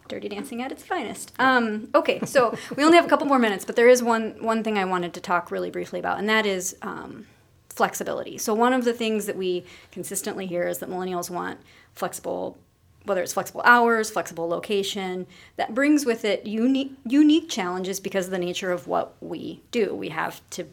Dirty 0.09 0.27
Dancing 0.27 0.61
at 0.61 0.71
its 0.71 0.83
finest. 0.83 1.31
Um, 1.39 1.89
okay, 1.95 2.19
so 2.25 2.57
we 2.75 2.83
only 2.83 2.97
have 2.97 3.05
a 3.05 3.09
couple 3.09 3.27
more 3.27 3.39
minutes, 3.39 3.63
but 3.63 3.77
there 3.77 3.87
is 3.87 4.03
one 4.03 4.35
one 4.41 4.63
thing 4.63 4.77
I 4.77 4.83
wanted 4.83 5.13
to 5.13 5.21
talk 5.21 5.51
really 5.51 5.71
briefly 5.71 5.99
about, 5.99 6.19
and 6.19 6.27
that 6.27 6.45
is 6.45 6.75
um, 6.81 7.27
flexibility. 7.69 8.37
So 8.37 8.53
one 8.53 8.73
of 8.73 8.83
the 8.83 8.91
things 8.91 9.25
that 9.27 9.37
we 9.37 9.63
consistently 9.91 10.45
hear 10.47 10.67
is 10.67 10.79
that 10.79 10.89
millennials 10.89 11.29
want 11.29 11.59
flexible, 11.95 12.57
whether 13.05 13.21
it's 13.21 13.33
flexible 13.33 13.61
hours, 13.63 14.09
flexible 14.09 14.49
location. 14.49 15.27
That 15.55 15.73
brings 15.73 16.05
with 16.05 16.25
it 16.25 16.45
unique 16.45 16.91
unique 17.05 17.47
challenges 17.49 18.01
because 18.01 18.25
of 18.25 18.31
the 18.31 18.39
nature 18.39 18.71
of 18.71 18.87
what 18.87 19.15
we 19.21 19.61
do. 19.71 19.95
We 19.95 20.09
have 20.09 20.41
to 20.49 20.67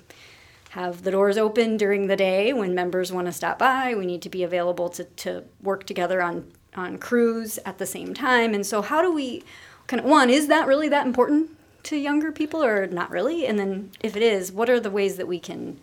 have 0.71 1.05
the 1.05 1.11
doors 1.11 1.39
open 1.39 1.77
during 1.77 2.07
the 2.07 2.17
day 2.17 2.53
when 2.53 2.75
members 2.75 3.13
want 3.13 3.27
to 3.27 3.33
stop 3.33 3.59
by. 3.59 3.95
We 3.95 4.05
need 4.05 4.21
to 4.23 4.29
be 4.29 4.43
available 4.43 4.89
to, 4.91 5.05
to 5.05 5.45
work 5.63 5.85
together 5.85 6.21
on, 6.21 6.53
on 6.77 6.99
crews 6.99 7.59
at 7.65 7.79
the 7.79 7.87
same 7.87 8.15
time. 8.15 8.55
And 8.55 8.67
so, 8.67 8.83
how 8.83 9.03
do 9.03 9.13
we 9.13 9.43
kind 9.87 10.01
of 10.01 10.07
one, 10.07 10.31
is 10.31 10.49
that 10.49 10.67
really 10.67 10.89
that 10.89 11.07
important 11.07 11.51
to 11.85 11.97
younger 11.97 12.33
people 12.33 12.63
or 12.63 12.87
not 12.87 13.11
really? 13.11 13.47
And 13.47 13.59
then, 13.59 13.91
if 14.01 14.17
it 14.17 14.23
is, 14.23 14.53
what 14.53 14.69
are 14.69 14.81
the 14.81 14.91
ways 14.91 15.17
that 15.17 15.27
we 15.27 15.39
can? 15.39 15.79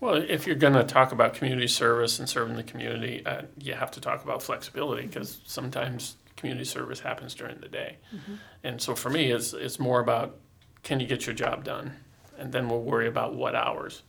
Well, 0.00 0.14
if 0.14 0.46
you're 0.46 0.56
going 0.56 0.74
to 0.74 0.84
talk 0.84 1.12
about 1.12 1.34
community 1.34 1.66
service 1.66 2.18
and 2.18 2.28
serving 2.28 2.56
the 2.56 2.62
community, 2.62 3.24
uh, 3.26 3.42
you 3.58 3.74
have 3.74 3.90
to 3.92 4.00
talk 4.00 4.22
about 4.22 4.42
flexibility 4.42 5.06
because 5.06 5.40
sometimes 5.44 6.16
community 6.36 6.64
service 6.64 7.00
happens 7.00 7.34
during 7.34 7.58
the 7.60 7.68
day. 7.68 7.96
And 8.62 8.80
so 8.80 8.94
for 8.94 9.10
me, 9.10 9.32
it's, 9.32 9.52
it's 9.52 9.80
more 9.80 9.98
about 10.00 10.36
can 10.84 11.00
you 11.00 11.06
get 11.06 11.26
your 11.26 11.34
job 11.34 11.64
done? 11.64 11.96
And 12.38 12.52
then 12.52 12.68
we'll 12.68 12.82
worry 12.82 13.08
about 13.08 13.34
what 13.34 13.54
hours 13.56 14.02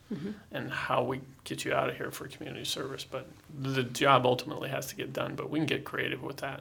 and 0.52 0.70
how 0.70 1.02
we 1.02 1.20
get 1.44 1.64
you 1.64 1.74
out 1.74 1.88
of 1.88 1.96
here 1.96 2.10
for 2.12 2.28
community 2.28 2.64
service. 2.64 3.04
But 3.04 3.26
the 3.58 3.82
job 3.82 4.24
ultimately 4.24 4.68
has 4.68 4.86
to 4.86 4.96
get 4.96 5.12
done, 5.12 5.34
but 5.34 5.50
we 5.50 5.58
can 5.58 5.66
get 5.66 5.84
creative 5.84 6.22
with 6.22 6.36
that. 6.38 6.60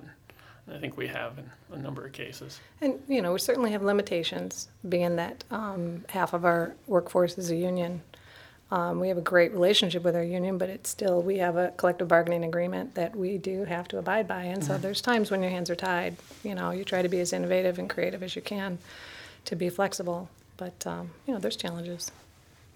And 0.66 0.76
I 0.76 0.80
think 0.80 0.98
we 0.98 1.08
have 1.08 1.38
in 1.38 1.50
a 1.72 1.78
number 1.78 2.06
of 2.06 2.12
cases. 2.12 2.60
And, 2.82 3.00
you 3.08 3.22
know, 3.22 3.34
we 3.34 3.40
certainly 3.40 3.72
have 3.72 3.84
limitations, 3.84 4.70
being 4.88 5.16
that 5.18 5.44
um, 5.52 6.06
half 6.10 6.34
of 6.34 6.44
our 6.44 6.76
workforce 6.88 7.38
is 7.38 7.52
a 7.52 7.56
union. 7.56 8.02
Um, 8.72 9.00
we 9.00 9.08
have 9.08 9.18
a 9.18 9.22
great 9.22 9.52
relationship 9.52 10.04
with 10.04 10.16
our 10.16 10.24
union, 10.24 10.60
but 10.60 10.70
it's 10.70 10.90
still, 10.90 11.22
we 11.24 11.40
have 11.40 11.58
a 11.58 11.70
collective 11.78 12.08
bargaining 12.08 12.44
agreement 12.44 12.94
that 12.96 13.16
we 13.16 13.38
do 13.40 13.64
have 13.64 13.88
to 13.88 13.98
abide 13.98 14.28
by. 14.28 14.44
And 14.44 14.64
so 14.64 14.78
there's 14.78 15.02
times 15.02 15.32
when 15.32 15.42
your 15.42 15.50
hands 15.52 15.72
are 15.72 15.76
tied. 15.76 16.18
You 16.44 16.54
know, 16.54 16.70
you 16.70 16.84
try 16.84 17.02
to 17.02 17.10
be 17.10 17.20
as 17.20 17.34
innovative 17.34 17.80
and 17.80 17.90
creative 17.90 18.22
as 18.22 18.36
you 18.36 18.44
can 18.44 18.78
to 19.46 19.56
be 19.56 19.70
flexible. 19.70 20.30
But, 20.60 20.86
um, 20.86 21.12
you 21.26 21.34
know, 21.34 21.40
there's 21.40 21.56
challenges. 21.56 22.12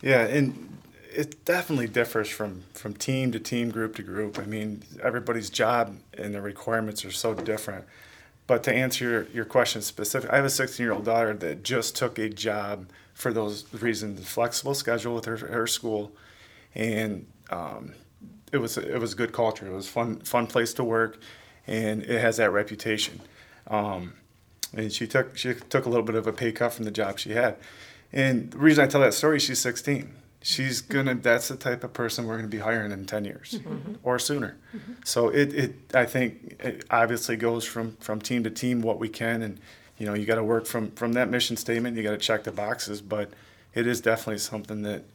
Yeah, 0.01 0.25
and 0.25 0.77
it 1.13 1.43
definitely 1.43 1.87
differs 1.87 2.29
from, 2.29 2.63
from 2.73 2.93
team 2.93 3.33
to 3.33 3.39
team, 3.39 3.71
group 3.71 3.95
to 3.97 4.03
group. 4.03 4.39
I 4.39 4.45
mean, 4.45 4.83
everybody's 5.03 5.49
job 5.49 5.97
and 6.17 6.33
the 6.33 6.41
requirements 6.41 7.03
are 7.03 7.11
so 7.11 7.33
different. 7.33 7.83
But 8.47 8.63
to 8.63 8.73
answer 8.73 9.03
your, 9.03 9.27
your 9.33 9.45
question 9.45 9.81
specific, 9.81 10.29
I 10.31 10.37
have 10.37 10.45
a 10.45 10.49
16 10.49 10.81
year 10.81 10.93
old 10.93 11.03
daughter 11.03 11.33
that 11.33 11.63
just 11.63 11.97
took 11.97 12.17
a 12.17 12.29
job 12.29 12.87
for 13.13 13.33
those 13.33 13.71
reasons, 13.73 14.25
flexible 14.27 14.73
schedule 14.73 15.13
with 15.15 15.25
her, 15.25 15.37
her 15.37 15.67
school, 15.67 16.13
and 16.73 17.27
um, 17.49 17.93
it 18.51 18.57
was 18.57 18.77
it 18.77 18.99
was 18.99 19.13
good 19.13 19.31
culture. 19.33 19.67
It 19.67 19.73
was 19.73 19.87
fun 19.87 20.19
fun 20.21 20.47
place 20.47 20.73
to 20.75 20.83
work, 20.83 21.19
and 21.67 22.03
it 22.03 22.19
has 22.19 22.37
that 22.37 22.51
reputation. 22.51 23.21
Um, 23.67 24.13
and 24.73 24.91
she 24.91 25.07
took 25.07 25.37
she 25.37 25.53
took 25.53 25.85
a 25.85 25.89
little 25.89 26.05
bit 26.05 26.15
of 26.15 26.27
a 26.27 26.33
pay 26.33 26.51
cut 26.51 26.73
from 26.73 26.85
the 26.85 26.91
job 26.91 27.19
she 27.19 27.31
had. 27.31 27.57
And 28.11 28.51
the 28.51 28.57
reason 28.57 28.83
I 28.83 28.87
tell 28.87 29.01
that 29.01 29.13
story, 29.13 29.39
she's 29.39 29.59
16. 29.59 30.13
She's 30.41 30.81
mm-hmm. 30.81 30.93
gonna. 30.93 31.15
That's 31.15 31.47
the 31.47 31.55
type 31.55 31.83
of 31.83 31.93
person 31.93 32.27
we're 32.27 32.35
gonna 32.35 32.47
be 32.47 32.59
hiring 32.59 32.91
in 32.91 33.05
10 33.05 33.25
years 33.25 33.51
mm-hmm. 33.53 33.73
Mm-hmm. 33.73 33.93
or 34.03 34.19
sooner. 34.19 34.57
So 35.05 35.29
it, 35.29 35.53
it 35.53 35.95
I 35.95 36.05
think 36.05 36.57
it 36.59 36.85
obviously 36.91 37.37
goes 37.37 37.65
from 37.65 37.95
from 37.97 38.21
team 38.21 38.43
to 38.43 38.49
team 38.49 38.81
what 38.81 38.99
we 38.99 39.09
can, 39.09 39.41
and 39.41 39.59
you 39.97 40.05
know 40.05 40.13
you 40.13 40.25
got 40.25 40.35
to 40.35 40.43
work 40.43 40.65
from 40.65 40.91
from 40.91 41.13
that 41.13 41.29
mission 41.29 41.55
statement. 41.55 41.97
You 41.97 42.03
got 42.03 42.11
to 42.11 42.17
check 42.17 42.43
the 42.43 42.51
boxes, 42.51 43.01
but 43.01 43.31
it 43.73 43.87
is 43.87 44.01
definitely 44.01 44.39
something 44.39 44.81
that 44.83 45.05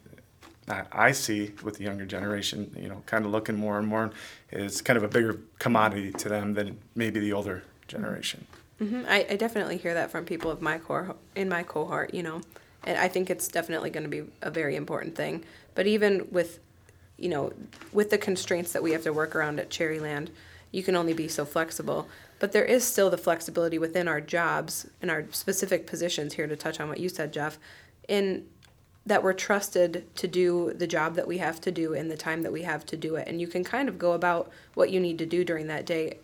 I 0.67 0.83
I 0.91 1.11
see 1.11 1.51
with 1.63 1.77
the 1.77 1.83
younger 1.83 2.05
generation, 2.05 2.75
you 2.77 2.89
know, 2.89 3.03
kind 3.05 3.23
of 3.23 3.31
looking 3.31 3.55
more 3.55 3.77
and 3.77 3.87
more 3.87 4.11
is 4.51 4.81
kind 4.81 4.97
of 4.97 5.03
a 5.03 5.07
bigger 5.07 5.39
commodity 5.59 6.11
to 6.13 6.29
them 6.29 6.55
than 6.55 6.79
maybe 6.95 7.19
the 7.19 7.33
older 7.33 7.63
generation. 7.87 8.47
Hmm 8.79 9.03
I, 9.07 9.25
I 9.29 9.35
definitely 9.35 9.77
hear 9.77 9.93
that 9.93 10.09
from 10.09 10.25
people 10.25 10.49
of 10.49 10.61
my 10.61 10.79
core 10.79 11.15
in 11.35 11.49
my 11.49 11.63
cohort, 11.63 12.13
you 12.13 12.23
know, 12.23 12.41
and 12.85 12.97
I 12.97 13.07
think 13.07 13.29
it's 13.29 13.47
definitely 13.47 13.89
going 13.89 14.03
to 14.03 14.09
be 14.09 14.23
a 14.41 14.49
very 14.49 14.75
important 14.75 15.15
thing. 15.15 15.43
But 15.75 15.85
even 15.85 16.27
with, 16.31 16.59
you 17.17 17.29
know, 17.29 17.53
with 17.91 18.09
the 18.09 18.17
constraints 18.17 18.71
that 18.71 18.81
we 18.81 18.91
have 18.91 19.03
to 19.03 19.13
work 19.13 19.35
around 19.35 19.59
at 19.59 19.69
Cherryland, 19.69 20.29
you 20.71 20.83
can 20.83 20.95
only 20.95 21.13
be 21.13 21.27
so 21.27 21.45
flexible. 21.45 22.07
But 22.39 22.53
there 22.53 22.63
is 22.63 22.83
still 22.85 23.09
the 23.09 23.17
flexibility 23.17 23.77
within 23.77 24.07
our 24.07 24.21
jobs 24.21 24.87
and 25.01 25.11
our 25.11 25.25
specific 25.31 25.85
positions 25.85 26.33
here 26.33 26.47
to 26.47 26.55
touch 26.55 26.79
on 26.79 26.87
what 26.87 26.99
you 26.99 27.09
said, 27.09 27.33
Jeff, 27.33 27.59
in 28.07 28.45
that 29.05 29.23
we're 29.23 29.33
trusted 29.33 30.05
to 30.15 30.27
do 30.27 30.71
the 30.73 30.87
job 30.87 31.15
that 31.15 31.27
we 31.27 31.39
have 31.39 31.59
to 31.61 31.71
do 31.71 31.93
in 31.93 32.09
the 32.09 32.17
time 32.17 32.43
that 32.43 32.51
we 32.51 32.61
have 32.61 32.85
to 32.85 32.95
do 32.95 33.15
it. 33.15 33.27
And 33.27 33.41
you 33.41 33.47
can 33.47 33.63
kind 33.63 33.89
of 33.89 33.97
go 33.97 34.13
about 34.13 34.51
what 34.75 34.91
you 34.91 34.99
need 34.99 35.17
to 35.17 35.25
do 35.25 35.43
during 35.43 35.67
that 35.67 35.85
day 35.85 36.19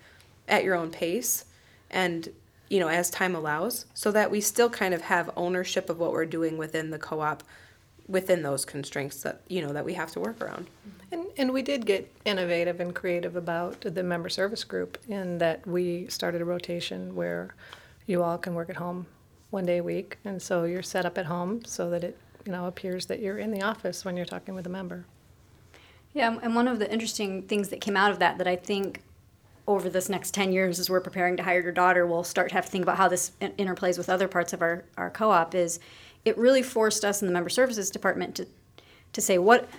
at 0.48 0.64
your 0.64 0.76
own 0.76 0.92
pace 0.92 1.46
and 1.90 2.30
you 2.70 2.80
know 2.80 2.88
as 2.88 3.10
time 3.10 3.36
allows 3.36 3.86
so 3.94 4.12
that 4.12 4.32
we 4.32 4.42
still 4.42 4.70
kind 4.70 4.94
of 4.94 5.02
have 5.02 5.30
ownership 5.36 5.90
of 5.90 6.00
what 6.00 6.12
we're 6.12 6.26
doing 6.26 6.58
within 6.58 6.90
the 6.90 7.00
co-op 7.00 7.44
within 8.08 8.44
those 8.44 8.66
constraints 8.66 9.22
that 9.24 9.42
you 9.48 9.62
know 9.62 9.74
that 9.74 9.86
we 9.86 9.94
have 9.94 10.12
to 10.12 10.20
work 10.20 10.42
around 10.42 10.68
And, 11.12 11.28
and 11.38 11.54
we 11.54 11.62
did 11.62 11.86
get 11.86 12.12
innovative 12.26 12.80
and 12.80 12.94
creative 12.94 13.36
about 13.36 13.82
the 13.82 14.04
member 14.04 14.30
service 14.30 14.64
group 14.64 14.98
in 15.08 15.38
that 15.38 15.66
we 15.66 16.08
started 16.08 16.42
a 16.42 16.46
rotation 16.46 17.16
where 17.16 17.56
you 18.06 18.24
all 18.24 18.38
can 18.38 18.54
work 18.54 18.70
at 18.70 18.76
home 18.76 19.08
one 19.50 19.66
day 19.66 19.78
a 19.78 19.84
week. 19.84 20.18
And 20.26 20.42
so 20.42 20.64
you're 20.66 20.84
set 20.84 21.06
up 21.06 21.18
at 21.18 21.26
home 21.26 21.64
so 21.66 21.90
that 21.90 22.04
it, 22.04 22.18
you 22.46 22.52
know, 22.52 22.66
appears 22.66 23.06
that 23.08 23.20
you're 23.20 23.38
in 23.38 23.52
the 23.52 23.62
office 23.62 24.04
when 24.04 24.18
you're 24.18 24.26
talking 24.26 24.56
with 24.56 24.66
a 24.66 24.70
member. 24.70 25.06
Yeah, 26.14 26.38
and 26.42 26.56
one 26.56 26.68
of 26.68 26.80
the 26.80 26.92
interesting 26.92 27.44
things 27.44 27.70
that 27.70 27.82
came 27.82 27.98
out 27.98 28.12
of 28.12 28.20
that 28.20 28.38
that 28.38 28.48
I 28.48 28.56
think 28.56 29.02
over 29.68 29.90
this 29.90 30.10
next 30.10 30.34
10 30.34 30.52
years 30.52 30.80
as 30.80 30.90
we're 30.90 31.02
preparing 31.02 31.38
to 31.38 31.44
hire 31.44 31.62
your 31.62 31.72
daughter 31.72 32.06
we'll 32.06 32.24
start 32.24 32.50
to 32.50 32.56
have 32.56 32.66
to 32.66 32.72
think 32.72 32.84
about 32.84 32.98
how 32.98 33.08
this 33.08 33.32
interplays 33.42 33.98
with 33.98 34.10
other 34.10 34.28
parts 34.28 34.54
of 34.54 34.62
our, 34.62 34.86
our 34.98 35.10
co-op 35.10 35.56
is 35.56 35.80
it 36.24 36.38
really 36.38 36.64
forced 36.64 37.06
us 37.06 37.22
in 37.22 37.28
the 37.28 37.34
member 37.34 37.50
services 37.50 37.90
department 37.90 38.36
to 38.36 38.48
to 39.16 39.22
say 39.22 39.38
what 39.38 39.70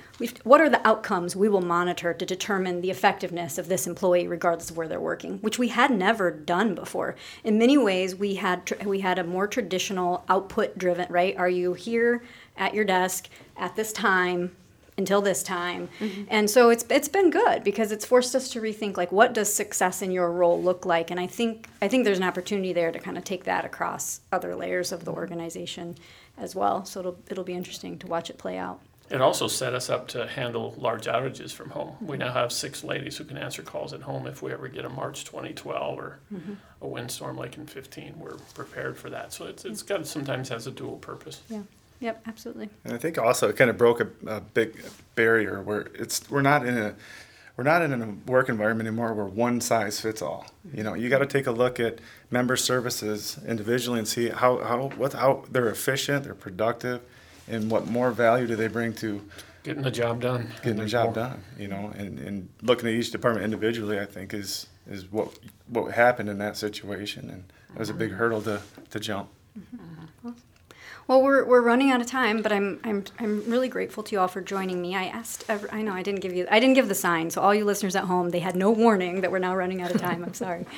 what 0.44 0.62
are 0.62 0.70
the 0.70 0.84
outcomes 0.88 1.36
we 1.36 1.46
will 1.46 1.60
monitor 1.60 2.14
to 2.14 2.24
determine 2.24 2.80
the 2.80 2.90
effectiveness 2.90 3.58
of 3.58 3.68
this 3.68 3.86
employee 3.86 4.26
regardless 4.26 4.70
of 4.70 4.78
where 4.78 4.88
they're 4.88 4.98
working 4.98 5.38
which 5.40 5.58
we 5.58 5.68
had 5.68 5.90
never 5.90 6.30
done 6.30 6.74
before. 6.74 7.14
In 7.44 7.58
many 7.58 7.76
ways 7.76 8.16
we 8.16 8.36
had 8.36 8.64
tr- 8.64 8.88
we 8.88 9.00
had 9.00 9.18
a 9.18 9.24
more 9.24 9.46
traditional 9.46 10.24
output 10.30 10.78
driven 10.78 11.06
right? 11.10 11.36
Are 11.36 11.50
you 11.50 11.74
here 11.74 12.24
at 12.56 12.72
your 12.72 12.86
desk 12.86 13.28
at 13.58 13.76
this 13.76 13.92
time 13.92 14.56
until 14.98 15.20
this 15.20 15.42
time. 15.42 15.88
Mm-hmm. 16.00 16.24
And 16.28 16.50
so 16.50 16.70
it's 16.70 16.84
it's 16.88 17.08
been 17.08 17.30
good 17.30 17.62
because 17.64 17.92
it's 17.92 18.04
forced 18.04 18.34
us 18.34 18.48
to 18.50 18.60
rethink 18.60 18.96
like 18.96 19.12
what 19.12 19.34
does 19.34 19.52
success 19.52 20.02
in 20.02 20.10
your 20.10 20.30
role 20.32 20.60
look 20.60 20.86
like? 20.86 21.10
And 21.10 21.20
I 21.20 21.26
think 21.26 21.68
I 21.82 21.88
think 21.88 22.04
there's 22.04 22.18
an 22.18 22.24
opportunity 22.24 22.72
there 22.72 22.92
to 22.92 22.98
kind 22.98 23.18
of 23.18 23.24
take 23.24 23.44
that 23.44 23.64
across 23.64 24.20
other 24.32 24.54
layers 24.54 24.92
of 24.92 25.04
the 25.04 25.10
mm-hmm. 25.10 25.20
organization 25.20 25.96
as 26.38 26.54
well. 26.54 26.84
So 26.84 27.00
it'll 27.00 27.18
it'll 27.28 27.44
be 27.44 27.54
interesting 27.54 27.98
to 27.98 28.06
watch 28.06 28.30
it 28.30 28.38
play 28.38 28.58
out. 28.58 28.80
It 29.08 29.20
also 29.20 29.46
set 29.46 29.72
us 29.72 29.88
up 29.88 30.08
to 30.08 30.26
handle 30.26 30.74
large 30.76 31.06
outages 31.06 31.52
from 31.52 31.70
home. 31.70 31.94
We 32.00 32.16
mm-hmm. 32.16 32.26
now 32.26 32.32
have 32.32 32.50
six 32.50 32.82
ladies 32.82 33.16
who 33.16 33.24
can 33.24 33.38
answer 33.38 33.62
calls 33.62 33.92
at 33.92 34.02
home 34.02 34.26
if 34.26 34.42
we 34.42 34.52
ever 34.52 34.66
get 34.66 34.84
a 34.84 34.88
March 34.88 35.24
2012 35.24 35.98
or 35.98 36.18
a 36.82 36.88
windstorm 36.88 37.36
like 37.36 37.56
in 37.56 37.66
15. 37.66 38.14
We're 38.18 38.34
prepared 38.54 38.98
for 38.98 39.08
that. 39.10 39.32
So 39.32 39.46
it's, 39.46 39.64
it's 39.64 39.82
got 39.82 40.08
sometimes 40.08 40.48
has 40.48 40.66
a 40.66 40.72
dual 40.72 40.96
purpose. 40.96 41.40
Yeah. 41.48 41.62
Yep, 42.00 42.22
absolutely. 42.26 42.68
And 42.84 42.92
I 42.92 42.98
think 42.98 43.18
also 43.18 43.48
it 43.48 43.56
kind 43.56 43.70
of 43.70 43.78
broke 43.78 44.00
a, 44.00 44.08
a 44.26 44.40
big 44.40 44.82
barrier 45.14 45.62
where 45.62 45.88
it's 45.94 46.28
we're 46.30 46.42
not 46.42 46.66
in 46.66 46.76
a 46.76 46.94
we're 47.56 47.64
not 47.64 47.80
in 47.80 48.02
a 48.02 48.30
work 48.30 48.48
environment 48.48 48.86
anymore 48.86 49.14
where 49.14 49.24
one 49.24 49.60
size 49.60 49.98
fits 49.98 50.20
all. 50.20 50.46
You 50.74 50.82
know, 50.82 50.94
you 50.94 51.08
got 51.08 51.18
to 51.18 51.26
take 51.26 51.46
a 51.46 51.50
look 51.50 51.80
at 51.80 52.00
member 52.30 52.54
services 52.56 53.38
individually 53.46 53.98
and 53.98 54.06
see 54.06 54.28
how, 54.28 54.58
how 54.58 54.88
what 54.96 55.14
how 55.14 55.44
they're 55.50 55.68
efficient, 55.68 56.24
they're 56.24 56.34
productive, 56.34 57.00
and 57.48 57.70
what 57.70 57.86
more 57.86 58.10
value 58.10 58.46
do 58.46 58.56
they 58.56 58.68
bring 58.68 58.92
to 58.94 59.22
Getting 59.62 59.82
the 59.82 59.90
job 59.90 60.20
done. 60.20 60.48
getting 60.62 60.76
the 60.76 60.86
job 60.86 61.14
done. 61.14 61.42
You 61.58 61.68
know, 61.68 61.92
and, 61.96 62.18
and 62.18 62.48
looking 62.62 62.88
at 62.88 62.94
each 62.94 63.10
department 63.10 63.44
individually, 63.44 63.98
I 63.98 64.04
think 64.04 64.34
is 64.34 64.66
is 64.88 65.10
what 65.10 65.36
what 65.68 65.92
happened 65.92 66.28
in 66.28 66.38
that 66.38 66.56
situation, 66.56 67.30
and 67.30 67.44
it 67.74 67.78
was 67.78 67.90
a 67.90 67.94
big 67.94 68.10
mm-hmm. 68.10 68.18
hurdle 68.18 68.42
to 68.42 68.60
to 68.90 69.00
jump. 69.00 69.28
Mm-hmm. 69.58 69.95
Well, 71.08 71.22
we're, 71.22 71.44
we're 71.44 71.60
running 71.60 71.90
out 71.92 72.00
of 72.00 72.08
time, 72.08 72.42
but 72.42 72.52
I'm, 72.52 72.80
I'm, 72.82 73.04
I'm 73.20 73.48
really 73.48 73.68
grateful 73.68 74.02
to 74.02 74.12
you 74.12 74.20
all 74.20 74.28
for 74.28 74.40
joining 74.40 74.82
me. 74.82 74.96
I 74.96 75.04
asked, 75.04 75.44
ev- 75.48 75.68
I 75.70 75.82
know 75.82 75.92
I 75.92 76.02
didn't 76.02 76.20
give 76.20 76.34
you, 76.34 76.46
I 76.50 76.58
didn't 76.58 76.74
give 76.74 76.88
the 76.88 76.96
sign, 76.96 77.30
so 77.30 77.40
all 77.40 77.54
you 77.54 77.64
listeners 77.64 77.94
at 77.94 78.04
home, 78.04 78.30
they 78.30 78.40
had 78.40 78.56
no 78.56 78.70
warning 78.72 79.20
that 79.20 79.30
we're 79.30 79.38
now 79.38 79.54
running 79.54 79.80
out 79.82 79.94
of 79.94 80.00
time. 80.00 80.24
I'm 80.24 80.34
sorry. 80.34 80.66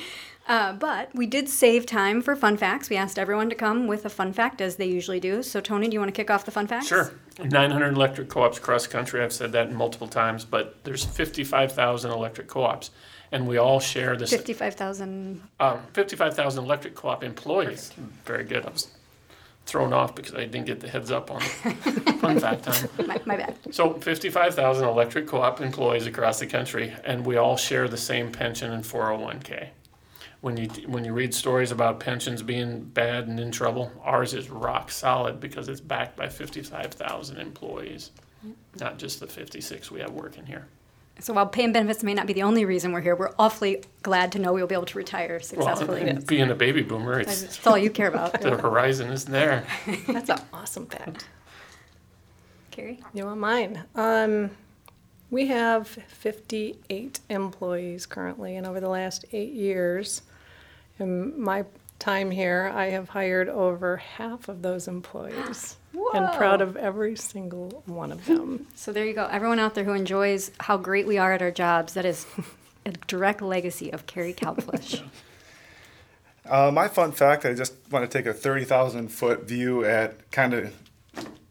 Uh, 0.49 0.73
but 0.73 1.13
we 1.13 1.27
did 1.27 1.47
save 1.47 1.85
time 1.85 2.23
for 2.23 2.35
fun 2.35 2.57
facts. 2.57 2.89
We 2.89 2.95
asked 2.95 3.19
everyone 3.19 3.49
to 3.49 3.55
come 3.55 3.85
with 3.85 4.03
a 4.03 4.09
fun 4.09 4.33
fact 4.33 4.61
as 4.61 4.77
they 4.77 4.87
usually 4.87 5.19
do. 5.19 5.43
So, 5.43 5.61
Tony, 5.61 5.87
do 5.87 5.93
you 5.93 5.99
want 5.99 6.09
to 6.09 6.19
kick 6.19 6.31
off 6.31 6.43
the 6.43 6.49
fun 6.49 6.65
facts? 6.65 6.87
Sure. 6.87 7.11
900 7.37 7.93
electric 7.93 8.29
co-ops 8.29 8.57
across 8.57 8.87
country. 8.87 9.21
I've 9.21 9.31
said 9.31 9.51
that 9.51 9.71
multiple 9.71 10.07
times, 10.07 10.45
but 10.45 10.83
there's 10.85 11.05
55,000 11.05 12.09
electric 12.09 12.47
co-ops, 12.47 12.89
and 13.31 13.47
we 13.47 13.57
all 13.57 13.79
share 13.79 14.17
this. 14.17 14.31
55,000. 14.31 15.39
Um, 15.59 15.81
55,000 15.93 16.63
electric 16.63 16.95
co-op 16.95 17.23
employees. 17.23 17.91
Very 18.25 18.43
good. 18.43 18.65
I 18.65 18.71
was 18.71 18.87
thrown 19.69 19.93
off 19.93 20.15
because 20.15 20.33
I 20.33 20.45
didn't 20.45 20.65
get 20.65 20.79
the 20.79 20.89
heads 20.89 21.11
up 21.11 21.31
on 21.31 21.41
fun 22.19 22.39
fact 22.39 22.63
time. 22.63 22.89
My, 23.07 23.21
my 23.25 23.37
bad. 23.37 23.55
So 23.71 23.93
55,000 23.93 24.87
electric 24.87 25.27
co-op 25.27 25.61
employees 25.61 26.07
across 26.07 26.39
the 26.39 26.47
country, 26.47 26.93
and 27.03 27.25
we 27.25 27.37
all 27.37 27.57
share 27.57 27.87
the 27.87 27.97
same 27.97 28.31
pension 28.31 28.71
and 28.71 28.83
401k. 28.83 29.69
When 30.41 30.55
you 30.55 30.69
when 30.87 31.03
you 31.03 31.13
read 31.13 31.33
stories 31.33 31.71
about 31.71 31.99
pensions 31.99 32.41
being 32.41 32.81
bad 32.81 33.27
and 33.27 33.39
in 33.39 33.51
trouble, 33.51 33.91
ours 34.03 34.33
is 34.33 34.49
rock 34.49 34.89
solid 34.89 35.41
because 35.41 35.67
it's 35.67 35.81
backed 35.81 36.15
by 36.15 36.29
55,000 36.29 37.37
employees, 37.37 38.11
not 38.79 38.97
just 38.97 39.19
the 39.19 39.27
56 39.27 39.91
we 39.91 39.99
have 39.99 40.11
working 40.11 40.45
here. 40.45 40.67
So, 41.21 41.33
while 41.33 41.47
pay 41.47 41.65
and 41.65 41.73
benefits 41.73 42.03
may 42.03 42.13
not 42.13 42.27
be 42.27 42.33
the 42.33 42.43
only 42.43 42.65
reason 42.65 42.91
we're 42.91 43.01
here, 43.01 43.15
we're 43.15 43.33
awfully 43.37 43.83
glad 44.03 44.31
to 44.33 44.39
know 44.39 44.53
we'll 44.53 44.67
be 44.67 44.75
able 44.75 44.85
to 44.85 44.97
retire 44.97 45.39
successfully. 45.39 46.01
and 46.01 46.25
being 46.25 46.49
a 46.49 46.55
baby 46.55 46.81
boomer, 46.81 47.19
it's 47.19 47.41
That's 47.41 47.67
all 47.67 47.77
you 47.77 47.89
care 47.89 48.07
about. 48.07 48.39
the 48.41 48.57
horizon 48.57 49.11
isn't 49.11 49.31
there. 49.31 49.65
That's 50.07 50.29
an 50.29 50.39
awesome 50.53 50.85
fact. 50.85 51.27
Carrie? 52.71 52.99
You 53.13 53.25
want 53.25 53.39
mine? 53.39 53.83
Um, 53.95 54.51
we 55.29 55.47
have 55.47 55.87
58 55.87 57.19
employees 57.29 58.05
currently, 58.05 58.55
and 58.55 58.65
over 58.65 58.79
the 58.79 58.89
last 58.89 59.25
eight 59.33 59.51
years, 59.53 60.21
in 60.99 61.39
my 61.39 61.65
time 61.99 62.31
here, 62.31 62.71
I 62.73 62.87
have 62.87 63.09
hired 63.09 63.49
over 63.49 63.97
half 63.97 64.49
of 64.49 64.61
those 64.61 64.87
employees. 64.87 65.75
And 66.11 66.31
proud 66.37 66.61
of 66.61 66.75
every 66.75 67.15
single 67.15 67.83
one 67.85 68.11
of 68.11 68.25
them. 68.25 68.65
So 68.73 68.91
there 68.91 69.05
you 69.05 69.13
go. 69.13 69.27
Everyone 69.27 69.59
out 69.59 69.75
there 69.75 69.83
who 69.83 69.93
enjoys 69.93 70.49
how 70.59 70.77
great 70.77 71.05
we 71.05 71.19
are 71.19 71.33
at 71.33 71.41
our 71.43 71.51
jobs, 71.51 71.93
that 71.93 72.05
is 72.05 72.25
a 72.85 72.91
direct 73.05 73.43
legacy 73.43 73.91
of 73.91 74.07
Carrie 74.07 74.33
Kalflish. 74.33 75.03
Uh, 76.49 76.71
my 76.71 76.87
fun 76.87 77.11
fact, 77.11 77.45
I 77.45 77.53
just 77.53 77.75
want 77.91 78.09
to 78.09 78.17
take 78.17 78.25
a 78.25 78.33
30,000 78.33 79.09
foot 79.09 79.43
view 79.43 79.85
at 79.85 80.31
kind 80.31 80.55
of 80.55 80.73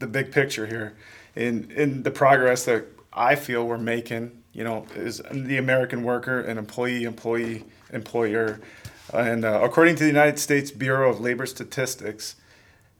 the 0.00 0.08
big 0.08 0.32
picture 0.32 0.66
here 0.66 0.96
in, 1.36 1.70
in 1.70 2.02
the 2.02 2.10
progress 2.10 2.64
that 2.64 2.86
I 3.12 3.36
feel 3.36 3.64
we're 3.64 3.78
making, 3.78 4.42
you 4.52 4.64
know, 4.64 4.86
is 4.96 5.22
the 5.30 5.56
American 5.56 6.02
worker 6.02 6.40
and 6.40 6.58
employee, 6.58 7.04
employee, 7.04 7.64
employer. 7.92 8.60
And 9.12 9.44
uh, 9.44 9.60
according 9.62 9.96
to 9.96 10.02
the 10.02 10.08
United 10.08 10.38
States 10.38 10.70
Bureau 10.70 11.10
of 11.10 11.20
Labor 11.20 11.46
Statistics, 11.46 12.36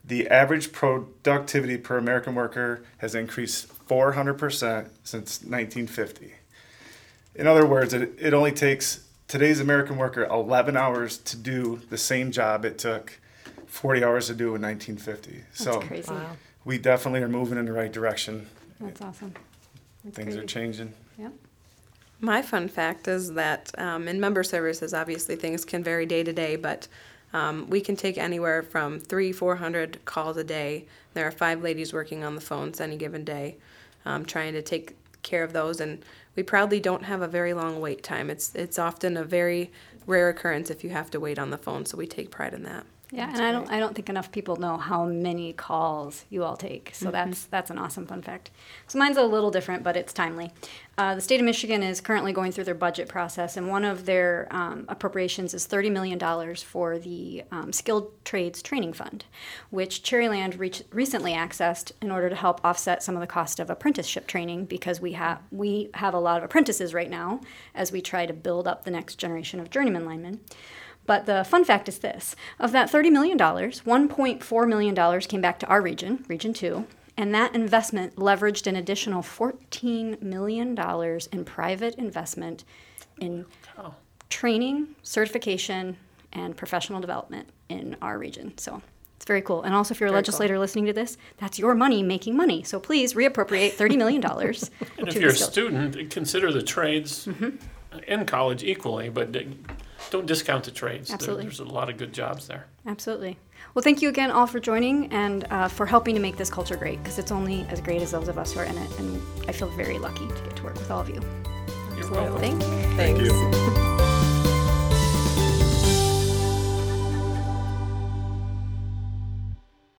the 0.04 0.28
average 0.28 0.72
productivity 0.72 1.76
per 1.76 1.98
American 1.98 2.34
worker 2.34 2.82
has 2.98 3.14
increased 3.14 3.68
400% 3.86 4.88
since 5.04 5.42
1950. 5.42 6.32
In 7.34 7.46
other 7.46 7.66
words, 7.66 7.92
it, 7.92 8.14
it 8.18 8.32
only 8.34 8.52
takes 8.52 9.04
today's 9.28 9.60
American 9.60 9.96
worker 9.96 10.24
11 10.24 10.76
hours 10.76 11.18
to 11.18 11.36
do 11.36 11.80
the 11.90 11.98
same 11.98 12.30
job 12.32 12.64
it 12.64 12.78
took 12.78 13.20
40 13.66 14.02
hours 14.02 14.26
to 14.28 14.34
do 14.34 14.54
in 14.54 14.62
1950. 14.62 15.30
That's 15.30 15.62
so 15.62 15.80
crazy. 15.80 16.10
Wow. 16.10 16.36
we 16.64 16.78
definitely 16.78 17.22
are 17.22 17.28
moving 17.28 17.58
in 17.58 17.66
the 17.66 17.72
right 17.72 17.92
direction. 17.92 18.48
That's 18.80 19.00
awesome. 19.02 19.34
That's 20.04 20.16
Things 20.16 20.36
are 20.36 20.46
changing. 20.46 20.94
Yep. 21.18 21.32
My 22.20 22.42
fun 22.42 22.68
fact 22.68 23.06
is 23.06 23.34
that 23.34 23.70
um, 23.78 24.08
in 24.08 24.18
member 24.18 24.42
services, 24.42 24.92
obviously 24.92 25.36
things 25.36 25.64
can 25.64 25.84
vary 25.84 26.04
day 26.04 26.24
to 26.24 26.32
day, 26.32 26.56
but 26.56 26.88
um, 27.32 27.70
we 27.70 27.80
can 27.80 27.94
take 27.94 28.18
anywhere 28.18 28.62
from 28.62 28.98
three, 28.98 29.32
four 29.32 29.56
hundred 29.56 30.04
calls 30.04 30.36
a 30.36 30.44
day. 30.44 30.86
There 31.14 31.26
are 31.26 31.30
five 31.30 31.62
ladies 31.62 31.92
working 31.92 32.24
on 32.24 32.34
the 32.34 32.40
phones 32.40 32.80
any 32.80 32.96
given 32.96 33.24
day, 33.24 33.56
um, 34.04 34.24
trying 34.24 34.54
to 34.54 34.62
take 34.62 34.96
care 35.22 35.44
of 35.44 35.52
those, 35.52 35.80
and 35.80 36.04
we 36.34 36.42
proudly 36.42 36.80
don't 36.80 37.04
have 37.04 37.22
a 37.22 37.28
very 37.28 37.54
long 37.54 37.80
wait 37.80 38.02
time. 38.02 38.30
It's 38.30 38.54
it's 38.54 38.78
often 38.78 39.16
a 39.16 39.24
very 39.24 39.70
rare 40.06 40.28
occurrence 40.28 40.70
if 40.70 40.82
you 40.82 40.90
have 40.90 41.10
to 41.10 41.20
wait 41.20 41.38
on 41.38 41.50
the 41.50 41.58
phone, 41.58 41.86
so 41.86 41.96
we 41.96 42.06
take 42.06 42.30
pride 42.30 42.54
in 42.54 42.64
that. 42.64 42.84
Yeah, 43.10 43.30
and 43.32 43.40
I 43.42 43.52
don't 43.52 43.70
I 43.70 43.78
don't 43.80 43.94
think 43.94 44.10
enough 44.10 44.30
people 44.30 44.56
know 44.56 44.76
how 44.76 45.06
many 45.06 45.54
calls 45.54 46.26
you 46.28 46.44
all 46.44 46.58
take. 46.58 46.90
So 46.92 47.10
that's 47.10 47.44
that's 47.44 47.70
an 47.70 47.78
awesome 47.78 48.06
fun 48.06 48.20
fact. 48.20 48.50
So 48.86 48.98
mine's 48.98 49.16
a 49.16 49.22
little 49.22 49.50
different, 49.50 49.82
but 49.82 49.96
it's 49.96 50.12
timely. 50.12 50.52
Uh, 50.98 51.14
the 51.14 51.20
state 51.22 51.40
of 51.40 51.46
Michigan 51.46 51.82
is 51.82 52.02
currently 52.02 52.34
going 52.34 52.52
through 52.52 52.64
their 52.64 52.74
budget 52.74 53.08
process, 53.08 53.56
and 53.56 53.68
one 53.68 53.84
of 53.84 54.04
their 54.04 54.46
um, 54.50 54.84
appropriations 54.88 55.54
is 55.54 55.64
thirty 55.64 55.88
million 55.88 56.18
dollars 56.18 56.62
for 56.62 56.98
the 56.98 57.44
um, 57.50 57.72
Skilled 57.72 58.12
Trades 58.26 58.60
Training 58.60 58.92
Fund, 58.92 59.24
which 59.70 60.02
Cherryland 60.02 60.58
reach, 60.58 60.82
recently 60.92 61.32
accessed 61.32 61.92
in 62.02 62.10
order 62.10 62.28
to 62.28 62.36
help 62.36 62.60
offset 62.62 63.02
some 63.02 63.14
of 63.14 63.22
the 63.22 63.26
cost 63.26 63.58
of 63.58 63.70
apprenticeship 63.70 64.26
training 64.26 64.66
because 64.66 65.00
we 65.00 65.12
have 65.12 65.40
we 65.50 65.88
have 65.94 66.12
a 66.12 66.20
lot 66.20 66.36
of 66.36 66.44
apprentices 66.44 66.92
right 66.92 67.08
now 67.08 67.40
as 67.74 67.90
we 67.90 68.02
try 68.02 68.26
to 68.26 68.34
build 68.34 68.68
up 68.68 68.84
the 68.84 68.90
next 68.90 69.14
generation 69.14 69.60
of 69.60 69.70
journeyman 69.70 70.04
linemen. 70.04 70.40
But 71.08 71.24
the 71.24 71.42
fun 71.42 71.64
fact 71.64 71.88
is 71.88 72.00
this 72.00 72.36
of 72.60 72.70
that 72.72 72.92
$30 72.92 73.10
million, 73.10 73.38
$1.4 73.38 74.68
million 74.68 75.20
came 75.22 75.40
back 75.40 75.58
to 75.60 75.66
our 75.66 75.80
region, 75.80 76.22
Region 76.28 76.52
2, 76.52 76.86
and 77.16 77.34
that 77.34 77.54
investment 77.54 78.16
leveraged 78.16 78.66
an 78.66 78.76
additional 78.76 79.22
$14 79.22 80.20
million 80.20 80.78
in 81.32 81.44
private 81.46 81.94
investment 81.96 82.64
in 83.18 83.46
Oh. 83.78 83.94
training, 84.28 84.88
certification, 85.02 85.96
and 86.34 86.54
professional 86.58 87.00
development 87.00 87.48
in 87.70 87.96
our 88.02 88.18
region. 88.18 88.52
So 88.58 88.82
it's 89.16 89.24
very 89.24 89.40
cool. 89.40 89.62
And 89.62 89.74
also, 89.74 89.94
if 89.94 90.00
you're 90.00 90.08
a 90.08 90.10
Very 90.12 90.18
legislator 90.18 90.58
listening 90.58 90.84
to 90.86 90.92
this, 90.92 91.16
that's 91.38 91.58
your 91.58 91.74
money 91.74 92.02
making 92.02 92.36
money. 92.36 92.62
So 92.64 92.78
please 92.78 93.14
reappropriate 93.14 93.72
$30 93.72 93.96
million. 93.96 94.22
And 94.98 95.08
if 95.08 95.14
you're 95.14 95.30
a 95.30 95.34
student, 95.34 96.10
consider 96.10 96.52
the 96.52 96.62
trades 96.62 97.24
Mm-hmm. 97.26 97.98
in 98.06 98.26
college 98.26 98.62
equally, 98.62 99.08
but 99.08 99.32
don't 100.10 100.26
discount 100.26 100.64
the 100.64 100.70
trades. 100.70 101.08
There- 101.08 101.14
Absolutely. 101.14 101.44
There's 101.44 101.60
a 101.60 101.64
lot 101.64 101.88
of 101.88 101.96
good 101.96 102.12
jobs 102.12 102.46
there. 102.46 102.66
Absolutely. 102.86 103.38
Well, 103.74 103.82
thank 103.82 104.00
you 104.02 104.08
again 104.08 104.30
all 104.30 104.46
for 104.46 104.60
joining 104.60 105.12
and 105.12 105.44
uh, 105.50 105.68
for 105.68 105.86
helping 105.86 106.14
to 106.14 106.20
make 106.20 106.36
this 106.36 106.50
culture 106.50 106.76
great 106.76 107.02
because 107.02 107.18
it's 107.18 107.32
only 107.32 107.66
as 107.68 107.80
great 107.80 108.02
as 108.02 108.12
those 108.12 108.28
of 108.28 108.38
us 108.38 108.52
who 108.52 108.60
are 108.60 108.64
in 108.64 108.76
it. 108.78 108.98
And 108.98 109.20
I 109.48 109.52
feel 109.52 109.68
very 109.70 109.98
lucky 109.98 110.26
to 110.26 110.34
get 110.42 110.56
to 110.56 110.62
work 110.64 110.74
with 110.74 110.90
all 110.90 111.00
of 111.00 111.08
you. 111.08 111.20
You're 111.96 112.10
welcome. 112.10 112.38
Thank, 112.40 112.62
Thank 112.96 113.18
thanks. 113.18 113.22
you. 113.78 113.87